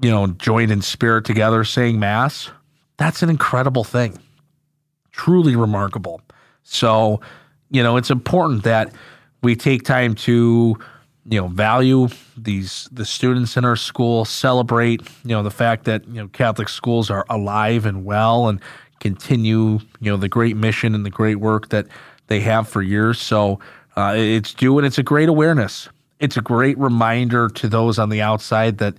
you 0.00 0.10
know, 0.10 0.26
joined 0.28 0.70
in 0.70 0.82
spirit 0.82 1.24
together 1.24 1.64
saying 1.64 1.98
mass. 1.98 2.50
That's 2.96 3.22
an 3.22 3.30
incredible 3.30 3.84
thing. 3.84 4.18
Truly 5.10 5.56
remarkable. 5.56 6.20
So, 6.62 7.20
you 7.70 7.82
know, 7.82 7.96
it's 7.96 8.10
important 8.10 8.64
that 8.64 8.92
we 9.42 9.56
take 9.56 9.82
time 9.82 10.14
to, 10.14 10.76
you 11.28 11.40
know, 11.40 11.48
value 11.48 12.08
these 12.36 12.88
the 12.92 13.04
students 13.04 13.56
in 13.56 13.64
our 13.64 13.76
school, 13.76 14.24
celebrate, 14.24 15.02
you 15.24 15.30
know, 15.30 15.42
the 15.42 15.50
fact 15.50 15.84
that, 15.84 16.06
you 16.06 16.14
know, 16.14 16.28
Catholic 16.28 16.68
schools 16.68 17.10
are 17.10 17.26
alive 17.28 17.86
and 17.86 18.04
well 18.04 18.48
and 18.48 18.60
continue, 19.00 19.78
you 20.00 20.10
know, 20.10 20.16
the 20.16 20.28
great 20.28 20.56
mission 20.56 20.94
and 20.94 21.04
the 21.04 21.10
great 21.10 21.36
work 21.36 21.68
that 21.68 21.86
they 22.26 22.40
have 22.40 22.68
for 22.68 22.82
years. 22.82 23.20
So 23.20 23.60
uh, 23.96 24.14
it's 24.16 24.54
due 24.54 24.78
and 24.78 24.86
it's 24.86 24.98
a 24.98 25.02
great 25.02 25.28
awareness. 25.28 25.88
It's 26.20 26.36
a 26.36 26.42
great 26.42 26.78
reminder 26.78 27.48
to 27.48 27.68
those 27.68 27.98
on 27.98 28.08
the 28.08 28.22
outside 28.22 28.78
that, 28.78 28.94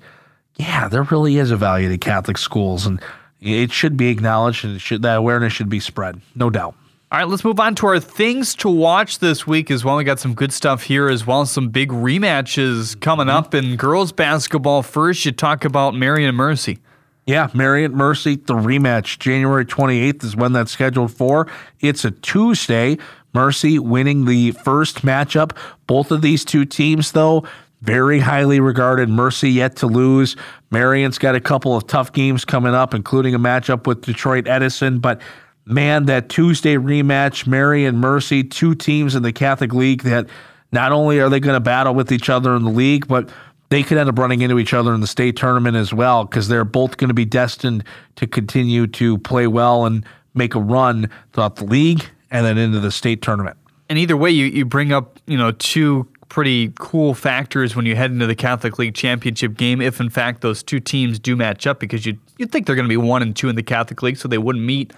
yeah, 0.56 0.88
there 0.88 1.04
really 1.04 1.38
is 1.38 1.52
a 1.52 1.58
value 1.58 1.90
to 1.90 1.98
Catholic 1.98 2.38
schools 2.38 2.86
and 2.86 3.02
it 3.42 3.72
should 3.72 3.98
be 3.98 4.10
acknowledged 4.10 4.66
and 4.66 4.76
it 4.76 4.80
should, 4.80 5.02
that 5.04 5.18
awareness 5.18 5.54
should 5.54 5.70
be 5.70 5.80
spread, 5.80 6.22
no 6.36 6.50
doubt. 6.50 6.76
All 7.10 7.20
right, 7.20 7.28
let's 7.28 7.46
move 7.46 7.58
on 7.58 7.74
to 7.76 7.88
our 7.88 8.02
things 8.02 8.54
to 8.56 8.70
watch 8.70 9.20
this 9.20 9.48
week 9.48 9.72
as 9.72 9.86
well. 9.86 9.96
We 9.96 10.04
got 10.04 10.20
some 10.20 10.34
good 10.34 10.52
stuff 10.52 10.84
here 10.84 11.08
as 11.08 11.26
well. 11.26 11.46
Some 11.46 11.70
big 11.70 11.90
rematches 11.90 13.00
coming 13.00 13.30
up 13.30 13.56
in 13.56 13.78
girls 13.78 14.12
basketball. 14.12 14.84
First, 14.84 15.24
you 15.24 15.32
talk 15.32 15.64
about 15.64 15.96
Marian 15.96 16.36
Mercy. 16.36 16.80
Yeah, 17.26 17.50
Marian 17.54 17.94
Mercy, 17.94 18.36
the 18.36 18.56
rematch, 18.56 19.20
January 19.20 19.66
28th 19.66 20.24
is 20.26 20.36
when 20.36 20.52
that's 20.52 20.72
scheduled 20.72 21.14
for. 21.14 21.48
It's 21.80 22.04
a 22.04 22.12
Tuesday. 22.12 22.98
Mercy 23.34 23.80
winning 23.80 24.26
the 24.26 24.52
first 24.52 25.04
matchup. 25.04 25.56
Both 25.86 26.12
of 26.12 26.22
these 26.22 26.44
two 26.44 26.66
teams, 26.66 27.12
though, 27.12 27.46
very 27.82 28.20
highly 28.20 28.60
regarded. 28.60 29.10
Mercy 29.10 29.52
yet 29.52 29.76
to 29.78 29.88
lose. 29.88 30.36
Marian's 30.72 31.18
got 31.18 31.36
a 31.36 31.40
couple 31.40 31.76
of 31.76 31.88
tough 31.88 32.12
games 32.12 32.46
coming 32.46 32.74
up, 32.74 32.94
including 32.94 33.36
a 33.36 33.40
matchup 33.40 33.86
with 33.86 34.02
Detroit 34.02 34.48
Edison. 34.48 35.00
But 35.00 35.22
man, 35.66 36.06
that 36.06 36.30
Tuesday 36.30 36.76
rematch, 36.76 37.46
Marian 37.46 37.98
Mercy, 37.98 38.44
two 38.44 38.74
teams 38.74 39.16
in 39.16 39.24
the 39.24 39.34
Catholic 39.34 39.74
League 39.74 40.04
that 40.04 40.28
not 40.72 40.92
only 40.92 41.20
are 41.20 41.30
they 41.30 41.40
going 41.40 41.56
to 41.56 41.62
battle 41.62 41.94
with 41.94 42.12
each 42.12 42.30
other 42.30 42.56
in 42.56 42.64
the 42.64 42.72
league, 42.72 43.08
but 43.08 43.30
they 43.70 43.84
could 43.84 43.98
end 43.98 44.10
up 44.10 44.18
running 44.18 44.42
into 44.42 44.60
each 44.60 44.74
other 44.74 44.94
in 44.94 45.02
the 45.02 45.08
state 45.08 45.36
tournament 45.36 45.76
as 45.76 45.94
well 45.94 46.24
because 46.26 46.48
they're 46.48 46.66
both 46.66 46.98
going 46.98 47.10
to 47.10 47.14
be 47.14 47.26
destined 47.26 47.84
to 48.16 48.26
continue 48.26 48.88
to 48.88 49.18
play 49.20 49.46
well 49.48 49.86
and 49.86 50.06
make 50.34 50.56
a 50.56 50.60
run 50.60 51.10
throughout 51.34 51.58
the 51.58 51.66
league 51.66 52.10
and 52.32 52.46
then 52.46 52.58
into 52.58 52.80
the 52.80 52.92
state 52.92 53.22
tournament. 53.22 53.58
And 53.90 53.98
either 53.98 54.18
way, 54.18 54.32
you, 54.32 54.46
you 54.46 54.66
bring 54.66 54.92
up, 54.92 55.20
you 55.28 55.38
know, 55.38 55.52
two 55.52 56.08
pretty 56.30 56.74
cool 56.78 57.14
factors 57.14 57.74
when 57.74 57.86
you 57.86 57.96
head 57.96 58.12
into 58.12 58.28
the 58.28 58.36
Catholic 58.36 58.78
League 58.78 58.94
championship 58.94 59.56
game, 59.56 59.80
if 59.80 60.02
in 60.02 60.10
fact 60.10 60.42
those 60.42 60.62
two 60.62 60.80
teams 60.80 61.20
do 61.20 61.38
match 61.38 61.66
up, 61.66 61.80
because 61.80 62.06
you'd, 62.06 62.20
you'd 62.38 62.52
think 62.52 62.66
they're 62.66 62.76
going 62.76 62.86
to 62.86 62.90
be 62.90 62.98
one 62.98 63.22
and 63.22 63.34
two 63.34 63.48
in 63.48 63.56
the 63.56 63.64
Catholic 63.64 64.04
League, 64.04 64.18
so 64.18 64.28
they 64.28 64.38
wouldn't 64.38 64.66
meet 64.66 64.92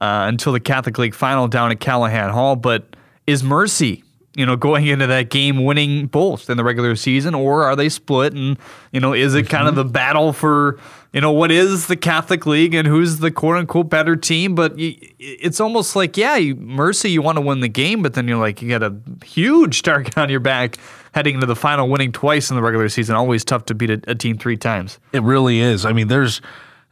uh, 0.00 0.26
until 0.28 0.52
the 0.52 0.60
Catholic 0.60 0.96
League 0.96 1.14
final 1.14 1.48
down 1.48 1.72
at 1.72 1.80
Calihan 1.80 2.30
Hall. 2.30 2.54
But 2.54 2.94
is 3.26 3.42
Mercy, 3.42 4.04
you 4.36 4.46
know, 4.46 4.54
going 4.54 4.86
into 4.86 5.08
that 5.08 5.28
game 5.28 5.64
winning 5.64 6.06
both 6.06 6.48
in 6.48 6.56
the 6.56 6.62
regular 6.62 6.94
season, 6.94 7.34
or 7.34 7.64
are 7.64 7.74
they 7.74 7.88
split? 7.88 8.32
And, 8.32 8.56
you 8.92 9.00
know, 9.00 9.12
is 9.12 9.34
it 9.34 9.48
kind 9.48 9.66
of 9.66 9.74
the 9.74 9.84
battle 9.84 10.32
for, 10.32 10.78
you 11.16 11.22
know, 11.22 11.32
what 11.32 11.50
is 11.50 11.86
the 11.86 11.96
Catholic 11.96 12.44
League 12.44 12.74
and 12.74 12.86
who's 12.86 13.20
the 13.20 13.30
quote 13.30 13.56
unquote 13.56 13.88
better 13.88 14.16
team? 14.16 14.54
But 14.54 14.76
y 14.76 14.98
it's 15.18 15.60
almost 15.60 15.96
like, 15.96 16.18
yeah, 16.18 16.36
you, 16.36 16.54
Mercy, 16.56 17.10
you 17.10 17.22
want 17.22 17.36
to 17.36 17.40
win 17.40 17.60
the 17.60 17.70
game, 17.70 18.02
but 18.02 18.12
then 18.12 18.28
you're 18.28 18.36
like, 18.36 18.60
you 18.60 18.68
got 18.68 18.82
a 18.82 18.94
huge 19.24 19.80
target 19.80 20.18
on 20.18 20.28
your 20.28 20.40
back 20.40 20.76
heading 21.14 21.36
into 21.36 21.46
the 21.46 21.56
final, 21.56 21.88
winning 21.88 22.12
twice 22.12 22.50
in 22.50 22.56
the 22.56 22.60
regular 22.60 22.90
season. 22.90 23.16
Always 23.16 23.46
tough 23.46 23.64
to 23.64 23.74
beat 23.74 23.88
a, 23.88 24.00
a 24.08 24.14
team 24.14 24.36
three 24.36 24.58
times. 24.58 24.98
It 25.14 25.22
really 25.22 25.60
is. 25.60 25.86
I 25.86 25.94
mean, 25.94 26.08
there's 26.08 26.42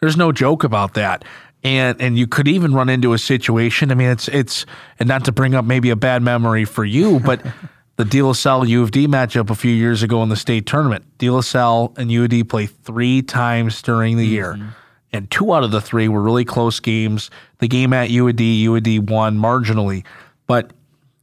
there's 0.01 0.17
no 0.17 0.33
joke 0.33 0.65
about 0.65 0.95
that. 0.95 1.23
And 1.63 2.01
and 2.01 2.19
you 2.19 2.27
could 2.27 2.49
even 2.49 2.73
run 2.73 2.89
into 2.89 3.13
a 3.13 3.19
situation. 3.19 3.91
I 3.91 3.95
mean, 3.95 4.09
it's 4.09 4.29
it's 4.29 4.65
and 4.99 5.07
not 5.07 5.27
to 5.27 5.33
bring 5.33 5.55
up 5.55 5.67
maybe 5.67 5.91
a 5.91 5.97
bad 5.97 6.23
memory 6.23 6.65
for 6.65 6.87
you, 6.87 7.21
but 7.21 7.45
the 7.97 8.05
De 8.05 8.23
La 8.23 8.33
Salle 8.33 8.67
U 8.67 8.83
of 8.83 8.91
D 8.91 9.07
matchup 9.07 9.51
a 9.51 9.55
few 9.55 9.73
years 9.73 10.03
ago 10.03 10.23
in 10.23 10.29
the 10.29 10.37
state 10.37 10.67
tournament. 10.67 11.05
De 11.19 11.31
La 11.31 11.41
Salle 11.41 11.93
and 11.97 12.11
U 12.11 12.25
of 12.25 12.31
D 12.31 12.43
play 12.43 12.67
three 12.67 13.23
times 13.23 13.83
during 13.83 14.17
the 14.17 14.27
year. 14.27 14.55
Mm-hmm. 14.55 14.69
And 15.13 15.31
two 15.31 15.55
out 15.55 15.63
of 15.63 15.71
the 15.71 15.81
three 15.81 16.09
were 16.09 16.21
really 16.21 16.45
close 16.45 16.81
games. 16.81 17.31
The 17.59 17.69
game 17.69 17.93
at 17.93 18.11
U 18.11 18.27
of 18.27 18.35
D, 18.35 18.63
U 18.63 18.75
of 18.75 18.83
D 18.83 18.99
won 18.99 19.39
marginally, 19.39 20.05
but 20.47 20.73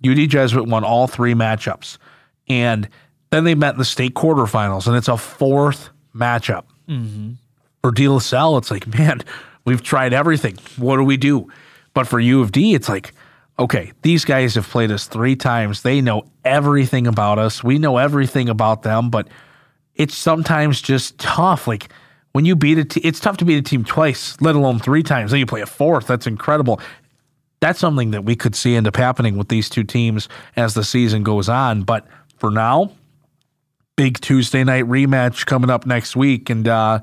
UD 0.06 0.30
Jesuit 0.30 0.66
won 0.68 0.84
all 0.84 1.08
three 1.08 1.34
matchups. 1.34 1.98
And 2.48 2.88
then 3.32 3.44
they 3.44 3.54
met 3.54 3.74
in 3.74 3.80
the 3.80 3.86
state 3.86 4.14
quarterfinals, 4.14 4.88
and 4.88 4.96
it's 4.96 5.08
a 5.08 5.18
fourth 5.18 5.90
matchup 6.16 6.64
mm-hmm. 6.88 7.34
for 7.82 7.92
De 7.92 8.08
La 8.08 8.20
Salle, 8.20 8.58
it's 8.58 8.72
like, 8.72 8.88
man, 8.98 9.22
we've 9.66 9.84
tried 9.84 10.14
everything. 10.14 10.58
What 10.78 10.98
do 10.98 11.04
we 11.04 11.18
do? 11.18 11.50
But 11.94 12.08
for 12.08 12.20
U 12.20 12.42
of 12.42 12.52
D, 12.52 12.74
it's 12.74 12.88
like, 12.88 13.14
okay, 13.62 13.92
these 14.02 14.26
guys 14.26 14.56
have 14.56 14.68
played 14.68 14.92
us 14.92 15.06
three 15.06 15.36
times. 15.36 15.84
They 15.84 16.02
know 16.02 16.26
everything 16.44 17.06
about 17.06 17.38
us. 17.38 17.64
We 17.64 17.78
know 17.78 17.98
everything 17.98 18.50
about 18.50 18.82
them, 18.82 19.12
but 19.12 19.28
it's 19.96 20.18
sometimes 20.18 20.82
just 20.82 21.20
tough. 21.20 21.68
Like 21.68 21.90
when 22.32 22.44
you 22.44 22.56
beat 22.56 22.80
a 22.80 22.86
team, 22.86 23.04
it's 23.06 23.20
tough 23.20 23.38
to 23.38 23.46
beat 23.46 23.58
a 23.58 23.62
team 23.62 23.84
twice, 23.84 24.36
let 24.42 24.56
alone 24.56 24.80
three 24.80 25.04
times. 25.04 25.30
Then 25.30 25.40
you 25.40 25.46
play 25.46 25.62
a 25.62 25.68
fourth. 25.68 26.08
That's 26.08 26.26
incredible. 26.26 26.82
That's 27.60 27.80
something 27.80 28.12
that 28.12 28.26
we 28.26 28.36
could 28.36 28.56
see 28.56 28.76
end 28.76 28.88
up 28.88 28.96
happening 28.96 29.38
with 29.38 29.50
these 29.50 29.70
two 29.70 29.84
teams 29.84 30.28
as 30.56 30.74
the 30.74 30.84
season 30.84 31.22
goes 31.22 31.48
on. 31.48 31.84
But 31.84 32.08
for 32.38 32.50
now, 32.50 32.92
big 33.96 34.20
Tuesday 34.22 34.64
night 34.64 34.86
rematch 34.86 35.46
coming 35.46 35.70
up 35.70 35.86
next 35.86 36.16
week, 36.16 36.50
and 36.50 36.68
uh, 36.68 37.00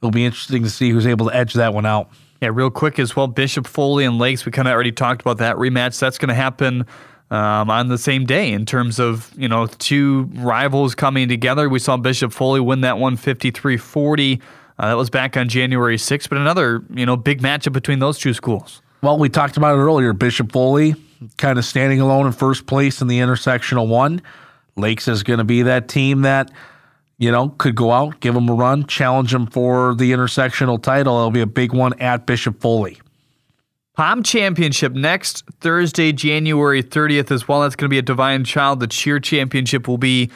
it'll 0.00 0.12
be 0.12 0.24
interesting 0.24 0.62
to 0.62 0.70
see 0.70 0.90
who's 0.90 1.08
able 1.08 1.28
to 1.28 1.34
edge 1.34 1.54
that 1.54 1.74
one 1.74 1.84
out. 1.84 2.10
Yeah, 2.40 2.50
real 2.52 2.70
quick 2.70 2.98
as 2.98 3.14
well. 3.14 3.26
Bishop 3.26 3.66
Foley 3.66 4.04
and 4.04 4.18
Lakes. 4.18 4.46
We 4.46 4.52
kind 4.52 4.66
of 4.66 4.72
already 4.72 4.92
talked 4.92 5.20
about 5.20 5.38
that 5.38 5.56
rematch. 5.56 5.98
That's 5.98 6.16
going 6.16 6.30
to 6.30 6.34
happen 6.34 6.86
um, 7.30 7.70
on 7.70 7.88
the 7.88 7.98
same 7.98 8.24
day 8.24 8.52
in 8.52 8.66
terms 8.66 8.98
of 8.98 9.30
you 9.36 9.48
know 9.48 9.66
two 9.66 10.30
rivals 10.34 10.94
coming 10.94 11.28
together. 11.28 11.68
We 11.68 11.78
saw 11.78 11.96
Bishop 11.96 12.32
Foley 12.32 12.60
win 12.60 12.80
that 12.80 12.98
one 12.98 13.16
53-40. 13.16 14.40
Uh, 14.78 14.88
that 14.88 14.96
was 14.96 15.10
back 15.10 15.36
on 15.36 15.48
January 15.48 15.96
6th, 15.96 16.28
but 16.28 16.38
another 16.38 16.82
you 16.94 17.04
know 17.04 17.16
big 17.16 17.42
matchup 17.42 17.72
between 17.72 17.98
those 17.98 18.18
two 18.18 18.32
schools. 18.32 18.80
Well, 19.02 19.18
we 19.18 19.28
talked 19.28 19.56
about 19.56 19.78
it 19.78 19.80
earlier. 19.82 20.12
Bishop 20.12 20.52
Foley 20.52 20.94
kind 21.36 21.58
of 21.58 21.64
standing 21.64 22.00
alone 22.00 22.26
in 22.26 22.32
first 22.32 22.66
place 22.66 23.00
in 23.00 23.08
the 23.08 23.18
intersectional 23.18 23.88
one. 23.88 24.22
Lakes 24.76 25.08
is 25.08 25.22
going 25.22 25.38
to 25.38 25.44
be 25.44 25.62
that 25.62 25.88
team 25.88 26.22
that, 26.22 26.50
you 27.20 27.30
know, 27.30 27.50
could 27.58 27.76
go 27.76 27.92
out, 27.92 28.18
give 28.20 28.32
them 28.32 28.48
a 28.48 28.54
run, 28.54 28.86
challenge 28.86 29.30
them 29.30 29.46
for 29.46 29.94
the 29.94 30.10
intersectional 30.10 30.82
title. 30.82 31.18
It'll 31.18 31.30
be 31.30 31.42
a 31.42 31.46
big 31.46 31.74
one 31.74 31.92
at 32.00 32.24
Bishop 32.24 32.60
Foley. 32.60 32.98
Pom 33.94 34.22
Championship 34.22 34.94
next 34.94 35.44
Thursday, 35.60 36.12
January 36.12 36.82
30th 36.82 37.30
as 37.30 37.46
well. 37.46 37.60
That's 37.60 37.76
going 37.76 37.88
to 37.88 37.90
be 37.90 37.98
a 37.98 38.02
Divine 38.02 38.44
Child. 38.44 38.80
The 38.80 38.86
Cheer 38.86 39.20
Championship 39.20 39.86
will 39.86 39.98
be 39.98 40.30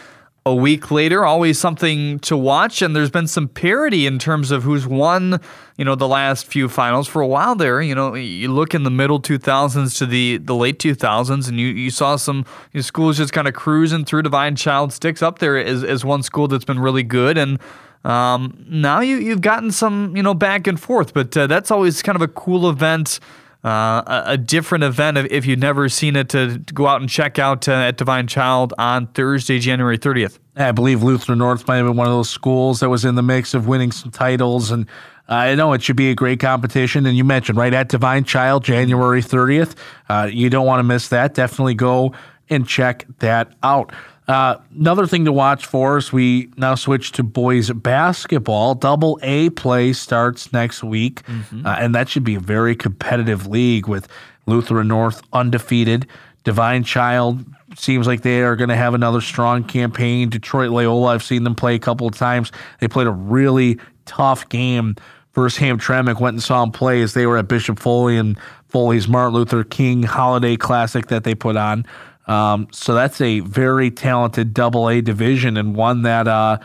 a 0.47 0.55
week 0.55 0.90
later. 0.90 1.24
Always 1.24 1.59
something 1.59 2.18
to 2.20 2.36
watch, 2.36 2.82
and 2.82 2.95
there's 2.95 3.11
been 3.11 3.26
some 3.26 3.49
parity 3.49 4.07
in 4.07 4.18
terms 4.18 4.51
of 4.51 4.62
who's 4.62 4.86
won, 4.86 5.40
you 5.78 5.84
know, 5.84 5.95
the 5.95 6.09
last 6.09 6.47
few 6.47 6.68
finals 6.68 7.09
for 7.09 7.22
a 7.22 7.26
while 7.26 7.55
there. 7.55 7.80
You 7.80 7.95
know, 7.95 8.14
you 8.14 8.53
look 8.53 8.74
in 8.74 8.82
the 8.82 8.90
middle 8.90 9.20
2000s 9.20 9.97
to 9.99 10.07
the, 10.07 10.36
the 10.38 10.55
late 10.55 10.78
2000s, 10.78 11.49
and 11.49 11.59
you, 11.59 11.68
you 11.68 11.90
saw 11.90 12.16
some 12.16 12.45
you 12.72 12.78
know, 12.78 12.82
schools 12.82 13.16
just 13.16 13.32
kind 13.32 13.49
of 13.49 13.55
cruising 13.55 14.05
through 14.05 14.22
Divine 14.22 14.57
Child 14.57 14.92
sticks 14.92 15.22
up 15.22 15.38
there 15.38 15.57
as, 15.57 15.82
as 15.82 16.05
one 16.05 16.22
school 16.22 16.47
that's 16.47 16.64
been 16.64 16.80
really 16.80 17.03
good. 17.03 17.38
And 17.38 17.59
um, 18.05 18.66
now 18.68 19.01
you, 19.01 19.16
you've 19.16 19.40
gotten 19.40 19.70
some, 19.70 20.14
you 20.14 20.22
know, 20.22 20.34
back 20.34 20.66
and 20.66 20.78
forth, 20.78 21.14
but 21.14 21.34
uh, 21.36 21.47
that's 21.47 21.70
always 21.70 22.03
kind 22.03 22.16
of 22.16 22.22
a 22.22 22.28
cool 22.28 22.68
event 22.68 23.18
uh, 23.64 24.24
a, 24.26 24.36
different 24.36 24.84
event 24.84 25.16
if 25.30 25.46
you've 25.46 25.58
never 25.58 25.88
seen 25.88 26.16
it 26.16 26.28
to, 26.28 26.58
go 26.74 26.86
out 26.86 27.00
and 27.00 27.08
check 27.08 27.38
out 27.38 27.66
uh, 27.66 27.72
at 27.72 27.96
Divine 27.96 28.26
Child 28.26 28.74
on 28.76 29.06
Thursday, 29.08 29.58
January 29.58 29.96
30th. 29.96 30.38
I 30.54 30.72
believe 30.72 31.02
Lutheran 31.02 31.38
North 31.38 31.66
might 31.66 31.76
have 31.76 31.86
been 31.86 31.96
one 31.96 32.06
of 32.06 32.12
those 32.12 32.28
schools 32.28 32.80
that 32.80 32.90
was 32.90 33.06
in 33.06 33.14
the 33.14 33.22
mix 33.22 33.54
of 33.54 33.66
winning 33.66 33.90
some 33.90 34.10
titles. 34.10 34.70
And 34.70 34.86
I 35.28 35.54
know 35.54 35.72
it 35.72 35.82
should 35.82 35.96
be 35.96 36.10
a 36.10 36.14
great 36.14 36.40
competition. 36.40 37.06
And 37.06 37.16
you 37.16 37.24
mentioned 37.24 37.56
right 37.56 37.72
at 37.72 37.88
Divine 37.88 38.24
Child, 38.24 38.64
January 38.64 39.22
30th. 39.22 39.76
Uh, 40.10 40.28
you 40.30 40.50
don't 40.50 40.66
want 40.66 40.80
to 40.80 40.84
miss 40.84 41.08
that. 41.08 41.32
Definitely 41.32 41.74
go 41.74 42.14
and 42.50 42.68
check 42.68 43.06
that 43.20 43.54
out. 43.62 43.92
Uh, 44.27 44.57
another 44.79 45.07
thing 45.07 45.27
to 45.27 45.33
watch 45.33 45.66
for 45.66 45.99
is 45.99 46.12
we 46.12 46.51
now 46.57 46.75
switch 46.75 47.12
to 47.12 47.22
boys 47.22 47.70
basketball. 47.70 48.75
Double 48.75 49.18
A 49.22 49.51
play 49.51 49.93
starts 49.93 50.53
next 50.53 50.83
week, 50.83 51.22
mm-hmm. 51.25 51.66
uh, 51.66 51.77
and 51.79 51.95
that 51.95 52.09
should 52.09 52.25
be 52.25 52.35
a 52.35 52.41
very 52.41 52.75
competitive 52.75 53.47
league 53.47 53.87
with 53.87 54.09
Lutheran 54.47 54.89
North 54.89 55.22
undefeated. 55.33 56.07
Divine 56.45 56.85
Child 56.85 57.45
seems 57.77 58.07
like 58.07 58.22
they 58.22 58.43
are 58.43 58.57
going 58.57 58.68
to 58.68 58.77
have 58.77 58.95
another 58.95 59.20
strong 59.20 59.64
campaign. 59.64 60.31
Detroit 60.31 60.70
Loyola, 60.70 61.14
I've 61.14 61.22
seen 61.22 61.45
them 61.45 61.55
play 61.55 61.75
a 61.75 61.79
couple 61.79 62.07
of 62.07 62.14
times. 62.14 62.53
They 62.81 62.89
played 62.89 63.07
a 63.07 63.12
really 63.12 63.79
tough 64.07 64.49
game. 64.49 64.97
First, 65.33 65.59
Hamtramck 65.59 66.20
went 66.20 66.35
and 66.35 66.43
saw 66.43 66.61
them 66.61 66.70
play 66.70 67.03
as 67.03 67.14
they 67.14 67.27
were 67.27 67.39
at 67.39 67.49
Bishop 67.49 67.79
Foley 67.79 68.16
and 68.16 68.39
Foley's 68.68 69.09
Martin 69.09 69.35
Luther 69.35 69.64
King 69.64 70.03
Holiday 70.03 70.57
Classic 70.57 71.09
that 71.09 71.25
they 71.25 71.35
put 71.35 71.57
on. 71.57 71.85
Um, 72.27 72.68
so 72.72 72.95
that's 72.95 73.20
a 73.20 73.41
very 73.41 73.91
talented 73.91 74.55
double 74.55 74.89
A 74.89 75.01
division 75.01 75.57
and 75.57 75.75
one 75.75 76.03
that, 76.03 76.27
uh, 76.27 76.59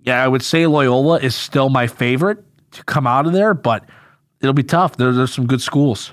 yeah, 0.00 0.22
I 0.22 0.28
would 0.28 0.42
say 0.42 0.66
Loyola 0.66 1.18
is 1.18 1.34
still 1.34 1.68
my 1.68 1.86
favorite 1.86 2.44
to 2.72 2.84
come 2.84 3.06
out 3.06 3.26
of 3.26 3.32
there, 3.32 3.54
but 3.54 3.84
it'll 4.40 4.52
be 4.52 4.62
tough. 4.62 4.96
There, 4.96 5.12
there's 5.12 5.32
some 5.32 5.46
good 5.46 5.62
schools. 5.62 6.12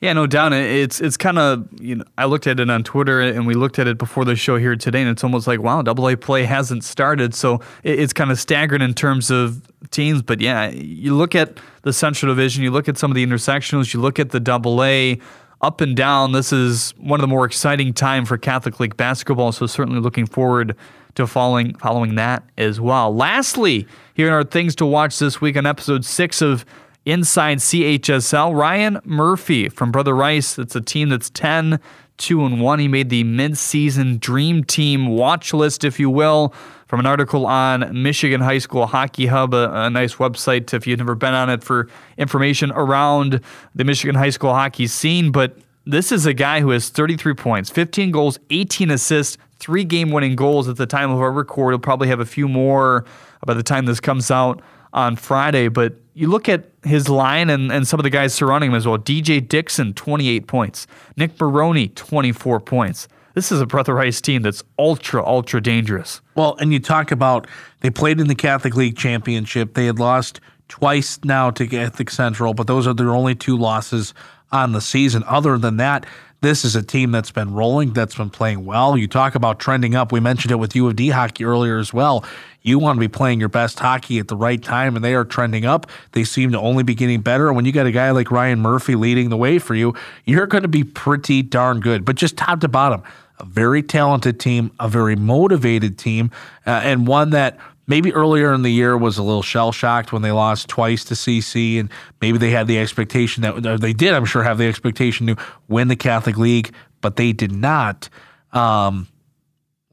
Yeah, 0.00 0.12
no 0.14 0.26
doubt. 0.26 0.52
It's 0.52 1.00
it's 1.00 1.16
kind 1.16 1.38
of 1.38 1.68
you 1.80 1.94
know 1.94 2.04
I 2.18 2.24
looked 2.24 2.48
at 2.48 2.58
it 2.58 2.68
on 2.68 2.82
Twitter 2.82 3.20
and 3.20 3.46
we 3.46 3.54
looked 3.54 3.78
at 3.78 3.86
it 3.86 3.98
before 3.98 4.24
the 4.24 4.34
show 4.34 4.56
here 4.56 4.74
today, 4.74 5.00
and 5.00 5.08
it's 5.08 5.22
almost 5.22 5.46
like 5.46 5.60
wow, 5.60 5.80
Double 5.80 6.08
A 6.08 6.16
play 6.16 6.44
hasn't 6.44 6.82
started, 6.82 7.34
so 7.34 7.60
it's 7.84 8.12
kind 8.12 8.32
of 8.32 8.38
staggering 8.38 8.82
in 8.82 8.94
terms 8.94 9.30
of 9.30 9.62
teams. 9.90 10.20
But 10.20 10.40
yeah, 10.40 10.70
you 10.70 11.14
look 11.14 11.36
at 11.36 11.58
the 11.82 11.92
Central 11.92 12.34
Division, 12.34 12.64
you 12.64 12.72
look 12.72 12.88
at 12.88 12.98
some 12.98 13.12
of 13.12 13.14
the 13.14 13.24
intersectionals, 13.24 13.94
you 13.94 14.00
look 14.00 14.18
at 14.18 14.30
the 14.30 14.40
Double 14.40 14.82
A 14.82 15.20
up 15.62 15.80
and 15.80 15.96
down. 15.96 16.32
This 16.32 16.52
is 16.52 16.92
one 16.98 17.20
of 17.20 17.22
the 17.22 17.28
more 17.28 17.44
exciting 17.44 17.94
time 17.94 18.24
for 18.24 18.36
Catholic 18.36 18.80
League 18.80 18.96
basketball, 18.96 19.52
so 19.52 19.66
certainly 19.66 20.00
looking 20.00 20.26
forward 20.26 20.76
to 21.14 21.26
following 21.26 21.74
following 21.74 22.16
that 22.16 22.42
as 22.58 22.80
well. 22.80 23.14
Lastly, 23.14 23.86
here 24.14 24.32
are 24.32 24.44
things 24.44 24.74
to 24.76 24.86
watch 24.86 25.18
this 25.18 25.40
week 25.40 25.56
on 25.56 25.66
episode 25.66 26.04
six 26.04 26.42
of 26.42 26.64
Inside 27.04 27.58
CHSL. 27.58 28.54
Ryan 28.56 29.00
Murphy 29.04 29.68
from 29.68 29.90
Brother 29.90 30.14
Rice. 30.14 30.58
It's 30.58 30.76
a 30.76 30.80
team 30.80 31.08
that's 31.08 31.30
10, 31.30 31.80
2 32.18 32.44
and 32.44 32.60
1. 32.60 32.78
He 32.78 32.88
made 32.88 33.10
the 33.10 33.24
midseason 33.24 34.20
dream 34.20 34.62
team 34.62 35.08
watch 35.08 35.52
list, 35.52 35.82
if 35.84 35.98
you 35.98 36.10
will 36.10 36.54
from 36.92 37.00
an 37.00 37.06
article 37.06 37.46
on 37.46 38.02
Michigan 38.02 38.42
High 38.42 38.58
School 38.58 38.84
Hockey 38.84 39.24
Hub, 39.24 39.54
a, 39.54 39.84
a, 39.84 39.88
nice 39.88 40.16
website 40.16 40.74
if 40.74 40.86
you've 40.86 40.98
never 40.98 41.14
been 41.14 41.32
on 41.32 41.48
it 41.48 41.64
for 41.64 41.88
information 42.18 42.70
around 42.72 43.40
the 43.74 43.82
Michigan 43.82 44.14
high 44.14 44.28
school 44.28 44.52
hockey 44.52 44.86
scene. 44.86 45.32
But 45.32 45.56
this 45.86 46.12
is 46.12 46.26
a 46.26 46.34
guy 46.34 46.60
who 46.60 46.68
has 46.68 46.90
33 46.90 47.32
points, 47.32 47.70
15 47.70 48.10
goals, 48.10 48.38
18 48.50 48.90
assists, 48.90 49.38
three 49.58 49.84
game 49.84 50.10
winning 50.10 50.36
goals 50.36 50.68
at 50.68 50.76
the 50.76 50.84
time 50.84 51.10
of 51.10 51.18
our 51.18 51.32
record. 51.32 51.72
He'll 51.72 51.78
probably 51.78 52.08
have 52.08 52.20
a 52.20 52.26
few 52.26 52.46
more 52.46 53.06
uh, 53.06 53.46
by 53.46 53.54
the 53.54 53.62
time 53.62 53.86
this 53.86 53.98
comes 53.98 54.30
out 54.30 54.60
on 54.92 55.16
Friday. 55.16 55.68
But 55.68 55.94
you 56.12 56.28
look 56.28 56.46
at 56.46 56.66
his 56.84 57.08
line 57.08 57.48
and, 57.48 57.72
and 57.72 57.88
some 57.88 58.00
of 58.00 58.04
the 58.04 58.10
guys 58.10 58.34
surrounding 58.34 58.68
him 58.68 58.76
as 58.76 58.86
well. 58.86 58.98
DJ 58.98 59.48
Dixon, 59.48 59.94
28 59.94 60.46
points. 60.46 60.86
Nick 61.16 61.38
Baroni, 61.38 61.88
24 61.88 62.60
points 62.60 63.08
this 63.34 63.52
is 63.52 63.60
a 63.60 63.66
Brother 63.66 63.94
Rice 63.94 64.20
team 64.20 64.42
that's 64.42 64.62
ultra, 64.78 65.24
ultra 65.24 65.60
dangerous. 65.60 66.20
Well, 66.34 66.56
and 66.60 66.72
you 66.72 66.80
talk 66.80 67.10
about 67.10 67.46
they 67.80 67.90
played 67.90 68.20
in 68.20 68.28
the 68.28 68.34
Catholic 68.34 68.76
League 68.76 68.96
Championship. 68.96 69.74
They 69.74 69.86
had 69.86 69.98
lost 69.98 70.40
twice 70.68 71.18
now 71.24 71.50
to 71.50 71.66
Catholic 71.66 72.10
Central, 72.10 72.54
but 72.54 72.66
those 72.66 72.86
are 72.86 72.94
their 72.94 73.10
only 73.10 73.34
two 73.34 73.56
losses 73.56 74.14
on 74.50 74.72
the 74.72 74.80
season. 74.80 75.24
Other 75.26 75.58
than 75.58 75.76
that, 75.78 76.06
this 76.42 76.64
is 76.64 76.74
a 76.74 76.82
team 76.82 77.12
that's 77.12 77.30
been 77.30 77.54
rolling, 77.54 77.92
that's 77.92 78.16
been 78.16 78.30
playing 78.30 78.64
well. 78.64 78.96
You 78.96 79.06
talk 79.06 79.36
about 79.36 79.60
trending 79.60 79.94
up. 79.94 80.10
We 80.10 80.18
mentioned 80.18 80.50
it 80.50 80.56
with 80.56 80.74
U 80.74 80.88
of 80.88 80.96
D 80.96 81.10
hockey 81.10 81.44
earlier 81.44 81.78
as 81.78 81.94
well. 81.94 82.24
You 82.62 82.78
want 82.78 82.96
to 82.96 83.00
be 83.00 83.08
playing 83.08 83.38
your 83.38 83.48
best 83.48 83.78
hockey 83.78 84.18
at 84.18 84.28
the 84.28 84.36
right 84.36 84.60
time, 84.60 84.96
and 84.96 85.04
they 85.04 85.14
are 85.14 85.24
trending 85.24 85.64
up. 85.64 85.88
They 86.12 86.24
seem 86.24 86.52
to 86.52 86.58
only 86.58 86.82
be 86.82 86.94
getting 86.94 87.20
better. 87.20 87.48
And 87.48 87.56
when 87.56 87.64
you 87.64 87.72
got 87.72 87.86
a 87.86 87.92
guy 87.92 88.10
like 88.10 88.30
Ryan 88.30 88.60
Murphy 88.60 88.94
leading 88.94 89.30
the 89.30 89.36
way 89.36 89.58
for 89.58 89.74
you, 89.74 89.94
you're 90.24 90.46
going 90.46 90.62
to 90.62 90.68
be 90.68 90.84
pretty 90.84 91.42
darn 91.42 91.80
good. 91.80 92.04
But 92.04 92.16
just 92.16 92.36
top 92.36 92.60
to 92.60 92.68
bottom, 92.68 93.02
a 93.38 93.44
very 93.44 93.82
talented 93.82 94.38
team, 94.38 94.70
a 94.78 94.88
very 94.88 95.16
motivated 95.16 95.98
team, 95.98 96.30
uh, 96.66 96.80
and 96.84 97.06
one 97.06 97.30
that 97.30 97.58
maybe 97.86 98.12
earlier 98.12 98.52
in 98.52 98.62
the 98.62 98.70
year 98.70 98.96
was 98.96 99.18
a 99.18 99.22
little 99.22 99.42
shell 99.42 99.72
shocked 99.72 100.12
when 100.12 100.22
they 100.22 100.32
lost 100.32 100.68
twice 100.68 101.04
to 101.04 101.14
CC, 101.14 101.80
and 101.80 101.90
maybe 102.20 102.38
they 102.38 102.50
had 102.50 102.66
the 102.66 102.78
expectation 102.78 103.42
that 103.42 103.80
they 103.80 103.92
did, 103.92 104.14
I'm 104.14 104.24
sure, 104.24 104.42
have 104.42 104.58
the 104.58 104.66
expectation 104.66 105.26
to 105.26 105.36
win 105.68 105.88
the 105.88 105.96
Catholic 105.96 106.36
League, 106.36 106.72
but 107.00 107.16
they 107.16 107.32
did 107.32 107.52
not. 107.52 108.08
Um, 108.52 109.08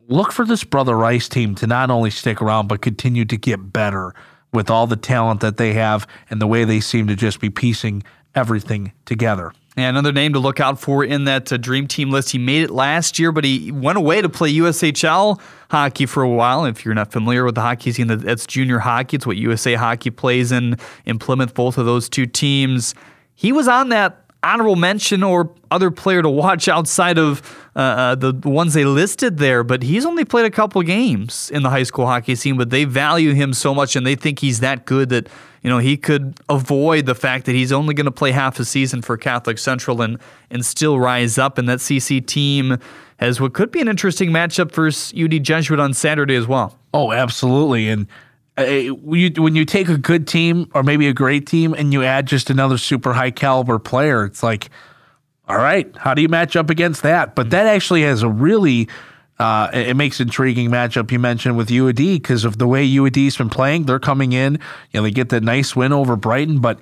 look 0.08 0.32
for 0.32 0.46
this 0.46 0.64
Brother 0.64 0.96
Rice 0.96 1.30
team 1.30 1.56
to 1.56 1.68
not 1.68 1.90
only 1.90 2.10
stick 2.10 2.42
around, 2.42 2.68
but 2.68 2.82
continue 2.82 3.26
to 3.26 3.38
get 3.38 3.74
better 3.74 4.14
with 4.52 4.70
all 4.70 4.88
the 4.88 4.96
talent 4.96 5.42
that 5.42 5.58
they 5.58 5.74
have 5.74 6.08
and 6.30 6.42
the 6.42 6.48
way 6.48 6.64
they 6.64 6.80
seem 6.80 7.08
to 7.08 7.16
just 7.16 7.40
be 7.40 7.50
piecing 7.50 8.04
everything 8.36 8.92
together. 9.06 9.54
And 9.78 9.95
another 9.95 10.11
name 10.11 10.34
to 10.34 10.39
look 10.39 10.59
out 10.59 10.80
for 10.80 11.03
in 11.03 11.26
that 11.26 11.53
uh, 11.53 11.57
dream 11.57 11.88
team 11.88 12.09
list. 12.09 12.32
He 12.32 12.38
made 12.38 12.63
it 12.63 12.72
last 12.72 13.20
year, 13.20 13.32
but 13.32 13.43
he 13.43 13.72
went 13.72 13.97
away 13.97 14.22
to 14.22 14.28
play 14.28 14.51
USHL 14.53 15.39
hockey 15.70 16.05
for 16.05 16.24
a 16.24 16.30
while. 16.30 16.65
If 16.65 16.84
you're 16.84 16.95
not 16.95 17.11
familiar 17.11 17.45
with 17.45 17.55
the 17.55 17.61
hockey 17.61 17.91
scene, 17.91 18.07
that's 18.07 18.47
junior 18.47 18.80
hockey. 18.80 19.17
It's 19.17 19.28
what 19.28 19.38
USA 19.38 19.76
Hockey 19.76 20.09
plays 20.09 20.51
in 20.51 20.78
in 21.05 21.20
Plymouth. 21.20 21.53
Both 21.53 21.78
of 21.78 21.86
those 21.86 22.09
two 22.09 22.26
teams. 22.26 22.95
He 23.36 23.51
was 23.51 23.67
on 23.67 23.89
that 23.89 24.26
honorable 24.41 24.76
mention 24.76 25.22
or 25.22 25.53
other 25.70 25.91
player 25.91 26.22
to 26.22 26.30
watch 26.30 26.67
outside 26.67 27.17
of 27.17 27.41
uh, 27.76 27.80
uh, 27.80 28.15
the 28.15 28.34
ones 28.45 28.74
they 28.74 28.86
listed 28.86 29.38
there. 29.38 29.63
But 29.63 29.84
he's 29.84 30.05
only 30.05 30.26
played 30.26 30.45
a 30.45 30.51
couple 30.51 30.82
games 30.82 31.51
in 31.51 31.63
the 31.63 31.70
high 31.70 31.84
school 31.84 32.05
hockey 32.05 32.36
scene, 32.36 32.57
but 32.57 32.70
they 32.70 32.86
value 32.86 33.34
him 33.34 33.53
so 33.53 33.74
much 33.74 33.95
and 33.95 34.05
they 34.05 34.15
think 34.15 34.39
he's 34.39 34.61
that 34.61 34.86
good 34.86 35.09
that 35.09 35.28
you 35.64 35.70
know 35.70 35.78
he 35.78 35.97
could 35.97 36.39
avoid 36.49 37.05
the 37.05 37.16
fact 37.16 37.45
that 37.45 37.53
he's 37.53 37.72
only 37.72 37.93
going 37.93 38.05
to 38.05 38.12
play 38.12 38.32
half 38.32 38.60
a 38.60 38.66
season 38.66 39.01
for 39.01 39.18
Catholic 39.18 39.57
Central 39.57 40.01
and 40.01 40.18
and 40.49 40.66
still 40.66 40.99
rise 40.99 41.38
up. 41.38 41.57
And 41.57 41.68
that 41.70 41.80
CC 41.80 42.26
team 42.26 42.78
has 43.18 43.41
what 43.41 43.53
could 43.53 43.72
be 43.72 43.82
an 43.82 43.88
interesting 43.88 44.32
matchup 44.32 44.72
for 44.72 44.88
UD 44.88 45.43
Jesuit 45.43 45.80
on 45.80 45.93
Saturday 45.93 46.36
as 46.36 46.47
well. 46.47 46.78
Oh, 46.93 47.12
absolutely, 47.12 47.89
and 47.89 48.07
uh, 48.57 48.93
when 48.95 49.20
you 49.20 49.41
when 49.41 49.55
you 49.55 49.66
take 49.66 49.88
a 49.88 49.97
good 49.97 50.28
team 50.28 50.70
or 50.74 50.84
maybe 50.84 51.07
a 51.07 51.14
great 51.14 51.47
team 51.47 51.74
and 51.74 51.93
you 51.93 52.03
add 52.03 52.26
just 52.26 52.49
another 52.49 52.78
super 52.78 53.14
high 53.14 53.32
caliber 53.32 53.80
player, 53.80 54.26
it's 54.26 54.43
like, 54.43 54.70
all 55.47 55.57
right, 55.57 55.89
how 55.97 56.14
do 56.14 56.22
you 56.22 56.28
match 56.28 56.55
up 56.55 56.70
against 56.70 57.01
that? 57.03 57.36
But 57.36 57.51
that 57.51 57.68
actually 57.68 58.03
has 58.03 58.22
a 58.22 58.30
really 58.30 58.89
uh, 59.40 59.70
it 59.74 59.96
makes 59.96 60.20
intriguing 60.20 60.70
matchup 60.70 61.12
you 61.12 61.20
mentioned 61.20 61.56
with 61.56 61.70
UAD 61.70 62.16
because 62.16 62.44
of 62.44 62.58
the 62.58 62.68
way 62.68 62.88
UAD's 62.88 63.38
been 63.38 63.50
playing. 63.50 63.86
They're 63.86 64.00
coming 64.00 64.34
in, 64.34 64.54
you 64.92 65.00
know, 65.00 65.04
they 65.04 65.12
get 65.12 65.30
the 65.30 65.40
nice 65.40 65.76
win 65.76 65.94
over 65.94 66.16
Brighton, 66.16 66.60
but 66.60 66.80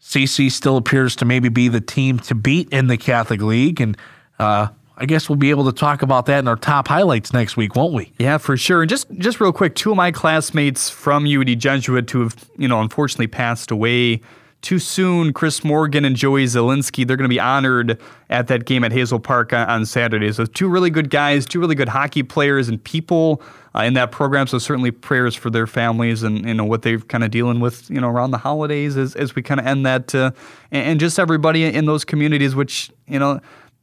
CC 0.00 0.50
still 0.50 0.76
appears 0.76 1.14
to 1.16 1.24
maybe 1.24 1.48
be 1.48 1.68
the 1.68 1.80
team 1.80 2.18
to 2.20 2.34
beat 2.34 2.68
in 2.70 2.88
the 2.88 2.96
Catholic 2.96 3.40
League, 3.40 3.80
and 3.80 3.96
uh, 4.40 4.66
I 4.96 5.06
guess 5.06 5.28
we'll 5.28 5.36
be 5.36 5.50
able 5.50 5.64
to 5.66 5.72
talk 5.72 6.02
about 6.02 6.26
that 6.26 6.40
in 6.40 6.48
our 6.48 6.56
top 6.56 6.88
highlights 6.88 7.32
next 7.32 7.56
week, 7.56 7.76
won't 7.76 7.94
we? 7.94 8.12
Yeah, 8.18 8.38
for 8.38 8.56
sure. 8.56 8.82
And 8.82 8.90
just 8.90 9.10
just 9.12 9.40
real 9.40 9.52
quick, 9.52 9.76
two 9.76 9.92
of 9.92 9.96
my 9.96 10.10
classmates 10.10 10.90
from 10.90 11.24
UD 11.24 11.58
Jesuit 11.58 12.10
who 12.10 12.22
have, 12.22 12.50
you 12.58 12.66
know, 12.66 12.80
unfortunately 12.80 13.28
passed 13.28 13.70
away 13.70 14.20
too 14.62 14.78
soon. 14.78 15.32
Chris 15.32 15.64
Morgan 15.64 16.04
and 16.04 16.16
Joey 16.16 16.44
Zielinski, 16.44 17.06
they're 17.06 17.16
going 17.16 17.28
to 17.28 17.34
be 17.34 17.40
honored 17.40 18.00
at 18.30 18.46
that 18.46 18.64
game 18.64 18.84
at 18.84 18.92
Hazel 18.92 19.18
Park 19.18 19.52
on, 19.52 19.68
on 19.68 19.86
Saturday. 19.86 20.32
So, 20.32 20.46
two 20.46 20.68
really 20.68 20.88
good 20.88 21.10
guys, 21.10 21.44
two 21.44 21.60
really 21.60 21.74
good 21.74 21.88
hockey 21.88 22.22
players 22.22 22.68
and 22.68 22.82
people 22.82 23.42
uh, 23.74 23.80
in 23.80 23.94
that 23.94 24.12
program. 24.12 24.46
So, 24.46 24.58
certainly 24.58 24.90
prayers 24.90 25.34
for 25.34 25.50
their 25.50 25.66
families 25.66 26.22
and 26.22 26.46
you 26.46 26.54
know 26.54 26.64
what 26.64 26.82
they're 26.82 27.00
kind 27.00 27.24
of 27.24 27.30
dealing 27.30 27.60
with, 27.60 27.90
you 27.90 28.00
know, 28.00 28.08
around 28.08 28.30
the 28.30 28.38
holidays 28.38 28.96
as, 28.96 29.14
as 29.16 29.34
we 29.34 29.42
kind 29.42 29.60
of 29.60 29.66
end 29.66 29.84
that, 29.84 30.14
uh, 30.14 30.30
and, 30.70 30.86
and 30.86 31.00
just 31.00 31.18
everybody 31.18 31.64
in 31.64 31.84
those 31.86 32.04
communities, 32.04 32.54
which, 32.54 32.90
you 33.06 33.18
know, 33.18 33.40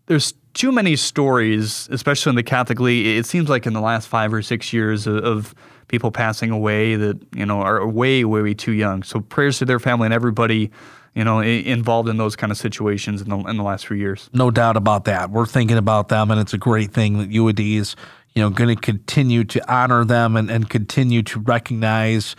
there's 0.08 0.34
too 0.54 0.72
many 0.72 0.96
stories, 0.96 1.88
especially 1.92 2.32
in 2.32 2.36
the 2.36 2.44
Catholic 2.44 2.80
League. 2.80 3.06
It 3.06 3.26
seems 3.26 3.50
like 3.50 3.66
in 3.66 3.74
the 3.74 3.82
last 3.82 4.08
five 4.08 4.34
or 4.34 4.42
six 4.42 4.74
years 4.74 5.08
of, 5.08 5.18
of 5.24 5.56
people 5.88 6.12
passing 6.12 6.52
away 6.52 6.96
that 6.96 7.20
you 7.36 7.46
know 7.46 7.62
are 7.62 7.88
way, 7.88 8.24
way, 8.26 8.42
way 8.42 8.54
too 8.54 8.74
young. 8.74 9.04
So 9.04 9.22
prayers 9.22 9.60
to 9.60 9.66
their 9.66 9.80
family 9.80 10.06
and 10.06 10.14
everybody 10.14 10.72
you 11.16 11.24
know, 11.24 11.40
involved 11.42 12.08
in 12.08 12.18
those 12.18 12.36
kind 12.36 12.52
of 12.52 12.58
situations 12.58 13.22
in 13.22 13.30
the 13.30 13.38
in 13.40 13.58
the 13.58 13.64
last 13.64 13.88
few 13.88 13.98
years. 13.98 14.30
No 14.34 14.52
doubt 14.52 14.78
about 14.78 15.06
that. 15.06 15.32
We're 15.32 15.46
thinking 15.46 15.78
about 15.78 16.10
them, 16.10 16.32
and 16.32 16.40
it's 16.40 16.54
a 16.54 16.58
great 16.58 16.92
thing 16.92 17.18
that 17.18 17.30
UAD 17.30 17.78
is, 17.78 17.96
you 18.36 18.42
know, 18.42 18.50
going 18.50 18.74
to 18.74 18.80
continue 18.80 19.44
to 19.46 19.74
honor 19.74 20.06
them 20.06 20.36
and, 20.36 20.50
and 20.50 20.70
continue 20.70 21.24
to 21.24 21.40
recognize, 21.40 22.36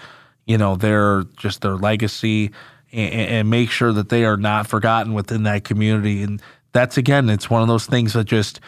you 0.47 0.57
know, 0.57 0.77
their 0.77 1.25
just 1.37 1.63
their 1.63 1.77
legacy 1.77 2.53
and, 2.93 3.13
and 3.13 3.51
make 3.51 3.71
sure 3.71 3.93
that 3.93 4.09
they 4.09 4.25
are 4.25 4.37
not 4.37 4.67
forgotten 4.67 5.15
within 5.15 5.43
that 5.45 5.65
community. 5.65 6.23
And 6.23 6.41
that's 6.73 6.97
again, 6.97 7.29
it's 7.29 7.51
one 7.51 7.63
of 7.63 7.69
those 7.69 7.87
things 7.87 8.13
that 8.13 8.25
just 8.25 8.61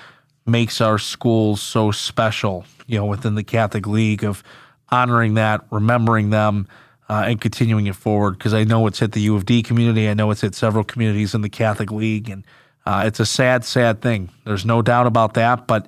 makes 0.46 0.80
our 0.80 0.98
schools 0.98 1.60
so 1.60 1.90
special, 1.90 2.64
you 2.86 2.98
know, 2.98 3.06
within 3.06 3.34
the 3.34 3.44
Catholic 3.44 3.86
League 3.86 4.24
of 4.24 4.42
honoring 4.90 5.34
that, 5.34 5.64
remembering 5.70 6.30
them, 6.30 6.66
uh, 7.08 7.24
and 7.26 7.40
continuing 7.40 7.86
it 7.86 7.96
forward. 7.96 8.38
Because 8.38 8.54
I 8.54 8.64
know 8.64 8.86
it's 8.86 8.98
hit 8.98 9.12
the 9.12 9.20
U 9.22 9.36
of 9.36 9.46
D 9.46 9.62
community. 9.62 10.08
I 10.08 10.14
know 10.14 10.30
it's 10.30 10.40
hit 10.40 10.54
several 10.54 10.84
communities 10.84 11.34
in 11.34 11.42
the 11.42 11.48
Catholic 11.48 11.90
League, 11.90 12.28
and 12.28 12.44
uh, 12.86 13.04
it's 13.06 13.20
a 13.20 13.26
sad, 13.26 13.64
sad 13.64 14.00
thing. 14.00 14.30
There's 14.44 14.64
no 14.64 14.82
doubt 14.82 15.06
about 15.06 15.34
that. 15.34 15.66
But 15.66 15.86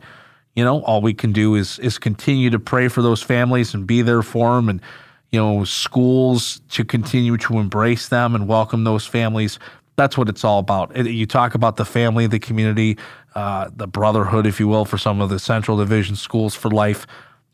you 0.55 0.65
know, 0.65 0.83
all 0.83 1.03
we 1.03 1.15
can 1.15 1.33
do 1.33 1.57
is 1.57 1.79
is 1.81 1.99
continue 1.99 2.51
to 2.51 2.59
pray 2.59 2.89
for 2.89 3.03
those 3.03 3.23
families 3.23 3.75
and 3.75 3.87
be 3.87 4.03
there 4.03 4.23
for 4.23 4.55
them, 4.55 4.69
and 4.69 4.81
you 5.33 5.41
know, 5.41 5.65
schools 5.65 6.61
to 6.71 6.85
continue 6.85 7.37
to 7.39 7.59
embrace 7.59 8.09
them 8.09 8.37
and 8.37 8.47
welcome 8.47 8.85
those 8.85 9.05
families. 9.05 9.59
That's 9.97 10.19
what 10.19 10.29
it's 10.29 10.45
all 10.45 10.59
about. 10.59 10.97
You 11.07 11.27
talk 11.27 11.55
about 11.55 11.77
the 11.77 11.85
family, 11.85 12.27
the 12.27 12.39
community, 12.39 12.99
uh, 13.35 13.71
the 13.75 13.87
brotherhood, 13.87 14.47
if 14.47 14.59
you 14.59 14.69
will, 14.69 14.85
for 14.85 14.99
some 14.99 15.21
of 15.21 15.29
the 15.29 15.39
Central 15.39 15.77
Division 15.77 16.17
schools 16.17 16.55
for 16.55 16.71
life. 16.71 17.07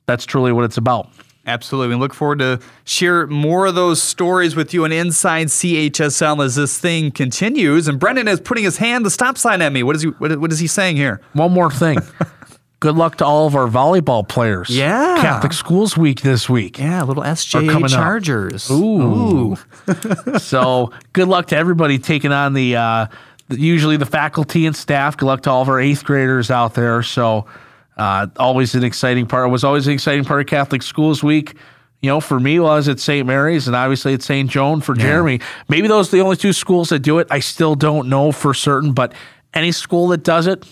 That's 0.06 0.24
truly 0.24 0.52
what 0.52 0.64
it's 0.64 0.76
about. 0.76 1.08
Absolutely. 1.46 1.94
We 1.94 2.00
look 2.00 2.12
forward 2.12 2.38
to 2.40 2.60
share 2.84 3.26
more 3.26 3.66
of 3.66 3.74
those 3.74 4.02
stories 4.02 4.54
with 4.54 4.74
you 4.74 4.84
and 4.84 4.92
Inside 4.92 5.48
CHSL 5.48 6.44
as 6.44 6.54
this 6.54 6.78
thing 6.78 7.10
continues. 7.10 7.88
And 7.88 7.98
Brendan 7.98 8.28
is 8.28 8.40
putting 8.40 8.64
his 8.64 8.76
hand 8.76 9.06
the 9.06 9.10
stop 9.10 9.38
sign 9.38 9.62
at 9.62 9.72
me. 9.72 9.82
What 9.82 9.96
is 9.96 10.02
he 10.02 10.08
what, 10.08 10.38
what 10.38 10.52
is 10.52 10.58
he 10.58 10.66
saying 10.66 10.96
here? 10.96 11.20
One 11.32 11.52
more 11.52 11.70
thing. 11.70 11.98
Good 12.80 12.96
luck 12.96 13.16
to 13.16 13.26
all 13.26 13.46
of 13.46 13.54
our 13.54 13.68
volleyball 13.68 14.26
players. 14.26 14.70
Yeah. 14.70 15.18
Catholic 15.20 15.52
Schools 15.52 15.98
Week 15.98 16.22
this 16.22 16.48
week. 16.48 16.78
Yeah, 16.78 17.02
little 17.02 17.22
SJA 17.22 17.90
Chargers. 17.90 18.70
Up. 18.70 18.76
Ooh. 18.78 19.52
Ooh. 19.52 20.38
so 20.38 20.90
good 21.12 21.28
luck 21.28 21.48
to 21.48 21.56
everybody 21.56 21.98
taking 21.98 22.32
on 22.32 22.54
the 22.54 22.76
uh, 22.76 23.06
usually 23.50 23.98
the 23.98 24.06
faculty 24.06 24.64
and 24.64 24.74
staff. 24.74 25.18
Good 25.18 25.26
luck 25.26 25.42
to 25.42 25.50
all 25.50 25.60
of 25.60 25.68
our 25.68 25.78
eighth 25.78 26.04
graders 26.04 26.50
out 26.50 26.72
there. 26.72 27.02
So 27.02 27.44
uh, 27.98 28.28
always 28.38 28.74
an 28.74 28.82
exciting 28.82 29.26
part. 29.26 29.48
It 29.48 29.50
was 29.50 29.62
always 29.62 29.86
an 29.86 29.92
exciting 29.92 30.24
part 30.24 30.40
of 30.40 30.46
Catholic 30.46 30.82
Schools 30.82 31.22
Week. 31.22 31.54
You 32.00 32.08
know, 32.08 32.20
for 32.20 32.40
me, 32.40 32.58
was 32.58 32.88
at 32.88 32.98
St. 32.98 33.26
Mary's 33.26 33.66
and 33.66 33.76
obviously 33.76 34.14
at 34.14 34.22
St. 34.22 34.48
Joan 34.48 34.80
for 34.80 34.96
yeah. 34.96 35.02
Jeremy. 35.02 35.40
Maybe 35.68 35.86
those 35.86 36.08
are 36.08 36.16
the 36.16 36.22
only 36.22 36.36
two 36.36 36.54
schools 36.54 36.88
that 36.88 37.00
do 37.00 37.18
it. 37.18 37.26
I 37.30 37.40
still 37.40 37.74
don't 37.74 38.08
know 38.08 38.32
for 38.32 38.54
certain, 38.54 38.94
but 38.94 39.12
any 39.52 39.70
school 39.70 40.08
that 40.08 40.24
does 40.24 40.46
it, 40.46 40.64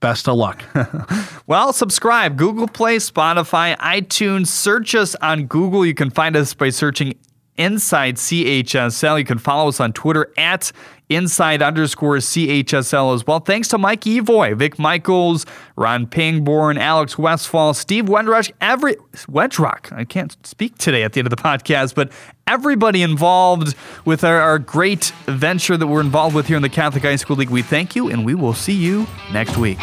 best 0.00 0.28
of 0.28 0.36
luck. 0.36 0.62
well, 1.46 1.72
subscribe. 1.72 2.36
Google 2.36 2.68
Play, 2.68 2.96
Spotify, 2.96 3.76
iTunes. 3.78 4.46
Search 4.48 4.94
us 4.94 5.14
on 5.16 5.46
Google. 5.46 5.84
You 5.84 5.94
can 5.94 6.10
find 6.10 6.36
us 6.36 6.54
by 6.54 6.70
searching 6.70 7.14
Inside 7.56 8.16
CHSL. 8.16 9.18
You 9.18 9.24
can 9.24 9.38
follow 9.38 9.68
us 9.68 9.80
on 9.80 9.92
Twitter 9.92 10.32
at 10.36 10.70
inside 11.08 11.62
underscore 11.62 12.16
CHSL 12.16 13.14
as 13.14 13.26
well. 13.26 13.40
Thanks 13.40 13.68
to 13.68 13.78
Mike 13.78 14.02
Evoy, 14.02 14.56
Vic 14.56 14.78
Michaels, 14.78 15.46
Ron 15.76 16.06
Pangborn, 16.06 16.78
Alex 16.78 17.18
Westfall, 17.18 17.74
Steve 17.74 18.06
Wedrush, 18.06 18.50
every 18.60 18.96
Wedrock. 19.26 19.92
I 19.92 20.04
can't 20.04 20.36
speak 20.46 20.78
today 20.78 21.02
at 21.02 21.12
the 21.12 21.20
end 21.20 21.26
of 21.26 21.30
the 21.30 21.42
podcast, 21.42 21.94
but 21.94 22.12
everybody 22.46 23.02
involved 23.02 23.74
with 24.04 24.24
our, 24.24 24.40
our 24.40 24.58
great 24.58 25.12
venture 25.26 25.76
that 25.76 25.86
we're 25.86 26.00
involved 26.00 26.34
with 26.34 26.46
here 26.46 26.56
in 26.56 26.62
the 26.62 26.68
Catholic 26.68 27.02
High 27.02 27.16
School 27.16 27.36
League. 27.36 27.50
We 27.50 27.62
thank 27.62 27.96
you 27.96 28.08
and 28.08 28.24
we 28.24 28.34
will 28.34 28.54
see 28.54 28.74
you 28.74 29.06
next 29.32 29.56
week. 29.56 29.78